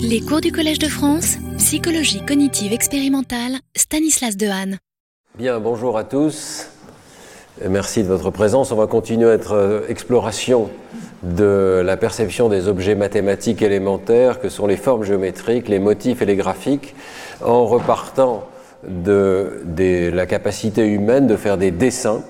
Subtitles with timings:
[0.00, 4.78] Les cours du Collège de France, psychologie cognitive expérimentale, Stanislas Dehaene.
[5.36, 6.66] Bien, bonjour à tous.
[7.68, 8.72] Merci de votre présence.
[8.72, 10.70] On va continuer notre euh, exploration
[11.22, 16.26] de la perception des objets mathématiques élémentaires que sont les formes géométriques, les motifs et
[16.26, 16.94] les graphiques,
[17.44, 18.46] en repartant
[18.86, 22.22] de, de la capacité humaine de faire des dessins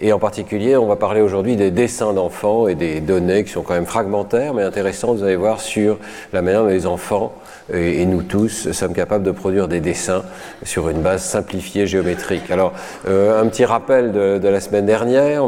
[0.00, 3.62] et en particulier, on va parler aujourd'hui des dessins d'enfants et des données qui sont
[3.62, 5.98] quand même fragmentaires, mais intéressantes, vous allez voir, sur
[6.32, 7.32] la manière dont les enfants
[7.72, 10.22] et, nous tous sommes capables de produire des dessins
[10.62, 12.50] sur une base simplifiée géométrique.
[12.50, 12.72] Alors,
[13.08, 15.44] euh, un petit rappel de, la semaine dernière.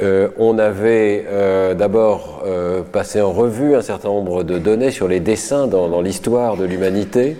[0.00, 2.44] Euh, on avait euh, d'abord
[2.92, 6.64] passé en revue un certain nombre de données sur les dessins dans, dans l'histoire de
[6.64, 7.36] l'humanité,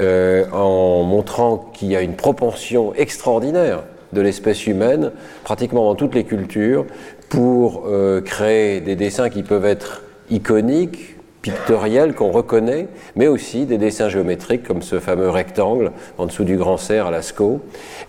[0.00, 6.24] en montrant qu'il y a une propension extraordinaire de l'espèce humaine, pratiquement dans toutes les
[6.24, 6.86] cultures,
[7.28, 13.76] pour euh, créer des dessins qui peuvent être iconiques, pictoriels, qu'on reconnaît, mais aussi des
[13.76, 17.60] dessins géométriques comme ce fameux rectangle en dessous du grand cerf à Lascaux,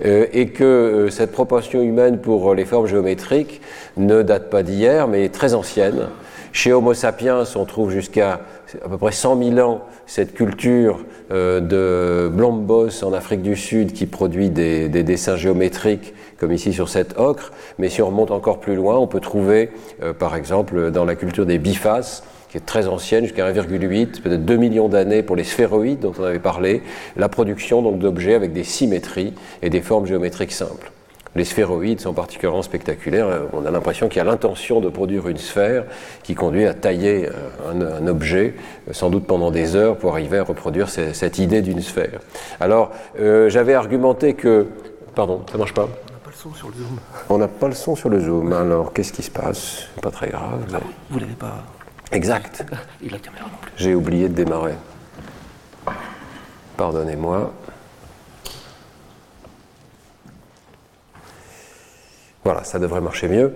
[0.06, 3.60] euh, et que euh, cette proportion humaine pour les formes géométriques
[3.98, 6.08] ne date pas d'hier, mais est très ancienne.
[6.54, 8.40] Chez Homo sapiens, on trouve jusqu'à
[8.84, 11.00] à peu près 100 000 ans cette culture
[11.32, 16.90] euh, de Blombos en Afrique du Sud qui produit des, dessins géométriques comme ici sur
[16.90, 19.72] cette ocre, mais si on remonte encore plus loin, on peut trouver
[20.04, 24.46] euh, par exemple dans la culture des bifaces, qui est très ancienne, jusqu'à 1,8, peut-être
[24.46, 26.82] 2 millions d'années pour les sphéroïdes dont on avait parlé,
[27.16, 30.92] la production donc d'objets avec des symétries et des formes géométriques simples.
[31.36, 33.28] Les sphéroïdes sont particulièrement spectaculaires.
[33.52, 35.84] On a l'impression qu'il y a l'intention de produire une sphère
[36.24, 37.30] qui conduit à tailler
[37.70, 38.56] un, objet,
[38.92, 42.20] sans doute pendant des heures, pour arriver à reproduire cette idée d'une sphère.
[42.62, 44.68] Alors, euh, j'avais argumenté que...
[45.14, 47.00] Pardon, ça marche pas On n'a pas le son sur le zoom.
[47.30, 48.54] On n'a pas le son sur le zoom.
[48.54, 49.88] Alors, qu'est-ce qui se passe?
[50.02, 50.66] Pas très grave.
[50.74, 51.64] Ah, vous l'avez pas...
[52.12, 52.66] Exact.
[53.04, 53.72] Il la caméra non plus.
[53.76, 54.76] J'ai oublié de démarrer.
[56.78, 57.52] Pardonnez-moi.
[62.46, 63.54] Voilà, ça devrait marcher mieux.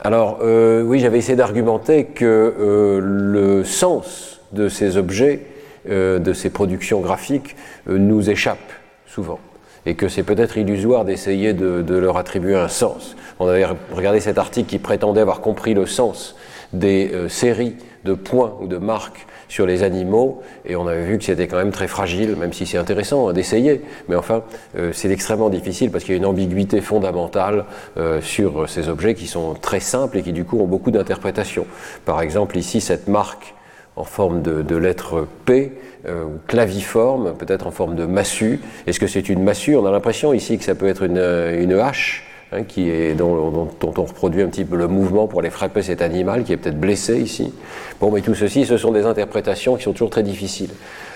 [0.00, 5.42] Alors, euh, oui, j'avais essayé d'argumenter que euh, le sens de ces objets,
[5.90, 7.54] euh, de ces productions graphiques,
[7.86, 8.72] nous échappe
[9.06, 9.38] souvent.
[9.84, 13.14] Et que c'est peut-être illusoire d'essayer de, de, leur attribuer un sens.
[13.40, 16.34] On avait regardé cet article qui prétendait avoir compris le sens
[16.72, 21.24] des séries de points ou de marques sur les animaux, et on avait vu que
[21.24, 24.44] c'était quand même très fragile, même si c'est intéressant hein, d'essayer, mais enfin,
[24.78, 27.64] euh, c'est extrêmement difficile parce qu'il y a une ambiguïté fondamentale
[27.98, 31.66] euh, sur ces objets qui sont très simples et qui du coup ont beaucoup d'interprétations.
[32.04, 33.54] Par exemple, ici, cette marque
[33.96, 35.72] en forme de, lettre P,
[36.06, 38.60] euh, claviforme, peut-être en forme de massue.
[38.86, 39.74] Est-ce que c'est une massue?
[39.74, 42.29] On a l'impression ici que ça peut être une, une hache.
[42.52, 46.02] Hein, qui est, dont, on reproduit un petit peu le mouvement pour aller frapper cet
[46.02, 47.54] animal qui est peut-être blessé ici.
[48.00, 50.70] Bon, mais tout ceci, ce sont des interprétations qui sont toujours très difficiles.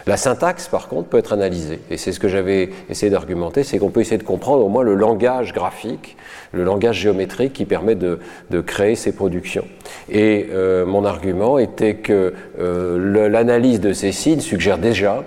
[0.07, 1.81] La syntaxe, par contre, peut être analysée.
[1.91, 4.85] Et c'est ce que j'avais essayé d'argumenter, c'est qu'on peut essayer de comprendre au moins
[4.85, 6.17] le langage graphique,
[6.53, 8.21] le langage géométrique qui permet de,
[8.65, 9.65] créer ces productions.
[10.09, 15.25] Et euh, mon argument était que euh, l'analyse de ces signes suggère déjà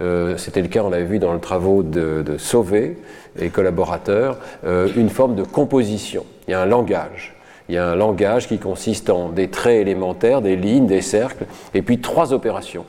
[0.00, 2.96] euh, c'était le cas, on l'avait vu dans le travaux de, de Sauvé
[3.40, 6.24] et collaborateurs, euh, une forme de composition.
[6.46, 7.34] Il y a un langage.
[7.68, 11.44] Il y a un langage qui consiste en des traits élémentaires, des lignes, des cercles,
[11.74, 12.86] et puis trois opérations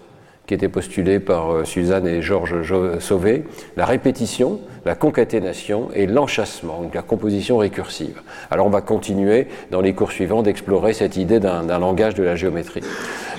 [0.48, 2.64] qui étaient postulées par euh, Suzanne et Georges
[3.00, 3.44] Sauvé,
[3.78, 8.22] la répétition, la concaténation et l'enchassement, donc la composition récursive.
[8.50, 12.36] Alors on va continuer dans les cours suivants d'explorer cette idée d'un langage de la
[12.36, 12.82] géométrie.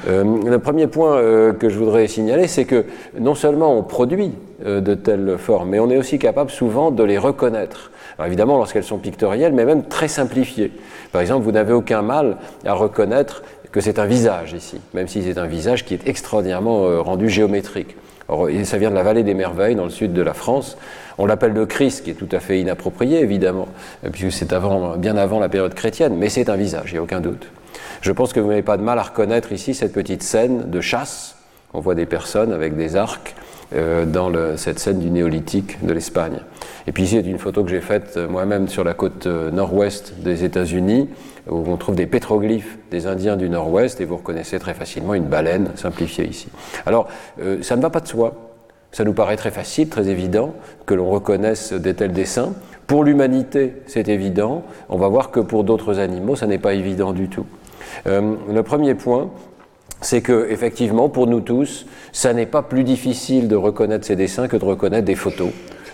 [0.08, 1.20] Euh, le premier point
[1.54, 2.84] que je voudrais signaler, c'est que
[3.18, 4.32] non seulement on produit
[4.64, 7.90] de telles formes, mais on est aussi capable souvent de les reconnaître.
[8.18, 10.72] Alors évidemment lorsqu'elles sont pictorielles, mais même très simplifiées.
[11.12, 15.22] Par exemple, vous n'avez aucun mal à reconnaître que c'est un visage ici, même si
[15.22, 17.96] c'est un visage qui est extraordinairement rendu géométrique.
[18.28, 20.76] Alors, ça vient de la vallée des merveilles, dans le sud de la France.
[21.18, 23.66] On l'appelle le Christ, qui est tout à fait inapproprié, évidemment,
[24.12, 24.54] puisque c'est
[24.98, 27.48] bien avant la période chrétienne, mais c'est un visage, il n'y a aucun doute.
[28.02, 30.80] Je pense que vous n'avez pas de mal à reconnaître ici cette petite scène de
[30.80, 31.36] chasse.
[31.74, 33.34] On voit des personnes avec des arcs
[33.72, 36.40] euh, dans cette scène du néolithique de l'Espagne.
[36.88, 39.52] Et puis ici, c'est une photo que j'ai faite euh, moi-même sur la côte euh,
[39.52, 41.08] nord-ouest des États-Unis,
[41.48, 45.26] où on trouve des pétroglyphes des Indiens du nord-ouest, et vous reconnaissez très facilement une
[45.26, 46.48] baleine simplifiée ici.
[46.84, 47.06] Alors,
[47.62, 48.34] ça ne va pas de soi.
[48.90, 52.54] Ça nous paraît très facile, très évident, que l'on reconnaisse des tels dessins.
[52.88, 54.64] Pour l'humanité, c'est évident.
[54.88, 57.46] On va voir que pour d'autres animaux, ça n'est pas évident du tout.
[58.06, 59.30] Le premier point,
[60.00, 64.48] c'est que effectivement, pour nous tous, ça n'est pas plus difficile de reconnaître ces dessins
[64.48, 65.50] que de reconnaître des photos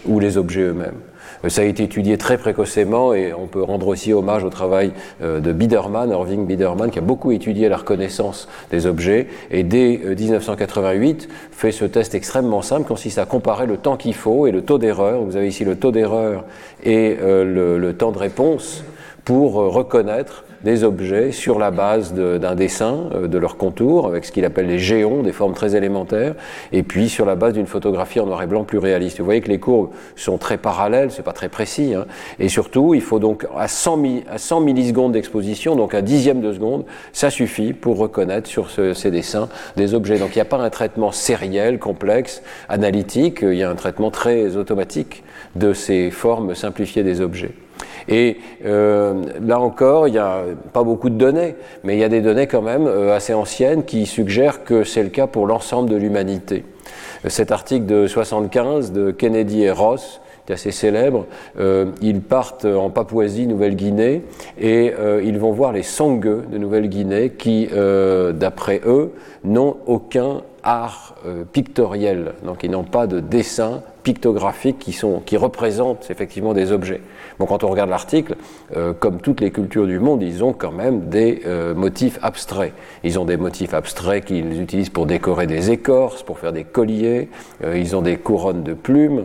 [0.07, 1.01] ou les objets eux-mêmes.
[1.45, 4.93] Euh, ça a été étudié très précocement et on peut rendre aussi hommage au travail
[5.23, 10.01] euh, de Biederman, Irving Biederman, qui a beaucoup étudié la reconnaissance des objets et dès
[10.19, 14.63] 1988 fait ce test extrêmement simple, consiste à comparer le temps qu'il faut et le
[14.63, 15.23] taux d'erreur.
[15.23, 16.45] Vous avez ici le taux d'erreur
[16.85, 18.85] et le, temps de réponse
[19.25, 24.33] pour reconnaître des objets sur la base d'un dessin, euh, de leur contour, avec ce
[24.33, 26.35] qu'il appelle les géons, des formes très élémentaires,
[26.73, 29.21] et puis sur la base d'une photographie en noir et blanc plus réaliste.
[29.21, 32.05] Vous voyez que les courbes sont très parallèles, c'est pas très précis, hein.
[32.41, 36.53] et surtout, il faut donc à 100, à 100 millisecondes d'exposition, donc un dixième de
[36.53, 40.19] seconde, ça suffit pour reconnaître sur ces dessins des objets.
[40.19, 44.11] Donc il n'y a pas un traitement sériel, complexe, analytique, il y a un traitement
[44.11, 45.23] très automatique
[45.59, 47.53] de ces formes simplifiées des objets.
[48.09, 50.43] Et euh, là encore, il n'y a
[50.73, 53.85] pas beaucoup de données, mais il y a des données quand même euh, assez anciennes
[53.85, 56.65] qui suggèrent que c'est le cas pour l'ensemble de l'humanité.
[57.27, 61.27] Cet article de 75 de Kennedy et Ross, qui est assez célèbre,
[61.59, 64.23] euh, ils partent en Papouasie, Nouvelle-Guinée,
[64.61, 64.93] et
[65.25, 67.69] ils vont voir les Sangueux de Nouvelle-Guinée qui,
[68.35, 69.13] d'après eux,
[69.43, 71.15] n'ont aucun art
[71.53, 77.01] pictoriel, donc ils n'ont pas de dessin pictographiques qui, sont, qui représentent effectivement des objets.
[77.41, 78.37] Bon, quand on regarde l'article,
[78.77, 82.73] euh, comme toutes les cultures du monde, ils ont quand même des euh, motifs abstraits.
[83.03, 87.31] Ils ont des motifs abstraits qu'ils utilisent pour décorer des écorces, pour faire des colliers,
[87.65, 89.25] euh, ils ont des couronnes de plumes,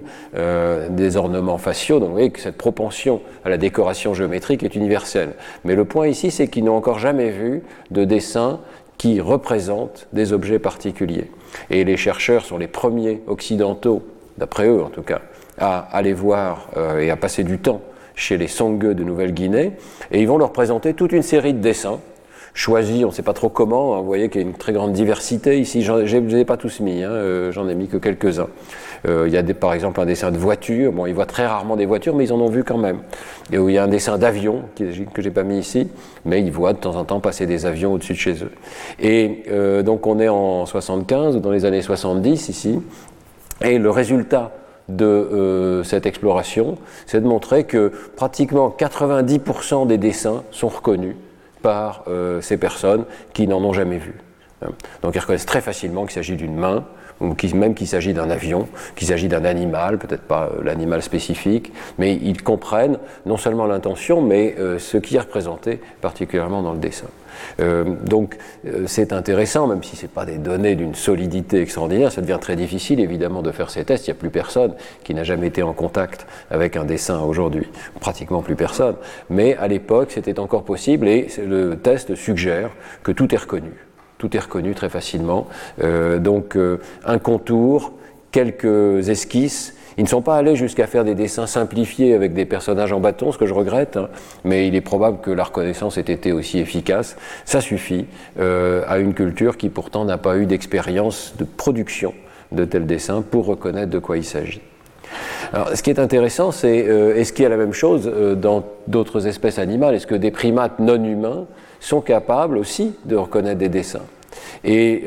[0.89, 1.99] des ornements faciaux.
[1.99, 5.33] Donc vous voyez que cette propension à la décoration géométrique est universelle.
[5.63, 7.61] Mais le point ici, c'est qu'ils n'ont encore jamais vu
[7.91, 8.61] de dessin
[9.01, 11.31] qui représente des objets particuliers.
[11.71, 14.03] Et les chercheurs sont les premiers occidentaux
[14.37, 15.21] d'après eux en tout cas,
[15.57, 17.81] à aller voir euh, et à passer du temps
[18.13, 19.71] chez les Sangueux de Nouvelle-Guinée,
[20.11, 21.99] et ils vont leur présenter toute une série de dessins,
[22.53, 24.71] choisis, on ne sait pas trop comment, hein, vous voyez qu'il y a une très
[24.71, 25.59] grande diversité.
[25.59, 28.49] Ici, je ne les ai pas tous mis, hein, euh, j'en ai mis que quelques-uns.
[29.07, 31.75] Euh, il y a par exemple un dessin de voiture, bon ils voient très rarement
[31.75, 32.99] des voitures, mais ils en ont vu quand même.
[33.51, 35.89] Et où il y a un dessin d'avion, que j'ai pas mis ici,
[36.25, 38.51] mais ils voient de temps en temps passer des avions au-dessus de chez eux.
[38.99, 39.43] Et
[39.83, 42.79] donc on est en 75 ou dans les années 70 ici,
[43.61, 44.51] et le résultat
[44.89, 51.15] de euh, cette exploration, c'est de montrer que pratiquement 90% des dessins sont reconnus
[51.61, 54.15] par euh, ces personnes qui n'en ont jamais vu.
[55.01, 56.85] Donc ils reconnaissent très facilement qu'il s'agit d'une main,
[57.53, 62.15] même qu'il s'agit d'un avion, qu'il s'agit d'un animal, peut-être pas euh, l'animal spécifique, mais
[62.15, 67.07] ils comprennent non seulement l'intention, mais ce qui est représenté particulièrement dans le dessin.
[67.59, 72.11] Euh, donc euh, c'est intéressant, même si ce n'est pas des données d'une solidité extraordinaire,
[72.11, 74.07] ça devient très difficile évidemment de faire ces tests.
[74.07, 74.73] Il n'y a plus personne
[75.03, 77.67] qui n'a jamais été en contact avec un dessin aujourd'hui,
[77.99, 78.95] pratiquement plus personne.
[79.29, 82.71] Mais à l'époque, c'était encore possible et le test suggère
[83.03, 83.71] que tout est reconnu.
[84.21, 85.47] Tout est reconnu très facilement.
[85.83, 86.55] Euh, donc
[87.05, 87.93] un contour,
[88.31, 92.93] quelques esquisses, ils ne sont pas allés jusqu'à faire des dessins simplifiés avec des personnages
[92.93, 94.09] en bâton, ce que je regrette, hein,
[94.43, 97.17] mais il est probable que la reconnaissance ait été aussi efficace.
[97.45, 98.05] Ça suffit
[98.39, 102.13] euh, à une culture qui pourtant n'a pas eu d'expérience de production
[102.51, 104.61] de tels dessins pour reconnaître de quoi il s'agit.
[105.51, 108.35] Alors, ce qui est intéressant, c'est euh, est-ce qu'il y a la même chose euh,
[108.35, 109.95] dans d'autres espèces animales?
[109.95, 111.47] Est-ce que des primates non humains
[111.81, 114.05] sont capables aussi de reconnaître des dessins
[114.63, 115.03] Et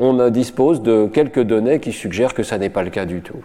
[0.00, 3.44] on dispose de quelques données qui suggèrent que ça n'est pas le cas du tout.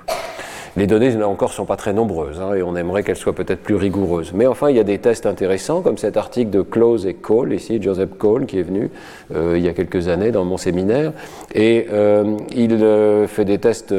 [0.78, 3.64] Les données, là encore, sont pas très nombreuses, hein, et on aimerait qu'elles soient peut-être
[3.64, 4.32] plus rigoureuses.
[4.34, 7.54] Mais enfin, il y a des tests intéressants, comme cet article de Close et Cole,
[7.54, 8.92] ici, Joseph Cole, qui est venu
[9.34, 11.14] euh, il y a quelques années dans mon séminaire,
[11.56, 13.96] et euh, il euh, fait des tests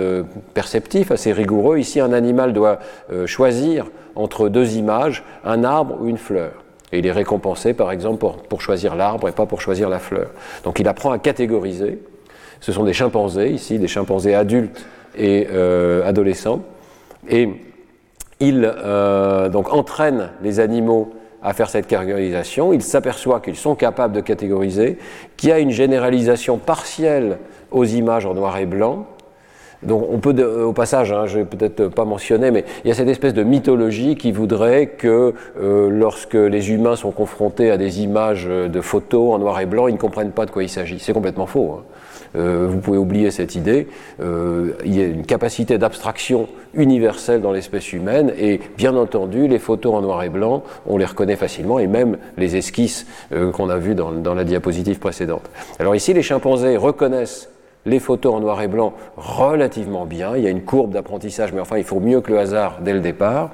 [0.54, 1.78] perceptifs assez rigoureux.
[1.78, 2.78] Ici, un animal doit
[3.26, 6.52] choisir entre deux images, un arbre ou une fleur.
[6.92, 10.30] Et il est récompensé, par exemple, pour, choisir l'arbre et pas pour choisir la fleur.
[10.64, 11.98] Donc il apprend à catégoriser.
[12.60, 14.84] Ce sont des chimpanzés, ici, des chimpanzés adultes
[15.16, 16.62] et euh, adolescent.
[17.28, 17.50] Et
[18.40, 22.72] il euh, donc entraîne les animaux à faire cette catégorisation.
[22.72, 24.98] Il s'aperçoit qu'ils sont capables de catégoriser,
[25.36, 27.38] qu'il y a une généralisation partielle
[27.70, 29.06] aux images en noir et blanc.
[29.82, 32.94] Donc on peut, au passage, hein, je vais peut-être pas mentionner, mais il y a
[32.94, 38.02] cette espèce de mythologie qui voudrait que euh, lorsque les humains sont confrontés à des
[38.02, 40.98] images de photos en noir et blanc, ils ne comprennent pas de quoi il s'agit.
[40.98, 41.76] C'est complètement faux.
[41.78, 41.82] Hein.
[42.36, 43.88] Euh, vous pouvez oublier cette idée.
[44.20, 49.58] Euh, il y a une capacité d'abstraction universelle dans l'espèce humaine et bien entendu, les
[49.58, 53.70] photos en noir et blanc, on les reconnaît facilement et même les esquisses euh, qu'on
[53.70, 55.48] a vues dans la diapositive précédente.
[55.78, 57.48] Alors ici, les chimpanzés reconnaissent
[57.86, 60.36] les photos en noir et blanc relativement bien.
[60.36, 62.92] Il y a une courbe d'apprentissage, mais enfin, il faut mieux que le hasard dès
[62.92, 63.50] le départ.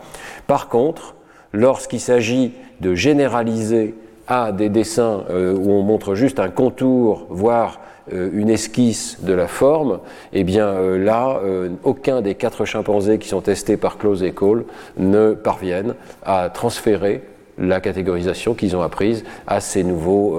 [0.47, 1.15] Par contre,
[1.53, 3.95] lorsqu'il s'agit de généraliser
[4.27, 7.81] à des dessins où on montre juste un contour, voire
[8.13, 10.01] une esquisse de la forme,
[10.33, 11.41] eh bien là,
[11.85, 14.65] aucun des quatre chimpanzés qui sont testés par Close et Cole
[14.99, 17.23] ne parviennent à transférer
[17.57, 20.35] la catégorisation qu'ils ont apprise à ces nouveaux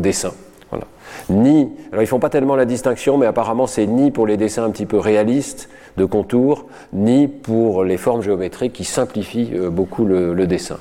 [0.00, 0.32] dessins.
[1.28, 4.64] Ni, alors ils font pas tellement la distinction, mais apparemment c'est ni pour les dessins
[4.64, 10.04] un petit peu réalistes de contours, ni pour les formes géométriques qui simplifient euh, beaucoup
[10.04, 10.78] le, dessin.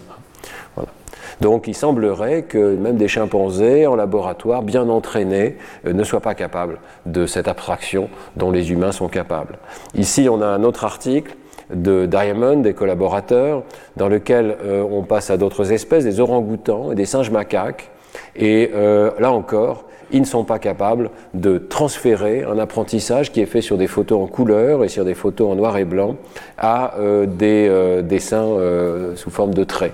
[1.41, 6.36] Donc il semblerait que même des chimpanzés en laboratoire bien entraînés euh, ne soient pas
[6.36, 9.57] capables de cette abstraction dont les humains sont capables.
[9.95, 11.36] Ici on a un autre article
[11.74, 13.63] de Diamond, des collaborateurs,
[13.95, 17.91] dans lequel euh, on passe à d'autres espèces, des orang-outans et des singes macaques,
[18.36, 18.71] et
[19.19, 23.78] là encore, ils ne sont pas capables de transférer un apprentissage qui est fait sur
[23.78, 26.16] des photos en couleur et sur des photos en noir et blanc
[26.58, 28.48] à euh, des euh, dessins
[29.16, 29.94] sous forme de traits.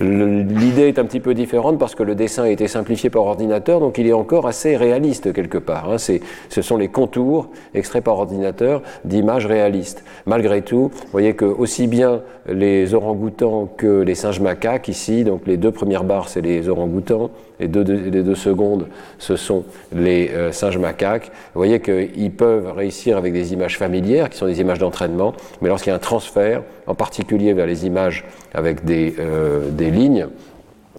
[0.00, 3.80] L'idée est un petit peu différente parce que le dessin a été simplifié par ordinateur,
[3.80, 5.90] donc il est encore assez réaliste quelque part.
[5.90, 5.96] Hein.
[5.98, 10.04] Ce sont les contours extraits par ordinateur d'images réalistes.
[10.26, 15.42] Malgré tout, vous voyez que aussi bien les orang-outans que les singes macaques ici, donc
[15.46, 18.86] les deux premières barres c'est les orang-outans, les deux, secondes
[19.18, 21.30] ce sont les euh, singes macaques.
[21.54, 25.68] Vous voyez qu'ils peuvent réussir avec des images familières qui sont des images d'entraînement, mais
[25.68, 30.28] lorsqu'il y a un transfert, en particulier vers les images avec des, euh, des lignes,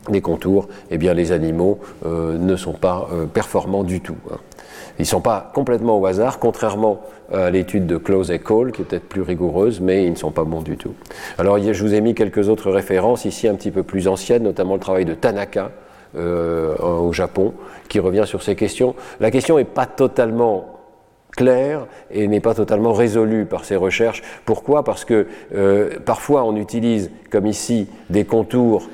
[0.09, 4.17] des contours, eh bien les animaux euh, ne sont pas performants du tout.
[4.31, 4.37] Hein.
[4.97, 7.01] Ils ne sont pas complètement au hasard, contrairement
[7.33, 10.31] à l'étude de Close et Cole, qui est peut-être plus rigoureuse, mais ils ne sont
[10.31, 10.93] pas bons du tout.
[11.37, 14.75] Alors je vous ai mis quelques autres références ici un petit peu plus anciennes, notamment
[14.75, 15.71] le travail de Tanaka
[16.15, 17.53] au Japon,
[17.89, 18.95] qui revient sur ces questions.
[19.19, 20.75] La question n'est pas totalement
[21.35, 24.23] clair et n'est pas totalement résolu par ces recherches.
[24.45, 24.83] Pourquoi?
[24.83, 28.89] Parce que euh, parfois on utilise, comme ici, des contours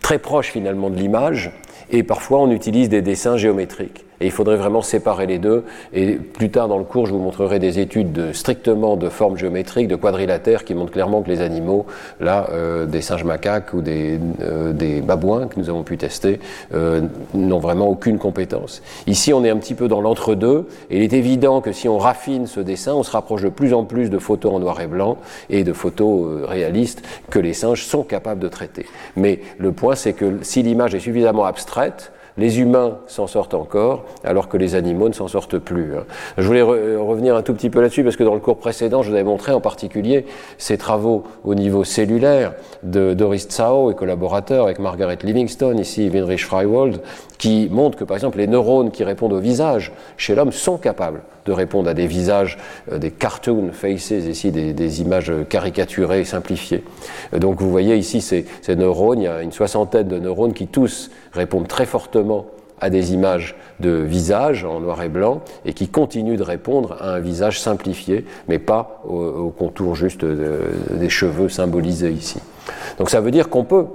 [0.00, 1.52] très proches finalement de l'image,
[1.90, 4.04] et parfois on utilise des dessins géométriques.
[4.20, 5.64] Il faudrait vraiment séparer les deux.
[5.94, 9.38] Et plus tard dans le cours, je vous montrerai des études de, strictement de formes
[9.38, 11.86] géométriques, de quadrilatères, qui montrent clairement que les animaux,
[12.20, 16.38] là, euh, des singes macaques ou des, euh, des, babouins que nous avons pu tester,
[16.74, 18.82] euh, n'ont vraiment aucune compétence.
[19.06, 20.66] Ici, on est un petit peu dans l'entre-deux.
[20.90, 23.72] Et il est évident que si on raffine ce dessin, on se rapproche de plus
[23.72, 25.16] en plus de photos en noir et blanc
[25.48, 28.84] et de photos réalistes que les singes sont capables de traiter.
[29.16, 34.04] Mais le point, c'est que si l'image est suffisamment abstraite, les humains s'en sortent encore,
[34.24, 35.94] alors que les animaux ne s'en sortent plus.
[35.96, 36.04] Hein.
[36.38, 39.10] Je voulais revenir un tout petit peu là-dessus, parce que dans le cours précédent, je
[39.10, 40.26] vous avais montré en particulier
[40.58, 46.44] ces travaux au niveau cellulaire de Doris Tsao et collaborateurs avec Margaret Livingstone, ici Winrich
[46.44, 47.00] Freiwald,
[47.38, 51.22] qui montrent que par exemple les neurones qui répondent au visage chez l'homme sont capables
[51.46, 52.58] de répondre à des visages,
[52.92, 56.84] euh, des cartoon faces, ici des, images caricaturées, simplifiées.
[57.36, 60.66] Donc vous voyez ici ces, ces neurones, il y a une soixantaine de neurones qui
[60.66, 62.46] tous répondent très fortement
[62.80, 67.14] à des images de visage en noir et blanc et qui continuent de répondre à
[67.14, 72.38] un visage simplifié, mais pas au, contour juste des cheveux symbolisés ici.
[72.98, 73.86] Donc ça veut dire qu'on peut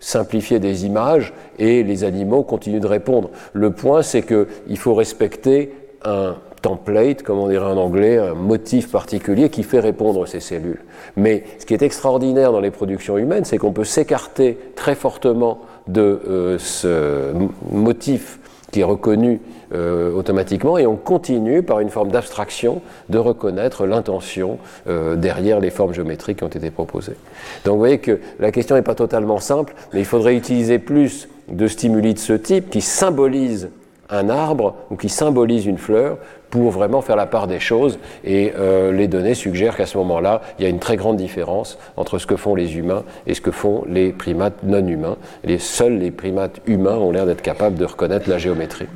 [0.00, 3.30] simplifier des images et les animaux continuent de répondre.
[3.52, 8.90] Le point, c'est qu'il faut respecter un template, comme on dirait en anglais, un motif
[8.90, 10.80] particulier qui fait répondre ces cellules.
[11.16, 15.60] Mais ce qui est extraordinaire dans les productions humaines, c'est qu'on peut s'écarter très fortement
[15.88, 17.32] de euh, ce
[17.70, 18.38] motif
[18.70, 19.40] qui est reconnu
[19.74, 25.70] euh, automatiquement et on continue par une forme d'abstraction de reconnaître l'intention euh, derrière les
[25.70, 27.16] formes géométriques qui ont été proposées.
[27.64, 31.28] Donc vous voyez que la question n'est pas totalement simple, mais il faudrait utiliser plus
[31.48, 33.70] de stimuli de ce type qui symbolisent
[34.10, 36.18] un arbre ou qui symbolisent une fleur
[36.52, 37.98] pour vraiment faire la part des choses.
[38.24, 41.78] Et euh, les données suggèrent qu'à ce moment-là, il y a une très grande différence
[41.96, 45.16] entre ce que font les humains et ce que font les primates non humains.
[45.44, 48.86] Les, seuls les primates humains ont l'air d'être capables de reconnaître la géométrie.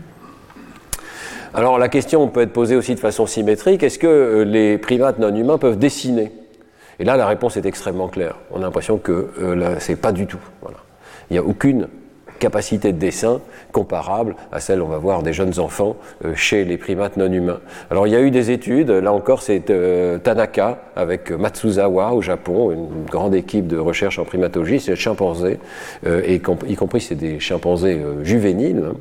[1.54, 5.18] Alors la question peut être posée aussi de façon symétrique, est-ce que euh, les primates
[5.18, 6.32] non humains peuvent dessiner?
[6.98, 8.36] Et là, la réponse est extrêmement claire.
[8.50, 10.40] On a l'impression que euh, c'est pas du tout.
[11.30, 11.88] Il n'y a aucune
[12.38, 13.40] capacité de dessin
[13.73, 17.61] comparable à celle, on va voir, des jeunes enfants euh, chez les primates non humains.
[17.90, 22.23] Alors il y a eu des études, là encore c'est euh, Tanaka avec Matsuzawa au
[22.23, 25.59] Japon, une grande équipe de recherche en primatologie, c'est chimpanzés,
[26.07, 28.83] euh, et y compris c'est des chimpanzés juvéniles.
[28.87, 28.97] Hein.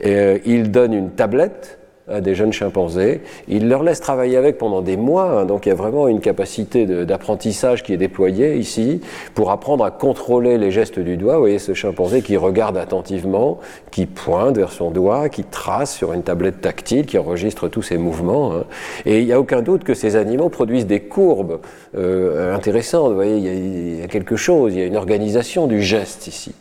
[0.00, 3.20] Et, ils donnent une tablette à des jeunes chimpanzés.
[3.48, 6.20] Il leur laisse travailler avec pendant des mois, hein, donc il y a vraiment une
[6.20, 9.00] capacité d'apprentissage qui est déployée ici
[9.34, 11.34] pour apprendre à contrôler les gestes du doigt.
[11.34, 13.58] Vous voyez ce chimpanzé qui regarde attentivement,
[13.90, 17.98] qui pointe vers son doigt, qui trace sur une tablette tactile, qui enregistre tous ses
[17.98, 18.54] mouvements.
[18.54, 18.64] Hein.
[19.04, 21.58] Et il n'y a aucun doute que ces animaux produisent des courbes
[21.96, 23.08] euh, intéressantes.
[23.08, 25.66] Vous voyez, il y, a, il y a quelque chose, il y a une organisation
[25.66, 26.54] du geste ici.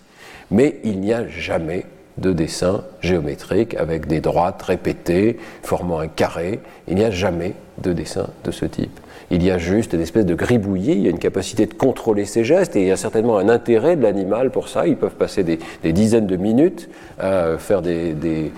[0.50, 1.86] Mais il n'y a jamais
[2.18, 6.60] de dessin géométrique avec des droites répétées formant un carré.
[6.88, 9.00] Il n'y a jamais de dessin de ce type.
[9.32, 12.26] Il y a juste une espèce de gribouillis, il y a une capacité de contrôler
[12.26, 14.86] ses gestes et il y a certainement un intérêt de l'animal pour ça.
[14.86, 15.60] Ils peuvent passer des,
[15.92, 16.90] dizaines de minutes
[17.20, 18.52] à faire des,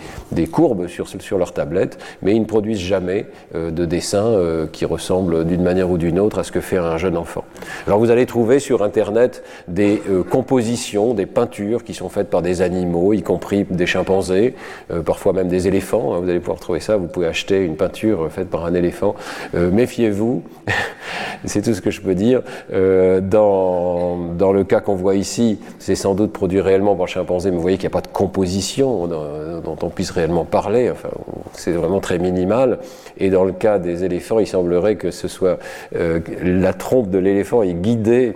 [0.52, 5.46] courbes sur, leur tablette, mais ils ne produisent jamais euh, de dessins euh, qui ressemblent
[5.46, 7.46] d'une manière ou d'une autre à ce que fait un jeune enfant.
[7.86, 12.42] Alors vous allez trouver sur Internet des euh, compositions, des peintures qui sont faites par
[12.42, 14.56] des animaux, y compris des chimpanzés,
[15.06, 16.14] parfois même des éléphants.
[16.14, 16.20] Hein.
[16.20, 16.98] vous allez pouvoir trouver ça.
[16.98, 19.16] Vous pouvez acheter une peinture faite par un éléphant.
[19.54, 20.44] méfiez-vous.
[21.46, 22.42] c'est tout ce que je peux dire.
[22.74, 27.50] Euh, dans, dans, le cas qu'on voit ici, c'est sans doute produit réellement par chimpanzé,
[27.50, 30.90] mais vous voyez qu'il n'y a pas de composition dont, on puisse réellement parler.
[30.90, 31.10] Enfin,
[31.54, 32.80] c'est vraiment très minimal.
[33.18, 35.60] Et dans le cas des éléphants, il semblerait que ce soit
[35.96, 38.36] euh, la trompe de l'éléphant est guidée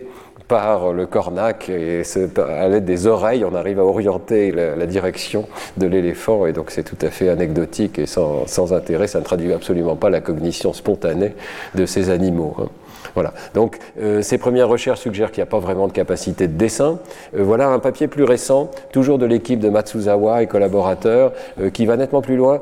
[0.51, 2.01] par le cornac et
[2.37, 5.45] à l'aide des oreilles, on arrive à orienter la, direction
[5.77, 9.07] de l'éléphant et donc c'est tout à fait anecdotique et sans, intérêt.
[9.07, 11.35] Ça ne traduit absolument pas la cognition spontanée
[11.73, 12.53] de ces animaux.
[12.59, 12.67] Hein.
[13.15, 13.31] Voilà.
[13.53, 16.99] Donc euh, ces premières recherches suggèrent qu'il n'y a pas vraiment de capacité de dessin.
[17.33, 21.31] Euh, voilà un papier plus récent, toujours de l'équipe de Matsuzawa et collaborateurs,
[21.61, 22.59] euh, qui va nettement plus loin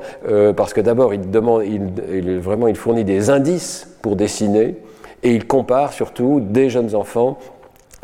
[0.56, 4.76] parce que d'abord il, vraiment il fournit des indices pour dessiner
[5.24, 7.40] et il compare surtout des jeunes enfants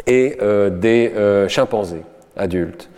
[0.08, 2.04] et euh, des euh, chimpanzés
[2.36, 2.90] adultes.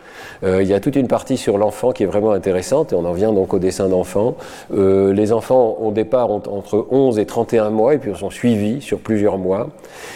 [0.44, 3.06] Euh, il y a toute une partie sur l'enfant qui est vraiment intéressante, et on
[3.06, 4.36] en vient donc au dessin d'enfants.
[4.72, 9.00] les enfants, au départ, ont entre 11 et 31 mois, et puis sont suivis sur
[9.00, 9.70] plusieurs mois.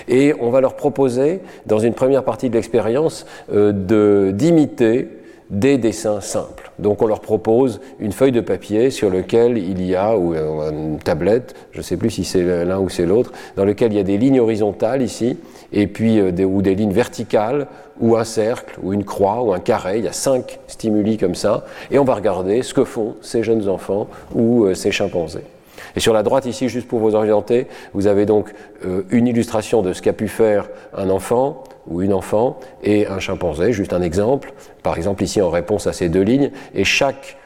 [0.07, 5.07] Et on va leur proposer, dans une première partie de l'expérience, d'imiter
[5.51, 6.71] des dessins simples.
[6.79, 10.97] Donc on leur propose une feuille de papier sur lequel il y a, ou une
[10.97, 13.99] tablette, je ne sais plus si c'est l'un ou c'est l'autre, dans lequel il y
[13.99, 15.37] a des lignes horizontales ici,
[15.73, 17.67] et puis euh, des, ou des lignes verticales,
[17.99, 19.99] ou un cercle, ou une croix, ou un carré.
[19.99, 23.43] Il y a cinq stimuli comme ça, et on va regarder ce que font ces
[23.43, 25.43] jeunes enfants ou euh, ces chimpanzés.
[25.95, 28.53] Et sur la droite ici, juste pour vous orienter, vous avez donc
[28.85, 33.19] euh, une illustration de ce qu'a pu faire un enfant ou une enfant et un
[33.19, 34.53] chimpanzé, juste un exemple.
[34.83, 37.37] Par exemple ici en réponse à ces deux lignes, et chaque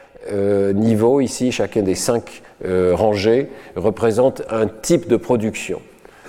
[0.74, 5.80] niveau ici, chacun des cinq rangées représente un type de production.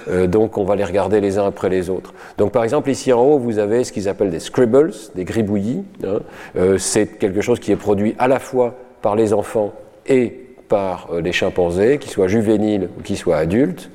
[0.07, 2.13] Euh, donc on va les regarder les uns après les autres.
[2.37, 5.83] Donc par exemple ici en haut vous avez ce qu'ils appellent des scribbles, des gribouillis.
[6.05, 6.19] Hein.
[6.57, 9.73] Euh, c'est quelque chose qui est produit à la fois par les enfants
[10.05, 10.33] et
[10.67, 13.89] par euh, les chimpanzés, qu'ils soient juvéniles ou qu'ils soient adultes.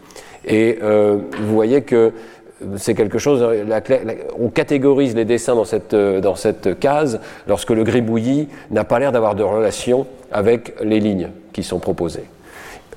[0.45, 2.11] Et vous voyez que
[2.75, 3.47] c'est quelque chose,
[4.37, 9.13] on catégorise les dessins dans cette, dans cette case lorsque le gribouillis n'a pas l'air
[9.13, 12.25] d'avoir de relation avec les lignes qui sont proposées.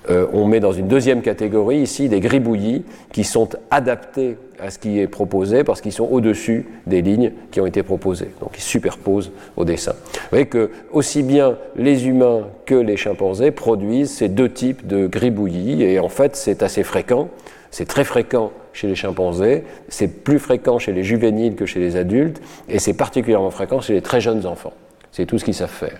[0.10, 4.80] Euh, on met dans une deuxième catégorie ici des gribouillis qui sont adaptés à ce
[4.80, 8.30] qui est proposé parce qu'ils sont au-dessus des lignes qui ont été proposées.
[8.40, 9.94] Donc ils superposent au dessin.
[10.14, 15.08] Vous voyez que aussi bien les humains que les chimpanzés produisent ces deux types de
[15.08, 17.30] gribouillis et en fait c'est assez fréquent.
[17.72, 21.96] C'est très fréquent chez les chimpanzés, c'est plus fréquent chez les juvéniles que chez les
[21.96, 24.74] adultes et c'est particulièrement fréquent chez les très jeunes enfants.
[25.12, 26.00] C'est tout ce qu'ils savent faire.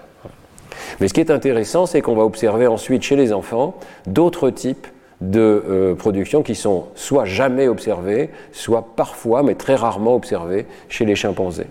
[1.00, 3.76] Mais ce qui est intéressant, c'est qu'on va observer ensuite chez les enfants
[4.08, 4.88] d'autres types
[5.22, 11.06] de euh, productions qui sont soit jamais observées, soit parfois, mais très rarement observées chez
[11.06, 11.68] les chimpanzés.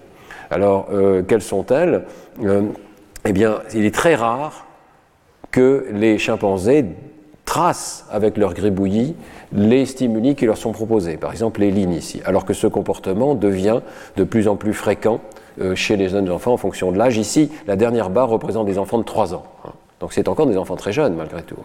[0.50, 2.04] Alors, euh, quelles sont-elles?
[2.42, 2.62] Euh,
[3.26, 4.66] Eh bien, il est très rare
[5.50, 6.84] que les chimpanzés
[7.44, 9.14] tracent avec leur gribouillis
[9.52, 13.34] les stimuli qui leur sont proposés, par exemple les lignes ici, alors que ce comportement
[13.34, 13.80] devient
[14.16, 15.20] de plus en plus fréquent
[15.74, 17.16] chez les jeunes enfants en fonction de l'âge.
[17.16, 19.44] Ici, la dernière barre représente des enfants de 3 ans.
[19.64, 19.72] Hein.
[20.00, 21.56] Donc c'est encore des enfants très jeunes malgré tout.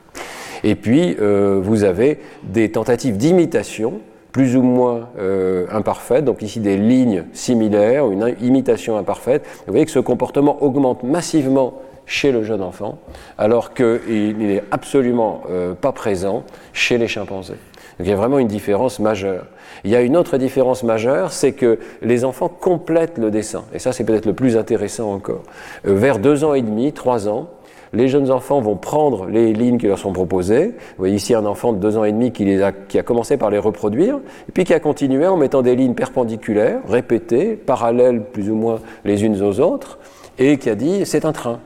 [0.64, 4.00] Et puis, euh, vous avez des tentatives d'imitation
[4.32, 9.46] plus ou moins euh, imparfaites, donc ici des lignes similaires, une imitation imparfaite.
[9.66, 13.00] Vous voyez que ce comportement augmente massivement chez le jeune enfant,
[13.38, 15.44] alors qu'il n'est absolument
[15.80, 17.54] pas présent chez les chimpanzés.
[18.00, 19.46] Donc il y a vraiment une différence majeure.
[19.84, 23.66] Il y a une autre différence majeure, c'est que les enfants complètent le dessin.
[23.74, 25.44] Et ça, c'est peut-être le plus intéressant encore.
[25.86, 27.50] Euh, vers deux ans et demi, trois ans,
[27.92, 30.68] les jeunes enfants vont prendre les lignes qui leur sont proposées.
[30.68, 32.72] Vous voyez ici un enfant de deux ans et demi qui, a,
[33.04, 37.56] commencé par les reproduire, et puis qui a continué en mettant des lignes perpendiculaires, répétées,
[37.56, 40.00] parallèles plus ou moins les unes aux autres,
[40.38, 41.60] et qui a dit c'est un train.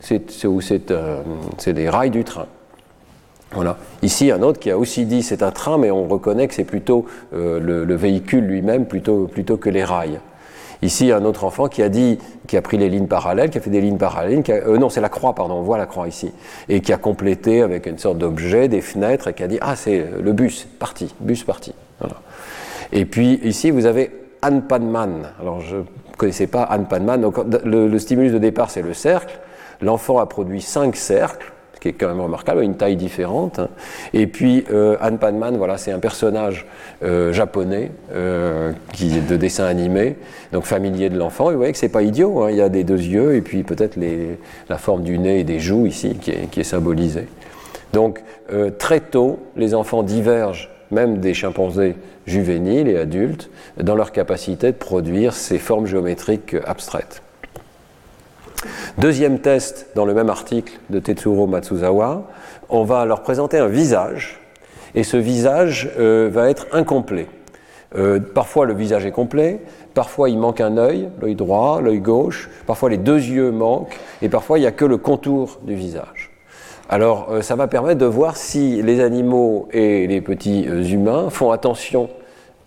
[0.00, 0.44] C'est,
[0.90, 1.22] euh,
[1.58, 2.46] c'est des rails du train.
[3.54, 3.76] Voilà.
[4.02, 6.64] Ici, un autre qui a aussi dit c'est un train, mais on reconnaît que c'est
[6.64, 10.20] plutôt euh, le, véhicule lui-même plutôt, plutôt que les rails.
[10.80, 13.60] Ici, un autre enfant qui a dit, qui a pris les lignes parallèles, qui a
[13.60, 16.32] fait des lignes parallèles, euh, non, c'est la croix, pardon, on voit la croix ici,
[16.68, 19.76] et qui a complété avec une sorte d'objet, des fenêtres, et qui a dit ah
[19.76, 21.74] c'est le bus, parti, bus parti.
[22.90, 24.10] Et puis ici, vous avez
[24.40, 25.28] Anne Panman.
[25.40, 25.82] Alors je ne
[26.16, 27.20] connaissais pas Anne Panman.
[27.20, 29.38] Donc, le, le stimulus de départ, c'est le cercle.
[29.80, 31.51] L'enfant a produit cinq cercles
[31.82, 33.60] qui est quand même remarquable, une taille différente.
[34.14, 36.64] Et puis euh, Anne Panman, voilà, c'est un personnage
[37.02, 40.16] euh, japonais euh, qui est de dessin animé,
[40.52, 41.50] donc familier de l'enfant.
[41.50, 42.44] Et vous voyez que c'est pas idiot.
[42.44, 42.50] Hein.
[42.52, 43.98] il y a des deux yeux et puis peut-être
[44.68, 47.26] la forme du nez et des joues ici qui est symbolisée.
[47.92, 48.22] Donc
[48.78, 54.76] très tôt, les enfants divergent même des chimpanzés juvéniles et adultes, dans leur capacité de
[54.76, 57.22] produire ces formes géométriques abstraites.
[58.98, 62.28] Deuxième test dans le même article de Tetsuro Matsuzawa,
[62.68, 64.40] on va leur présenter un visage
[64.94, 67.26] et ce visage euh, va être incomplet.
[67.94, 69.60] Euh, parfois le visage est complet,
[69.94, 74.28] parfois il manque un œil, l'œil droit, l'œil gauche, parfois les deux yeux manquent et
[74.28, 76.30] parfois il n'y a que le contour du visage.
[76.88, 81.50] Alors euh, ça va permettre de voir si les animaux et les petits humains font
[81.50, 82.08] attention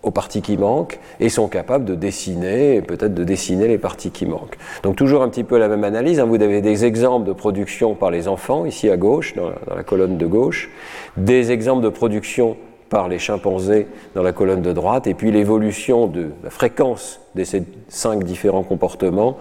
[0.06, 4.26] aux parties qui manquent et sont capables de dessiner, peut-être de dessiner les parties qui
[4.26, 4.56] manquent.
[4.84, 6.26] Donc toujours un petit peu la même analyse, hein.
[6.26, 10.18] vous avez des exemples de production par les enfants, ici à gauche, dans la, colonne
[10.18, 10.70] de gauche,
[11.18, 12.56] des exemples de production
[12.88, 17.44] par les chimpanzés dans la colonne de droite, et puis l'évolution de la fréquence de
[17.44, 19.38] ces cinq différents comportements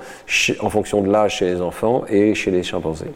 [0.61, 3.12] en fonction de l'âge chez les enfants et chez les chimpanzés.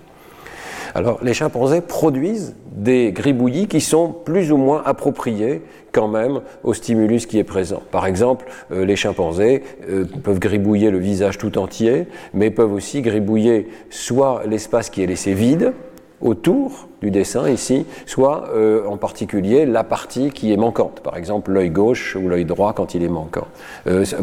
[0.95, 6.75] Alors, les chimpanzés produisent des gribouillis qui sont plus ou moins appropriés quand même au
[6.75, 7.83] stimulus qui est présent.
[7.91, 13.03] Par exemple, euh, les chimpanzés euh, peuvent gribouiller le visage tout entier, mais peuvent aussi
[13.03, 15.73] gribouiller soit l'espace qui est laissé vide,
[16.21, 21.53] autour du dessin ici, soit euh, en particulier la partie qui est manquante, par exemple
[21.53, 23.47] l'œil gauche ou l'œil droit quand il est manquant.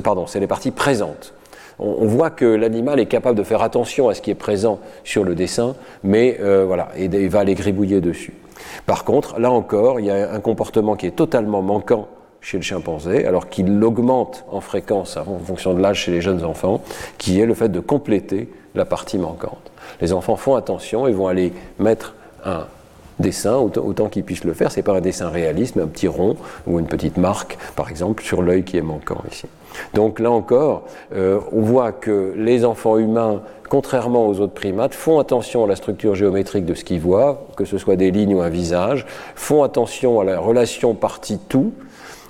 [0.03, 1.34] pardon, c'est les parties présentes
[1.79, 5.23] on, voit que l'animal est capable de faire attention à ce qui est présent sur
[5.23, 8.33] le dessin, mais euh, voilà, et il va aller gribouiller dessus.
[8.85, 12.07] Par contre, là encore, il y a un comportement qui est totalement manquant
[12.41, 16.45] chez le chimpanzé, alors qu'il augmente en fréquence en fonction de l'âge chez les jeunes
[16.45, 16.81] enfants,
[17.17, 19.71] qui est le fait de compléter la partie manquante.
[19.99, 22.13] Les enfants font attention et vont aller mettre
[22.45, 22.67] un
[23.19, 24.71] dessin autant, qu'ils puissent le faire.
[24.71, 26.35] C'est pas un dessin réaliste, mais un petit rond
[26.67, 29.45] ou une petite marque, par exemple, sur l'œil qui est manquant ici.
[29.93, 30.83] Donc là encore,
[31.13, 35.75] euh, on voit que les enfants humains, contrairement aux autres primates, font attention à la
[35.75, 39.63] structure géométrique de ce qu'ils voient, que ce soit des lignes ou un visage, font
[39.63, 41.73] attention à la relation partie-tout,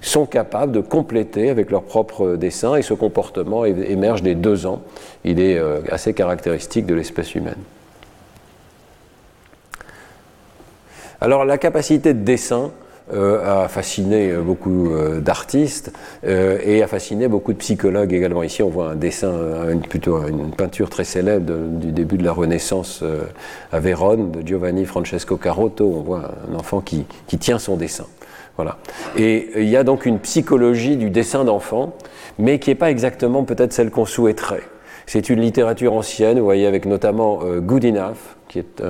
[0.02, 4.82] sont capables de compléter avec leur propre dessin et ce comportement émerge des deux ans.
[5.24, 7.56] Il est euh, assez caractéristique de l'espèce humaine.
[11.22, 12.72] Alors la capacité de dessin,
[13.14, 15.92] a fasciné euh, beaucoup euh, d'artistes
[16.24, 18.44] et a fasciné beaucoup de psychologues également.
[18.44, 19.34] Ici, on voit un dessin,
[19.90, 23.04] plutôt une peinture très célèbre du début de la Renaissance
[23.72, 25.86] à Vérone de Giovanni Francesco Carotto.
[25.86, 28.06] On voit un enfant qui, qui tient son dessin.
[28.56, 28.78] Voilà.
[29.18, 31.94] Et il y a donc une psychologie du dessin d'enfant,
[32.40, 34.64] mais qui n'est pas exactement peut-être celle qu'on souhaiterait.
[35.06, 38.82] C'est une littérature ancienne, vous voyez, avec notamment Good Enough, qui est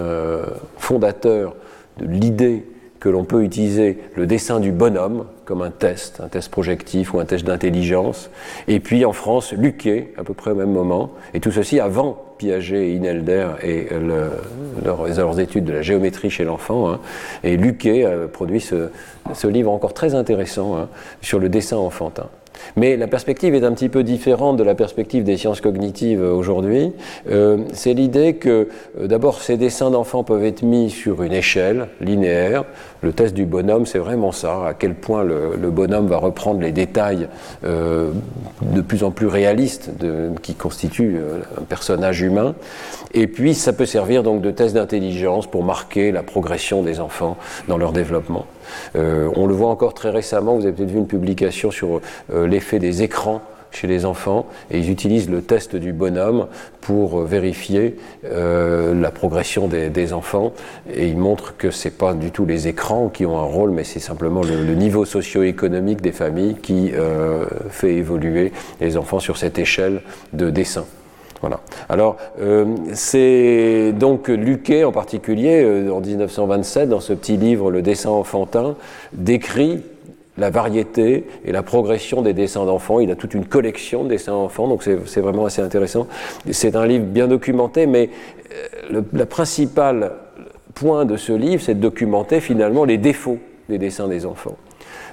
[0.78, 1.56] fondateur
[1.98, 2.66] de l'idée
[3.06, 7.20] que l'on peut utiliser le dessin du bonhomme comme un test, un test projectif ou
[7.20, 8.32] un test d'intelligence.
[8.68, 12.18] Et puis en France, Luquet, à peu près au même moment, et tout ceci avant
[12.40, 13.90] Piaget et Inelder et
[14.84, 16.90] leurs, études de la géométrie chez l'enfant.
[16.90, 17.00] Hein.
[17.44, 18.90] Et Luquet a produit ce,
[19.46, 20.90] livre encore très intéressant hein,
[21.22, 22.30] sur le dessin enfantin.
[22.76, 26.92] Mais la perspective est un petit peu différente de la perspective des sciences cognitives aujourd'hui.
[27.30, 28.68] Euh, c'est l'idée que
[29.00, 32.66] euh, d'abord ces dessins d'enfants peuvent être mis sur une échelle linéaire.
[33.02, 36.72] Le test du bonhomme, c'est vraiment ça, à quel point le, bonhomme va reprendre les
[36.72, 37.28] détails
[37.64, 38.12] euh,
[38.62, 39.92] de plus en plus réalistes
[40.42, 41.20] qui constituent
[41.58, 42.56] un personnage humain.
[43.14, 47.38] Et puis ça peut servir donc de test d'intelligence pour marquer la progression des enfants
[47.68, 48.46] dans leur développement.
[48.96, 52.02] Euh, on le voit encore très récemment, vous avez peut-être vu une publication sur
[52.34, 56.48] euh, l'effet des écrans chez les enfants et ils utilisent le test du bonhomme
[56.80, 60.54] pour euh, vérifier la progression des, enfants
[60.94, 63.72] et ils montrent que ce n'est pas du tout les écrans qui ont un rôle
[63.72, 66.92] mais c'est simplement le, le, niveau socio-économique des familles qui
[67.70, 70.02] fait évoluer les enfants sur cette échelle
[70.34, 70.86] de dessin.
[71.42, 71.60] Voilà.
[71.90, 77.82] Alors, euh, c'est donc Luquet en particulier, euh, en 1927, dans ce petit livre Le
[77.82, 78.76] dessin enfantin,
[79.14, 79.82] décrit
[80.38, 83.00] la variété et la progression des dessins d'enfants.
[83.00, 86.08] Il a toute une collection de dessins d'enfants, donc c'est vraiment assez intéressant.
[86.52, 88.10] C'est un livre bien documenté, mais
[88.92, 90.12] euh, le, principal
[90.74, 94.58] point de ce livre, c'est de documenter finalement les défauts des dessins des enfants.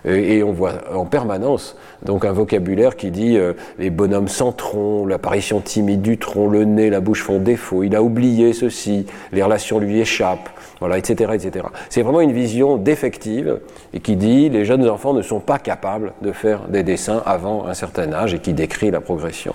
[0.05, 5.07] Et on voit en permanence donc un vocabulaire qui dit euh, les bonhommes sans tronc,
[5.07, 9.43] l'apparition timide du tronc, le nez, la bouche font défaut, il a oublié ceci, les
[9.43, 10.49] relations lui échappent,
[10.81, 11.67] voilà, etc., etc.
[11.91, 13.61] C'est vraiment une vision défective
[13.95, 17.67] et qui dit les jeunes enfants ne sont pas capables de faire des dessins avant
[17.67, 19.55] un certain âge et qui décrit la progression.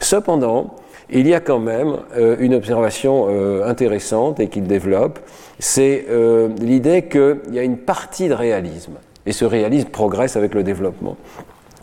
[0.00, 0.74] Cependant,
[1.10, 5.20] il y a quand même euh, une observation euh, intéressante et qu'il développe,
[5.60, 6.06] c'est
[6.60, 8.94] l'idée qu'il y a une partie de réalisme
[9.26, 11.16] et ce réalisme progresse avec le développement.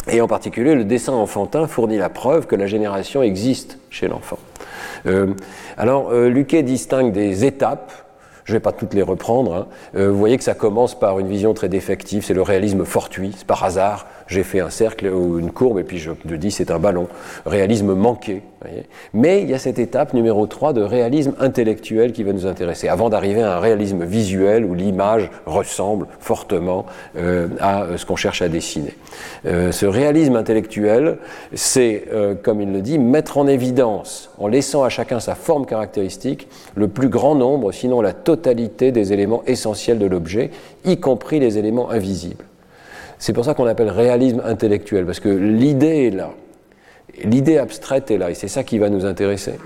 [0.08, 4.40] Et en particulier, le dessin enfantin fournit la preuve que la génération existe chez l'enfant.
[5.06, 5.34] Euh,
[5.78, 7.92] alors, euh, Luquet distingue des étapes
[8.44, 9.54] je ne vais pas toutes les reprendre.
[9.54, 9.68] Hein.
[9.96, 13.34] Euh, vous voyez que ça commence par une vision très défective, c'est le réalisme fortuit,
[13.38, 16.72] c'est par hasard, j'ai fait un cercle ou une courbe et puis je, dis c'est
[16.72, 17.08] un ballon.
[17.46, 18.42] Réalisme manqué.
[19.14, 22.88] Mais il y a cette étape numéro 3 de réalisme intellectuel qui va nous intéresser,
[22.88, 26.86] avant d'arriver à un réalisme visuel où l'image ressemble fortement
[27.18, 28.94] euh, à euh, ce qu'on cherche à dessiner.
[29.44, 31.18] ce réalisme intellectuel,
[31.54, 32.06] c'est,
[32.44, 36.88] comme il le dit, mettre en évidence, en laissant à chacun sa forme caractéristique, le
[36.88, 40.52] plus grand nombre, sinon la totalité des éléments essentiels de l'objet,
[40.86, 42.46] y compris les éléments invisibles.
[43.22, 46.32] C'est pour ça qu'on appelle réalisme intellectuel, parce que l'idée est là.
[47.24, 49.60] L'idée abstraite est là, et c'est ça qui va nous intéresser.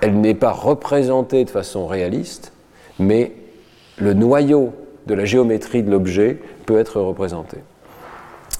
[0.00, 2.52] Elle n'est pas représentée de façon réaliste,
[3.00, 3.32] mais
[3.98, 4.72] le noyau
[5.06, 7.56] de la géométrie de l'objet peut être représenté.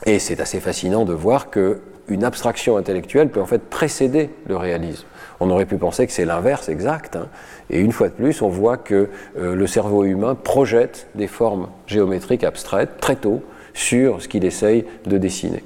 [0.07, 5.07] Et c'est assez fascinant de voir qu'une abstraction intellectuelle peut en fait précéder le réalisme.
[5.38, 7.14] On aurait pu penser que c'est l'inverse exact.
[7.14, 7.29] Hein.
[7.70, 11.68] Et une fois de plus, on voit que euh, le cerveau humain projette des formes
[11.87, 13.44] géométriques abstraites très tôt
[13.81, 15.64] sur ce qu'il essaye de dessiner.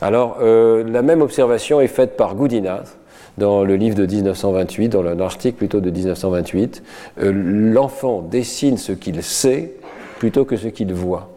[0.00, 2.96] Alors, euh, la même observation est faite par Goudinath
[3.38, 6.82] dans le livre de 1928, dans un article plutôt de 1928.
[7.22, 9.74] Euh, l'enfant dessine ce qu'il sait
[10.18, 11.30] plutôt que ce qu'il voit.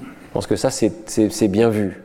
[0.00, 2.02] Je pense que ça, c'est bien vu.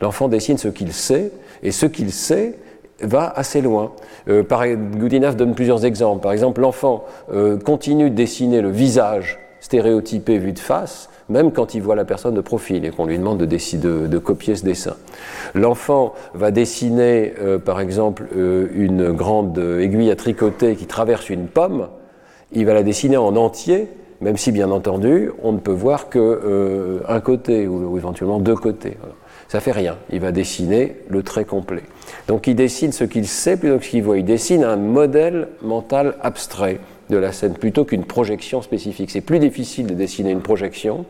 [0.00, 1.30] L'enfant dessine ce qu'il sait,
[1.62, 2.58] et ce qu'il sait,
[3.00, 3.92] va assez loin.
[4.28, 6.22] Euh, donne plusieurs exemples.
[6.22, 11.74] Par exemple, l'enfant euh, continue de dessiner le visage stéréotypé vu de face, même quand
[11.74, 14.96] il voit la personne de profil et qu'on lui demande de, de, copier ce dessin.
[15.54, 21.88] L'enfant va dessiner, euh, par exemple, une grande aiguille à tricoter qui traverse une pomme.
[22.52, 23.88] Il va la dessiner en entier,
[24.20, 28.96] même si, bien entendu, on ne peut voir que un côté ou, éventuellement deux côtés.
[29.48, 29.96] Ça fait rien.
[30.10, 31.82] Il va dessiner le trait complet.
[32.28, 34.18] Donc il dessine ce qu'il sait plutôt que ce qu'il voit.
[34.18, 39.10] Il dessine un modèle mental abstrait de la scène plutôt qu'une projection spécifique.
[39.10, 41.04] C'est plus difficile de dessiner une projection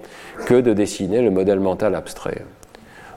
[0.47, 2.45] que de dessiner le modèle mental abstrait.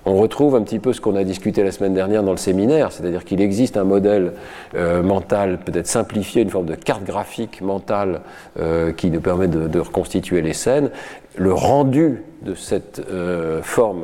[0.05, 2.91] On retrouve un petit peu ce qu'on a discuté la semaine dernière dans le séminaire,
[2.91, 4.33] c'est-à-dire qu'il existe un modèle
[4.73, 8.21] euh, mental peut-être simplifié, une forme de carte graphique mentale
[8.59, 10.89] euh, qui nous permet de, reconstituer les scènes.
[11.35, 14.03] Le rendu de cette euh, forme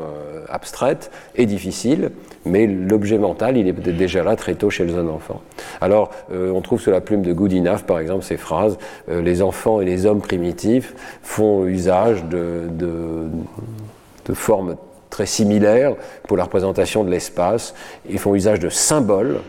[0.49, 2.11] abstraite est difficile,
[2.45, 5.41] mais l'objet mental, il est peut-être déjà là très tôt chez le jeune enfant.
[5.81, 8.77] Alors, euh, on trouve sur la plume de Goodenough, par exemple, ces phrases
[9.09, 14.75] euh, Les enfants et les hommes primitifs font usage de, de, formes
[15.09, 15.95] très similaires
[16.27, 17.73] pour la représentation de l'espace.
[18.09, 19.39] Ils font usage de symboles.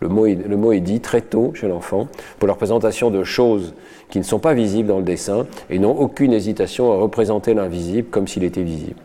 [0.00, 2.06] Le mot, est, le mot est dit très tôt chez l'enfant
[2.38, 3.74] pour la représentation de choses
[4.10, 8.08] qui ne sont pas visibles dans le dessin et n'ont aucune hésitation à représenter l'invisible
[8.08, 9.00] comme s'il était visible.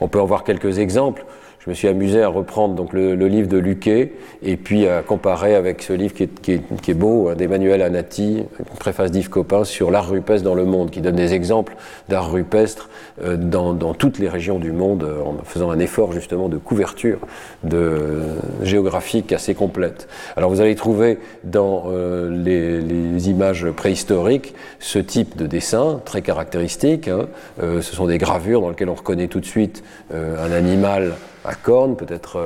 [0.00, 1.24] On peut en voir quelques exemples.
[1.64, 5.54] Je me suis amusé à reprendre donc le, livre de Luquet et puis à comparer
[5.54, 10.10] avec ce livre qui est, beau hein, d'Emmanuel Anati, une préface d'Yves Copin sur l'art
[10.10, 11.74] rupestre dans le monde, qui donne des exemples
[12.10, 12.90] d'art rupestre
[13.22, 17.20] euh, dans, toutes les régions du monde, euh, en faisant un effort justement de couverture
[17.62, 18.20] de,
[18.60, 20.06] géographique assez complète.
[20.36, 27.08] Alors vous allez trouver dans euh, les, images préhistoriques ce type de dessin très caractéristique.
[27.08, 27.26] Hein.
[27.58, 31.96] ce sont des gravures dans lesquelles on reconnaît tout de suite un animal à cornes,
[31.96, 32.38] peut-être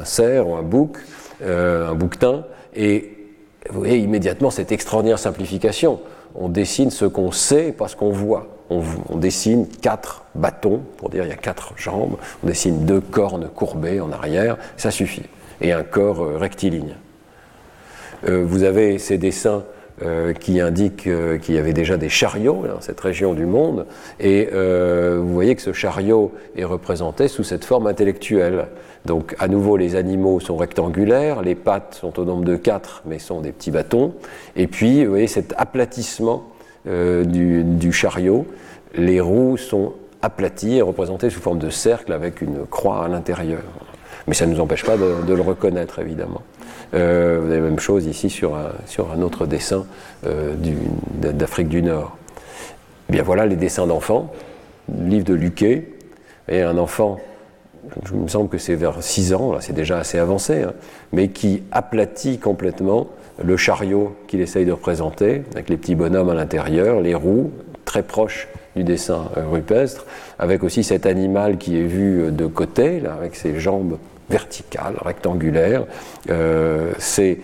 [0.00, 0.98] un cerf ou un bouc,
[1.44, 3.14] un bouquetin, et
[3.70, 6.00] vous voyez immédiatement cette extraordinaire simplification.
[6.34, 8.48] On dessine ce qu'on sait parce qu'on voit.
[8.70, 8.82] On,
[9.16, 14.00] dessine quatre bâtons, pour dire il y a quatre jambes, on dessine deux cornes courbées
[14.00, 15.26] en arrière, ça suffit,
[15.60, 16.96] et un corps euh, rectiligne.
[18.26, 19.64] Euh, vous avez ces dessins
[20.02, 21.08] euh, qui indiquent
[21.40, 23.86] qu'il y avait déjà des chariots dans cette région du monde,
[24.20, 28.66] et vous voyez que ce chariot est représenté sous cette forme intellectuelle.
[29.04, 33.18] Donc à nouveau, les animaux sont rectangulaires, les pattes sont au nombre de quatre, mais
[33.18, 34.14] sont des petits bâtons,
[34.56, 36.48] et puis vous voyez cet aplatissement
[36.86, 38.46] euh, du, chariot.
[38.94, 43.62] Les roues sont aplaties et représentées sous forme de cercle avec une croix à l'intérieur.
[44.26, 46.42] Mais ça ne nous empêche pas de, le reconnaître, évidemment.
[46.94, 49.84] Euh, vous avez la même chose ici sur un, autre dessin
[50.26, 50.54] euh,
[51.20, 52.16] d'Afrique du Nord.
[53.08, 54.32] Eh bien voilà les dessins d'enfants,
[54.88, 55.88] livre de Luquet,
[56.48, 57.18] et un enfant,
[58.12, 60.72] il me semble que c'est vers 6 ans, c'est déjà assez avancé, hein,
[61.12, 63.08] mais qui aplatit complètement
[63.42, 67.50] le chariot qu'il essaye de représenter, avec les petits bonhommes à l'intérieur, les roues,
[67.84, 70.06] très proches du dessin euh, rupestre,
[70.38, 73.98] avec aussi cet animal qui est vu de côté, avec ses jambes
[74.30, 75.84] verticales, rectangulaires.
[76.30, 77.38] Euh, c'est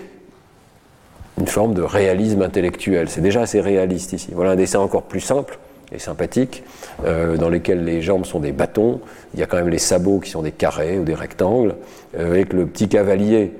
[1.38, 3.08] une forme de réalisme intellectuel.
[3.08, 4.30] C'est déjà assez réaliste ici.
[4.32, 5.58] Voilà un dessin encore plus simple
[5.92, 6.62] et sympathique,
[7.02, 9.00] dans lequel les jambes sont des bâtons,
[9.34, 11.74] il y a quand même les sabots qui sont des carrés ou des rectangles,
[12.16, 13.50] avec le petit cavalier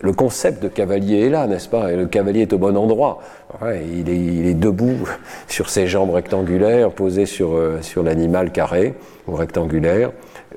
[0.00, 1.92] le concept de cavalier est là, n'est-ce pas?
[1.92, 3.20] Et le cavalier est au bon endroit.
[3.62, 5.08] il, est, debout
[5.48, 8.94] sur ses jambes rectangulaires, posé sur, euh, sur l'animal carré
[9.26, 10.12] ou rectangulaire.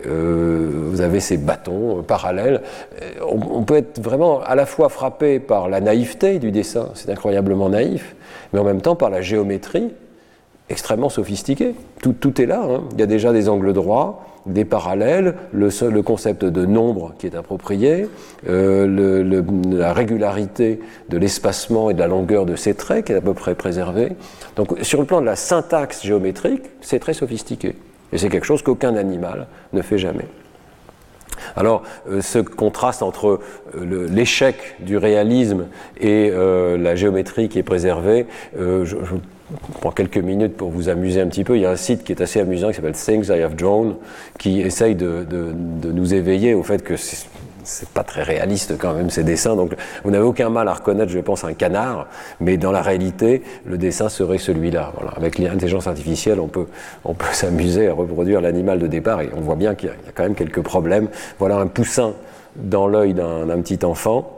[0.08, 2.62] Euh, vous avez ces bâtons euh, parallèles.
[3.22, 7.70] On, peut être vraiment à la fois frappé par la naïveté du dessin, c'est incroyablement
[7.70, 8.16] naïf,
[8.54, 9.92] mais en même temps par la géométrie
[10.70, 11.76] extrêmement sophistiquée.
[12.02, 12.64] Tout, est là.
[12.64, 12.84] Hein.
[12.94, 17.36] Il y a déjà des angles droits, des parallèles, le, concept de nombre qui est
[17.36, 18.08] approprié,
[18.50, 23.22] euh, la régularité de l'espacement et de la longueur de ces traits qui est à
[23.22, 24.14] peu près préservée.
[24.56, 27.76] Donc sur le plan de la syntaxe géométrique, c'est très sophistiqué.
[28.14, 30.26] Et c'est quelque chose qu'aucun animal ne fait jamais.
[31.56, 33.40] Alors, euh, ce contraste entre
[33.76, 35.68] euh, l'échec du réalisme
[36.00, 38.96] et la géométrie qui est préservée, je,
[39.80, 41.58] prends quelques minutes pour vous amuser un petit peu.
[41.58, 43.96] Il y a un site qui est assez amusant qui s'appelle Things I Have Drawn,
[44.40, 45.26] qui essaye de,
[45.84, 46.96] nous éveiller au fait que
[47.64, 49.56] c'est pas très réaliste quand même ces dessins.
[49.56, 52.08] Donc vous n'avez aucun mal à reconnaître, je pense, un canard,
[52.40, 54.94] mais dans la réalité, le dessin serait celui-là.
[55.16, 56.68] Avec l'intelligence artificielle, on peut,
[57.06, 60.12] on peut s'amuser à reproduire l'animal de départ et on voit bien qu'il y, a
[60.14, 61.08] quand même quelques problèmes.
[61.40, 62.14] Voilà un poussin
[62.56, 64.38] dans l'œil d'un petit enfant.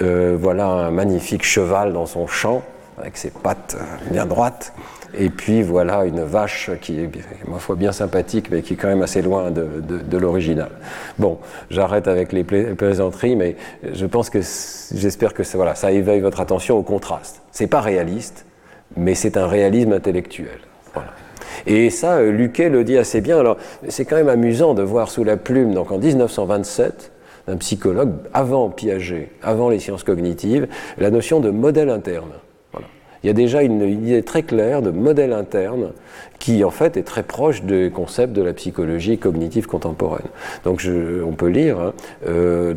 [0.00, 2.62] Euh, voilà un magnifique cheval dans son champ
[2.98, 4.72] avec ses pattes euh, bien droites.
[5.18, 7.10] Et puis voilà une vache qui est,
[7.46, 10.70] ma foi, bien sympathique, mais qui est quand même assez loin de, l'original.
[11.18, 11.38] Bon,
[11.70, 13.56] j'arrête avec les plaisanteries, mais
[13.92, 14.40] je pense que
[14.94, 17.42] j'espère que ça, voilà, ça éveille votre attention au contraste.
[17.50, 18.46] C'est pas réaliste,
[18.96, 20.58] mais c'est un réalisme intellectuel.
[21.66, 23.38] Et ça, euh, Luquet le dit assez bien.
[23.38, 23.56] Alors,
[23.88, 27.12] c'est quand même amusant de voir sous la plume, donc en 1927,
[27.48, 30.66] un psychologue, avant Piaget, avant les sciences cognitives,
[30.98, 32.32] la notion de modèle interne
[33.22, 35.92] il y a déjà une, idée très claire de modèle interne
[36.38, 40.26] qui en fait est très proche des concepts de la psychologie cognitive contemporaine.
[40.64, 40.86] Donc
[41.24, 41.92] on peut lire, hein,
[42.26, 42.74] euh,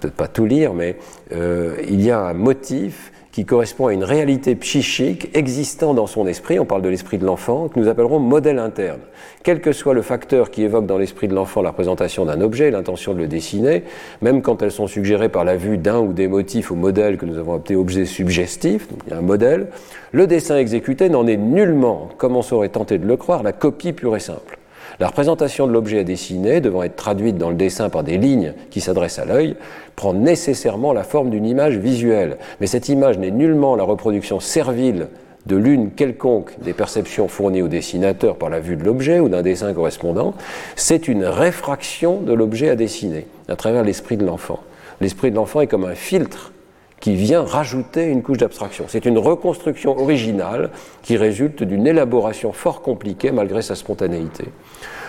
[0.00, 0.96] peut-être pas tout lire, mais
[1.32, 6.26] euh, il y a un motif qui correspond à une réalité psychique existant dans son
[6.26, 9.00] esprit, on parle de l'esprit de l'enfant, que nous appellerons modèle interne.
[9.42, 12.70] Quel que soit le facteur qui évoque dans l'esprit de l'enfant la présentation d'un objet,
[12.70, 13.84] l'intention de le dessiner,
[14.22, 17.26] même quand elles sont suggérées par la vue d'un ou des motifs ou modèles que
[17.26, 19.66] nous avons appelés objets subjestifs, il y a un modèle,
[20.12, 23.92] le dessin exécuté n'en est nullement, comme on saurait tenter de le croire, la copie
[23.92, 24.56] pure et simple.
[24.98, 28.54] La représentation de l'objet à dessiner, devant être traduite dans le dessin par des lignes
[28.70, 29.56] qui s'adressent à l'œil,
[29.94, 32.38] prend nécessairement la forme d'une image visuelle.
[32.60, 35.08] Mais cette image n'est nullement la reproduction servile
[35.44, 39.42] de l'une quelconque des perceptions fournies au dessinateur par la vue de l'objet ou d'un
[39.42, 40.34] dessin correspondant,
[40.74, 44.60] c'est une réfraction de l'objet à dessiner à travers l'esprit de l'enfant.
[45.00, 46.52] L'esprit de l'enfant est comme un filtre
[47.00, 48.86] qui vient rajouter une couche d'abstraction.
[48.88, 50.70] C'est une reconstruction originale
[51.02, 54.46] qui résulte d'une élaboration fort compliquée malgré sa spontanéité.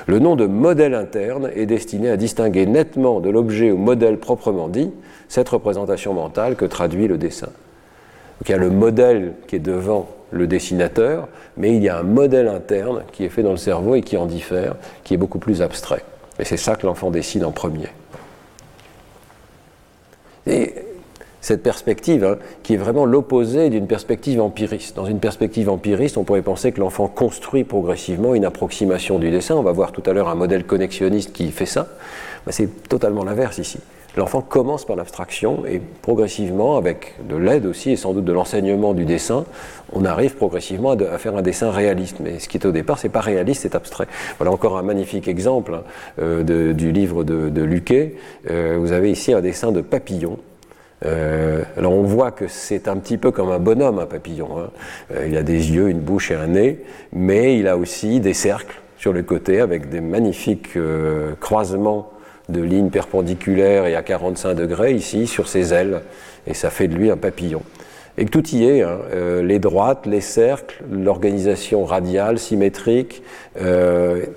[0.07, 4.69] Le nom de modèle interne est destiné à distinguer nettement de l'objet ou modèle proprement
[4.69, 4.89] dit
[5.27, 7.49] cette représentation mentale que traduit le dessin.
[8.41, 12.03] il y a le modèle qui est devant le dessinateur, mais il y a un
[12.03, 15.39] modèle interne qui est fait dans le cerveau et qui en diffère, qui est beaucoup
[15.39, 16.03] plus abstrait.
[16.39, 17.89] Et c'est ça que l'enfant dessine en premier.
[20.45, 20.73] Et
[21.41, 24.95] cette perspective, hein, qui est vraiment l'opposé d'une perspective empiriste.
[24.95, 29.55] Dans une perspective empiriste, on pourrait penser que l'enfant construit progressivement une approximation du dessin.
[29.55, 31.87] On va voir tout à l'heure un modèle connexionniste qui fait ça.
[32.49, 33.79] c'est totalement l'inverse ici.
[34.17, 38.95] L'enfant commence par l'abstraction et progressivement, avec de l'aide aussi et sans doute de l'enseignement
[38.95, 39.45] du dessin,
[39.93, 42.17] on arrive progressivement à, faire un dessin réaliste.
[42.19, 44.07] Mais ce qui est au départ, c'est pas réaliste, c'est abstrait.
[44.39, 45.83] Voilà encore un magnifique exemple hein,
[46.19, 48.15] euh, du livre de, Luquet.
[48.49, 50.39] Euh, vous avez ici un dessin de papillon
[51.05, 54.57] euh, alors on voit que c'est un petit peu comme un bonhomme, un papillon.
[54.57, 54.69] Hein.
[55.13, 56.79] Euh, il a des yeux, une bouche et un nez,
[57.13, 62.11] mais il a aussi des cercles sur le côté avec des magnifiques euh, croisements
[62.49, 66.01] de lignes perpendiculaires et à 45 degrés ici sur ses ailes,
[66.47, 67.61] et ça fait de lui un papillon.
[68.17, 68.97] Et que tout y est, hein.
[69.43, 73.21] les droites, les cercles, l'organisation radiale, symétrique,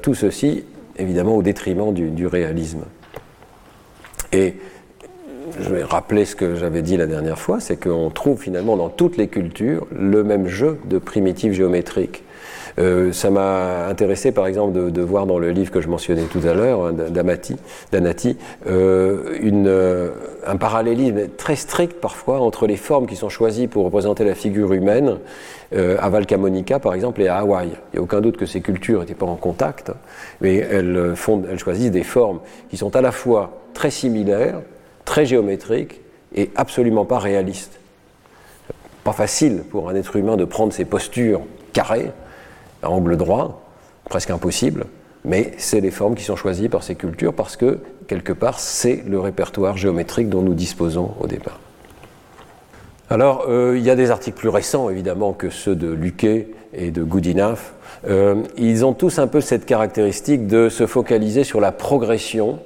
[0.03, 0.65] tout ceci
[0.99, 2.85] évidemment au détriment du, du réalisme.
[4.33, 4.57] Et
[5.59, 8.89] je vais rappeler ce que j'avais dit la dernière fois, c'est qu'on trouve finalement dans
[8.89, 12.23] toutes les cultures le même jeu de primitives géométriques.
[12.79, 16.47] Euh, ça m'a intéressé, par exemple, de, voir dans le livre que je mentionnais tout
[16.47, 17.57] à l'heure, hein, d'Anati,
[18.67, 20.11] euh, euh,
[20.47, 24.73] un parallélisme très strict parfois entre les formes qui sont choisies pour représenter la figure
[24.73, 25.19] humaine
[25.73, 27.69] à Valcamonica, par exemple, et à Hawaï.
[27.69, 29.93] Il n'y a aucun doute que ces cultures n'étaient pas en contact,
[30.41, 32.41] mais elles, font, elles choisissent des formes
[32.71, 34.63] qui sont à la fois très similaires,
[35.05, 36.01] très géométriques
[36.35, 37.81] et absolument pas réalistes.
[39.05, 41.43] Pas facile pour un être humain de prendre ces postures
[41.73, 42.11] carrées
[42.83, 43.63] à angle droit,
[44.09, 44.87] presque impossible,
[45.25, 49.03] mais c'est les formes qui sont choisies par ces cultures parce que, quelque part, c'est
[49.07, 51.61] le répertoire géométrique dont nous disposons au départ.
[53.11, 56.91] Alors, euh, il y a des articles plus récents, évidemment, que ceux de Luquet et
[56.91, 57.59] de Goodenough.
[58.57, 62.61] Ils ont tous un peu cette caractéristique de se focaliser sur la progression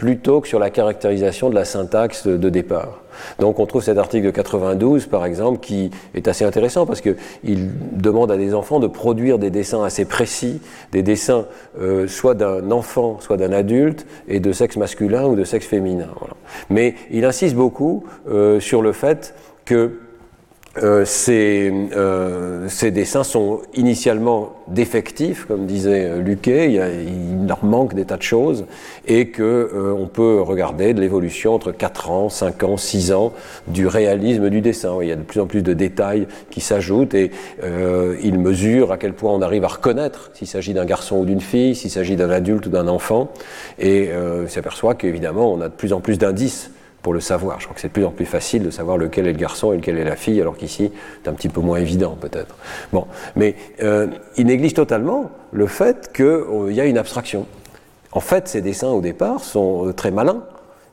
[0.00, 3.02] plutôt que sur la caractérisation de la syntaxe de départ.
[3.38, 7.16] Donc on trouve cet article de 92, par exemple, qui est assez intéressant parce qu'il
[7.98, 11.44] demande à des enfants de produire des dessins assez précis, des dessins
[11.78, 16.08] euh, soit d'un enfant, soit d'un adulte, et de sexe masculin ou de sexe féminin.
[16.70, 19.34] Mais il insiste beaucoup euh, sur le fait
[19.66, 20.00] que
[20.78, 27.94] euh, ces, euh, ces, dessins sont initialement défectifs, comme disait euh, Luquet, il, leur manque
[27.94, 28.66] des tas de choses,
[29.08, 33.32] et qu'on euh, on peut regarder de l'évolution entre 4 ans, 5 ans, 6 ans
[33.66, 34.96] du réalisme du dessin.
[35.02, 37.32] Il y a de plus en plus de détails qui s'ajoutent, et
[38.22, 41.40] il mesure à quel point on arrive à reconnaître s'il s'agit d'un garçon ou d'une
[41.40, 43.30] fille, s'il s'agit d'un adulte ou d'un enfant,
[43.78, 44.10] et
[44.46, 46.70] s'aperçoit qu'évidemment on a de plus en plus d'indices
[47.02, 47.60] pour le savoir.
[47.60, 49.72] Je crois que c'est de plus en plus facile de savoir lequel est le garçon
[49.72, 50.92] et lequel est la fille, alors qu'ici,
[51.22, 52.56] c'est un petit peu moins évident peut-être.
[52.92, 57.46] Bon, mais euh, il néglige totalement le fait qu'il euh, y a une abstraction.
[58.12, 60.42] En fait, ces dessins au départ sont euh, très malins.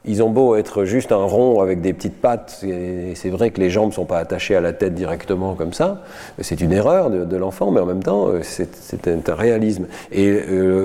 [0.06, 3.60] Ils ont beau être juste un rond avec des petites pattes, et c'est vrai que
[3.60, 6.02] les jambes ne sont pas attachées à la tête directement comme ça,
[6.40, 9.88] c'est une erreur de, l'enfant, mais en même temps, c'est un réalisme.
[10.14, 10.40] Et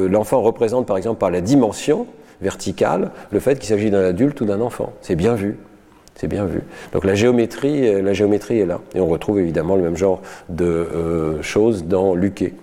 [0.08, 2.08] l'enfant représente par exemple par la dimension,
[2.42, 4.92] verticale le fait qu'il s'agit d'un adulte ou d'un enfant.
[5.00, 5.56] C'est bien vu.
[6.14, 6.60] C'est bien vu.
[6.92, 8.80] Donc la géométrie, euh, la géométrie est là.
[8.94, 10.20] Et on retrouve évidemment le même genre
[10.50, 12.54] de euh, choses dans Luquet.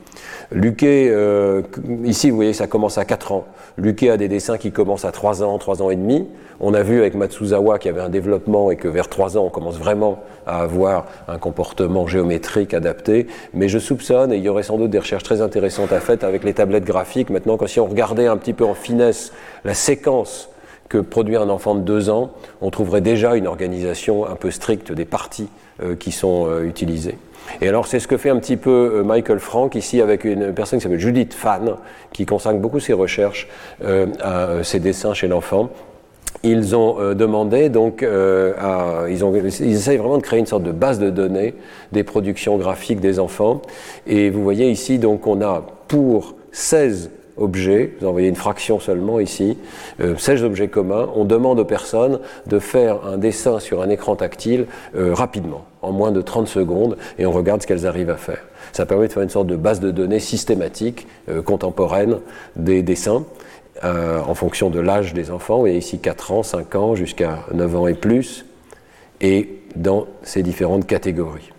[0.52, 1.62] Luquet, euh,
[2.06, 3.48] ici vous voyez ça commence à 4 ans.
[3.78, 6.28] Luquet a des dessins qui commencent à 3 ans, 3 ans et demi.
[6.60, 9.46] On a vu avec Matsuzawa qu'il y avait un développement et que vers 3 ans
[9.46, 13.28] on commence vraiment à avoir un comportement géométrique adapté.
[13.54, 16.10] Mais je soupçonne, et il y aurait sans doute des recherches très intéressantes à faire
[16.24, 19.32] avec les tablettes graphiques maintenant, que si on regardait un petit peu en finesse
[19.64, 20.50] la séquence
[20.90, 24.92] que produit un enfant de 2 ans, on trouverait déjà une organisation un peu stricte
[24.92, 25.50] des parties
[25.84, 27.18] euh, qui sont euh, utilisées.
[27.62, 30.54] Et alors c'est ce que fait un petit peu euh, Michael Frank ici avec une
[30.54, 31.76] personne qui s'appelle Judith Fan,
[32.14, 33.48] qui consacre beaucoup ses recherches
[33.84, 35.70] euh, à ses dessins chez l'enfant.
[36.44, 40.64] Ils ont euh, demandé donc, à, ils, ont, ils essayent vraiment de créer une sorte
[40.64, 41.56] de base de données
[41.92, 43.62] des productions graphiques des enfants.
[44.08, 48.80] Et vous voyez ici donc on a pour 16 objets, vous en voyez une fraction
[48.80, 49.58] seulement ici,
[50.00, 54.68] 16 objets communs, on demande aux personnes de faire un dessin sur un écran tactile
[54.94, 58.42] rapidement en moins de 30 secondes et on regarde ce qu'elles arrivent à faire.
[58.72, 62.20] Ça permet de faire une sorte de base de données systématique, euh, contemporaine
[62.56, 63.24] des dessins
[63.84, 65.66] euh, en fonction de l'âge des enfants.
[65.66, 68.46] Il y a ici 4 ans, 5 ans, jusqu'à 9 ans et plus,
[69.22, 71.52] et dans ces différentes catégories.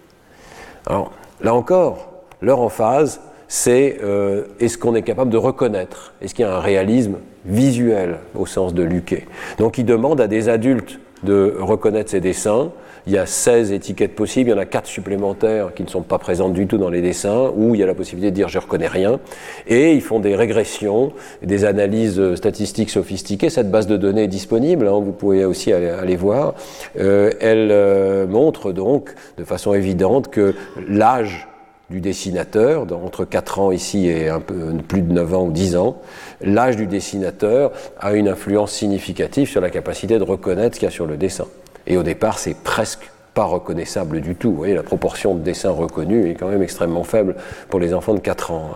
[0.87, 2.09] Alors là encore,
[2.41, 3.21] leur emphase,
[3.51, 8.19] c'est euh, est-ce qu'on est capable de reconnaître Est-ce qu'il y a un réalisme visuel
[8.37, 9.27] au sens de Luquet?
[9.59, 12.71] Donc il demande à des adultes de reconnaître ces dessins,
[13.09, 16.03] il y a 16 étiquettes possibles, il y en a 4 supplémentaires qui ne sont
[16.03, 18.49] pas présentes du tout dans les dessins, où il y a la possibilité de dire
[18.49, 19.19] je reconnais rien.
[19.67, 23.51] Et ils font des régressions, des analyses statistiques sophistiquées.
[23.51, 26.55] Cette base de données est disponible, hein, vous pouvez aussi aller, voir.
[27.01, 30.55] Euh, elle euh, montre donc de façon évidente que
[30.89, 31.49] l'âge
[31.91, 34.55] du dessinateur, entre 4 ans ici et un peu
[34.87, 36.01] plus de 9 ans ou 10 ans,
[36.41, 40.93] l'âge du dessinateur a une influence significative sur la capacité de reconnaître ce qu'il y
[40.93, 41.47] a sur le dessin.
[41.87, 44.51] Et au départ, c'est presque pas reconnaissable du tout.
[44.51, 47.35] Vous voyez, la proportion de dessins reconnus est quand même extrêmement faible
[47.69, 48.71] pour les enfants de 4 ans.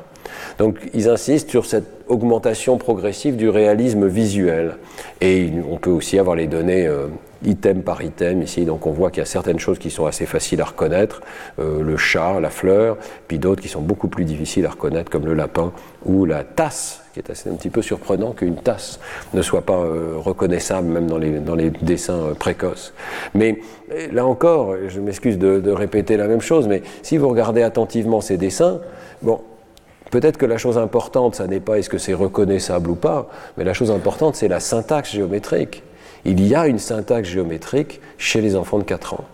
[0.59, 4.77] Donc ils insistent sur cette augmentation progressive du réalisme visuel.
[5.21, 7.07] Et on peut aussi avoir les données euh,
[7.45, 8.65] item par item ici.
[8.65, 11.21] Donc on voit qu'il y a certaines choses qui sont assez faciles à reconnaître,
[11.59, 12.97] euh, le chat, la fleur,
[13.29, 15.73] puis d'autres qui sont beaucoup plus difficiles à reconnaître, comme le lapin
[16.05, 19.01] ou la tasse, qui est assez un petit peu surprenant qu'une tasse
[19.33, 22.93] ne soit pas euh, reconnaissable même dans les, dans les dessins euh, précoces.
[23.35, 23.61] Mais
[24.13, 28.21] là encore, je m'excuse de, de répéter la même chose, mais si vous regardez attentivement
[28.21, 28.81] ces dessins,
[29.23, 29.41] bon,
[30.11, 33.27] Peut-être que la chose importante, ça n'est pas est-ce que c'est reconnaissable ou pas,
[33.59, 35.83] mais la chose importante, c'est la syntaxe géométrique
[36.25, 39.25] Il y a une syntaxe géométrique chez les enfants de 4 ans.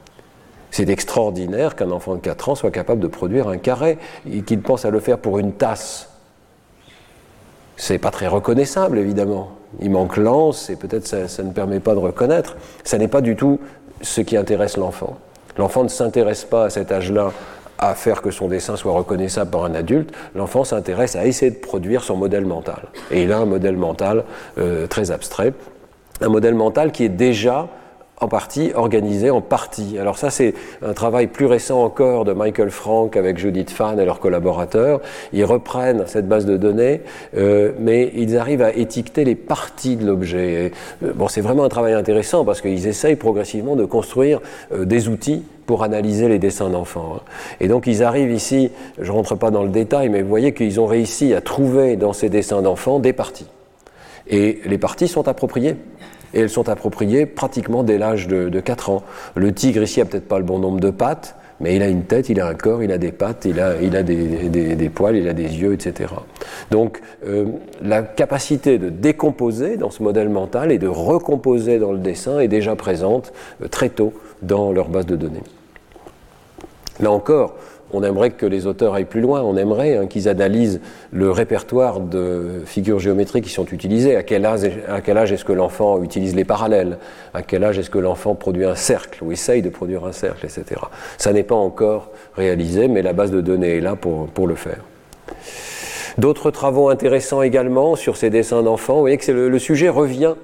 [0.71, 3.99] C'est extraordinaire qu'un enfant de 4 ans soit capable de produire un carré
[4.31, 6.09] et qu'il pense à le faire pour une tasse.
[7.77, 9.53] C'est pas très reconnaissable, évidemment.
[9.81, 12.57] Il manque l'anse et peut-être ça, ne permet pas de reconnaître.
[12.85, 13.61] Ça n'est pas du tout
[14.03, 15.19] ce qui intéresse l'enfant.
[15.59, 17.33] L'enfant ne s'intéresse pas à cet âge-là
[17.79, 21.57] à faire que son dessin soit reconnaissable par un adulte, l'enfant s'intéresse à essayer de
[21.57, 22.89] produire son modèle mental.
[23.11, 24.25] Et il a un modèle mental
[24.59, 25.55] euh, très abstrait,
[26.21, 27.69] un modèle mental qui est déjà
[28.21, 29.99] en partie organisé en partie.
[29.99, 34.05] Alors ça, c'est un travail plus récent encore de Michael Frank avec Judith Fan et
[34.05, 35.01] leurs collaborateurs.
[35.33, 37.01] Ils reprennent cette base de données,
[37.37, 40.73] euh, mais ils arrivent à étiqueter les parties de l'objet.
[41.03, 44.41] Euh, bon, c'est vraiment un travail intéressant parce qu'ils essayent progressivement de construire
[44.73, 47.15] euh, des outils pour analyser les dessins d'enfants.
[47.17, 47.21] Hein.
[47.61, 50.53] Et donc ils arrivent ici, je ne rentre pas dans le détail, mais vous voyez
[50.53, 53.47] qu'ils ont réussi à trouver dans ces dessins d'enfants des parties.
[54.29, 55.77] Et les parties sont appropriées
[56.35, 59.03] et elles sont appropriées pratiquement dès l'âge de, 4 ans.
[59.35, 62.05] Le tigre ici a peut-être pas le bon nombre de pattes, mais il a une
[62.05, 65.17] tête, il a un corps, il a des pattes, il a, il a des, poils,
[65.17, 66.13] il a des yeux, etc.
[66.71, 67.47] Donc euh,
[67.83, 72.49] la capacité de décomposer dans ce modèle mental et de recomposer dans le dessin est
[72.49, 75.43] déjà présente euh, très tôt dans leur base de données.
[77.01, 77.55] Là encore,
[77.93, 80.81] on aimerait que les auteurs aillent plus loin, on aimerait hein, qu'ils analysent
[81.13, 84.65] le répertoire de figures géométriques qui sont utilisées, à quel âge,
[85.33, 86.99] est-ce que l'enfant utilise les parallèles,
[87.35, 90.47] à quel âge est-ce que l'enfant produit un cercle ou essaye de produire un cercle,
[90.47, 90.81] etc.
[91.19, 94.79] Ça n'est pas encore réalisé, mais la base de données est là pour, le faire.
[96.17, 100.35] D'autres travaux intéressants également sur ces dessins d'enfants, vous voyez que le, le sujet revient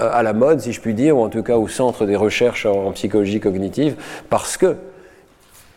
[0.00, 2.16] euh, à la mode, si je puis dire, ou en tout cas au centre des
[2.16, 3.96] recherches en psychologie cognitive,
[4.28, 4.76] parce que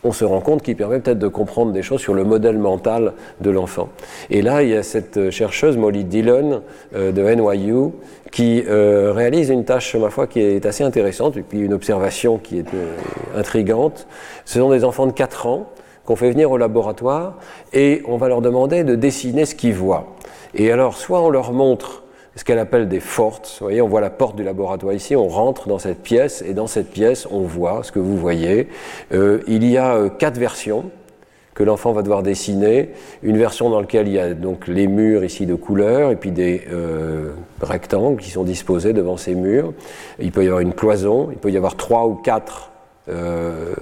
[0.04, 3.14] on se rend compte qu'il permet peut-être de comprendre des choses sur le modèle mental
[3.39, 3.89] de l'enfant.
[4.30, 6.64] Et là, il y a cette chercheuse, Molly Dillon,
[6.95, 7.91] euh, de NYU,
[8.32, 12.38] qui euh, réalise une tâche, ma foi, qui est assez intéressante, et puis une observation
[12.38, 12.95] qui est euh,
[13.38, 14.08] intrigante.
[14.45, 15.68] Ce sont des enfants de 4 ans
[16.06, 17.38] qu'on fait venir au laboratoire,
[17.74, 20.16] et on va leur demander de dessiner ce qu'ils voient.
[20.56, 22.04] Et alors, soit on leur montre
[22.36, 23.57] ce qu'elle appelle des fortes.
[23.59, 26.53] Vous voyez, on voit la porte du laboratoire ici, on rentre dans cette pièce et
[26.53, 28.69] dans cette pièce, on voit ce que vous voyez.
[29.13, 30.86] Euh, il y a euh, quatre versions
[31.53, 32.91] que l'enfant va devoir dessiner.
[33.23, 36.32] Une version dans laquelle il y a donc les murs ici de couleur et puis
[36.32, 39.73] des euh, rectangles qui sont disposés devant ces murs.
[40.19, 42.70] Il peut y avoir une cloison, il peut y avoir trois ou quatre
[43.10, 43.74] euh,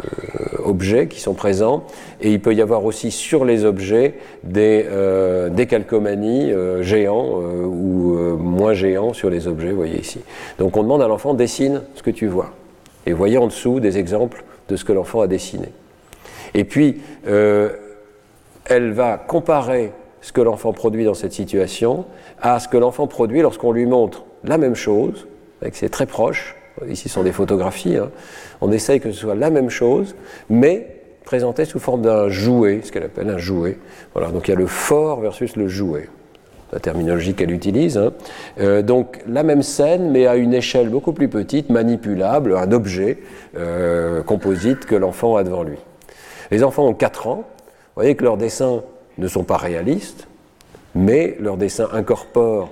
[0.64, 1.84] objets qui sont présents
[2.22, 7.42] et il peut y avoir aussi sur les objets des, euh, des calcomanies euh, géants
[7.42, 10.22] ou moins géants sur les objets, vous voyez ici.
[10.58, 12.52] Donc on demande à l'enfant dessine ce que tu vois.
[13.06, 15.68] Et voyez en dessous des exemples de ce que l'enfant a dessiné.
[16.54, 19.92] Et puis, elle va comparer
[20.22, 22.06] ce que l'enfant produit dans cette situation
[22.42, 25.28] à ce que l'enfant produit lorsqu'on lui montre la même chose,
[25.74, 26.56] c'est très proche,
[26.88, 28.10] ici sont des photographies, hein,
[28.62, 30.16] on essaye que ce soit la même chose,
[30.50, 31.00] mais
[31.30, 33.78] présenté sous forme d'un jouet, ce qu'elle appelle un jouet.
[34.14, 36.10] Voilà, donc il y a le fort versus le jouet,
[36.74, 37.98] la terminologie qu'elle utilise.
[37.98, 38.14] Hein.
[38.60, 43.20] Euh, donc la même scène, mais à une échelle beaucoup plus petite, manipulable, un objet
[43.58, 45.78] euh, composite que l'enfant a devant lui.
[46.50, 48.82] Les enfants ont 4 ans, vous voyez que leurs dessins
[49.20, 50.28] ne sont pas réalistes,
[50.96, 52.70] mais leurs dessins incorporent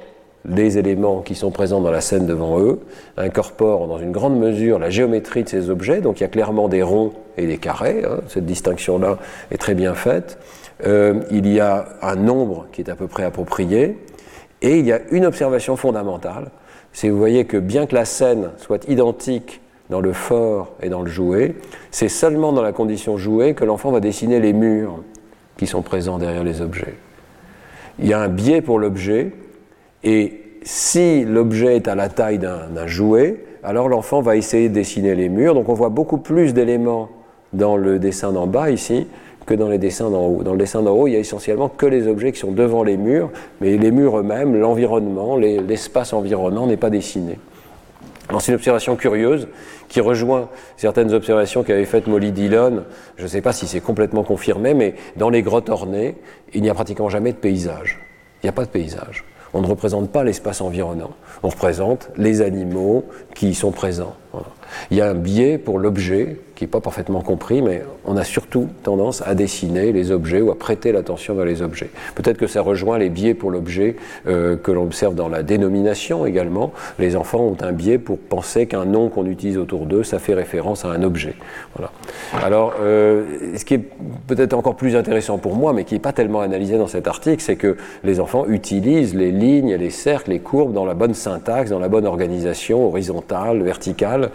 [0.47, 2.79] les éléments qui sont présents dans la scène devant eux,
[3.17, 6.69] incorporent dans une grande mesure la géométrie de ces objets, donc il y a clairement
[6.69, 8.21] des ronds et des carrés, hein.
[8.27, 9.17] cette distinction-là
[9.51, 10.39] est très bien faite.
[10.85, 13.97] Euh, il y a un nombre qui est à peu près approprié,
[14.61, 16.49] et il y a une observation fondamentale,
[16.93, 21.01] c'est vous voyez que bien que la scène soit identique dans le fort et dans
[21.01, 21.55] le jouet,
[21.91, 25.03] c'est seulement dans la condition jouet que l'enfant va dessiner les murs
[25.57, 26.95] qui sont présents derrière les objets.
[27.99, 29.31] Il y a un biais pour l'objet,
[30.09, 35.15] et si l'objet est à la taille d'un jouet, alors l'enfant va essayer de dessiner
[35.15, 35.53] les murs.
[35.53, 37.09] Donc on voit beaucoup plus d'éléments
[37.51, 39.05] dans le dessin d'en bas ici
[39.45, 40.43] que dans les dessins d'en haut.
[40.43, 42.83] Dans le dessin d'en haut, il y a essentiellement que les objets qui sont devant
[42.83, 47.37] les murs, mais les murs eux-mêmes, l'environnement, l'espace environnant n'est pas dessiné.
[48.39, 49.49] C'est une observation curieuse
[49.89, 50.47] qui rejoint
[50.77, 52.85] certaines observations qu'avait faites Molly Dillon.
[53.17, 56.15] Je ne sais pas si c'est complètement confirmé, mais dans les grottes ornées,
[56.53, 57.99] il n'y a pratiquement jamais de paysage.
[58.41, 59.25] Il n'y a pas de paysage
[59.57, 61.09] on ne représente pas l'espace environnant.
[61.41, 64.15] On représente les animaux qui y sont présents.
[64.91, 68.23] Il y a un biais pour l'objet qui n'est pas parfaitement compris, mais on a
[68.23, 71.91] surtout tendance à dessiner les objets ou à prêter l'attention vers les objets.
[72.15, 73.95] Peut-être que ça rejoint les biais pour l'objet
[74.27, 76.73] euh, que l'on observe dans la dénomination également.
[76.97, 80.33] Les enfants ont un biais pour penser qu'un nom qu'on utilise autour d'eux, ça fait
[80.33, 81.35] référence à un objet.
[81.75, 81.91] Voilà.
[82.43, 83.23] Alors, euh,
[83.55, 83.83] ce qui est
[84.25, 87.43] peut-être encore plus intéressant pour moi, mais qui n'est pas tellement analysé dans cet article,
[87.43, 91.69] c'est que les enfants utilisent les lignes, les cercles, les courbes dans la bonne syntaxe,
[91.69, 94.26] dans la bonne organisation, horizontale, verticale.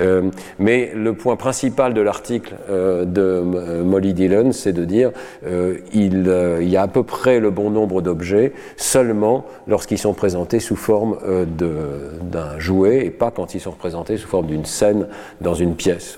[0.00, 5.10] Euh, mais le point principal de l'article euh, de euh, Molly Dillon, c'est de dire
[5.92, 6.26] il,
[6.62, 11.18] y a à peu près le bon nombre d'objets seulement lorsqu'ils sont présentés sous forme
[11.56, 15.06] d'un jouet et pas quand ils sont représentés sous forme d'une scène
[15.40, 16.16] dans une pièce.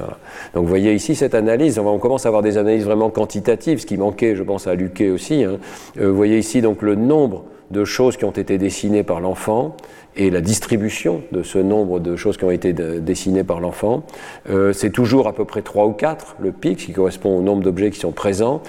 [0.55, 3.87] Donc vous voyez ici cette analyse, on commence à avoir des analyses vraiment quantitatives, ce
[3.87, 5.45] qui manquait, je pense, à Luquet aussi.
[5.45, 5.59] Hein.
[5.97, 9.77] vous voyez ici donc le nombre de choses qui ont été dessinées par l'enfant
[10.17, 14.03] et la distribution de ce nombre de choses qui ont été dessinées par l'enfant.
[14.49, 17.63] Euh, c'est toujours à peu près 3 ou 4, le pic, qui correspond au nombre
[17.63, 18.63] d'objets qui sont présents.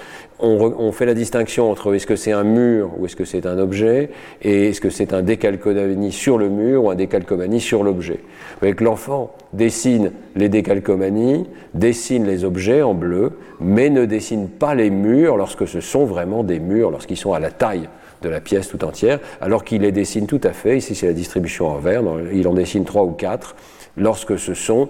[0.43, 3.59] On, fait la distinction entre est-ce que c'est un mur ou est-ce que c'est un
[3.59, 4.09] objet,
[4.41, 8.21] et est-ce que c'est un décalcomanie sur le mur ou un décalcomanie sur l'objet.
[8.59, 14.89] Avec l'enfant dessine les décalcomanies, dessine les objets en bleu, mais ne dessine pas les
[14.89, 17.87] murs lorsque ce sont vraiment des murs, lorsqu'ils sont à la taille
[18.21, 21.13] de la pièce tout entière, alors qu'il les dessine tout à fait, ici c'est la
[21.13, 22.03] distribution en vert,
[22.33, 23.55] il en dessine trois ou quatre,
[23.97, 24.89] lorsque ce sont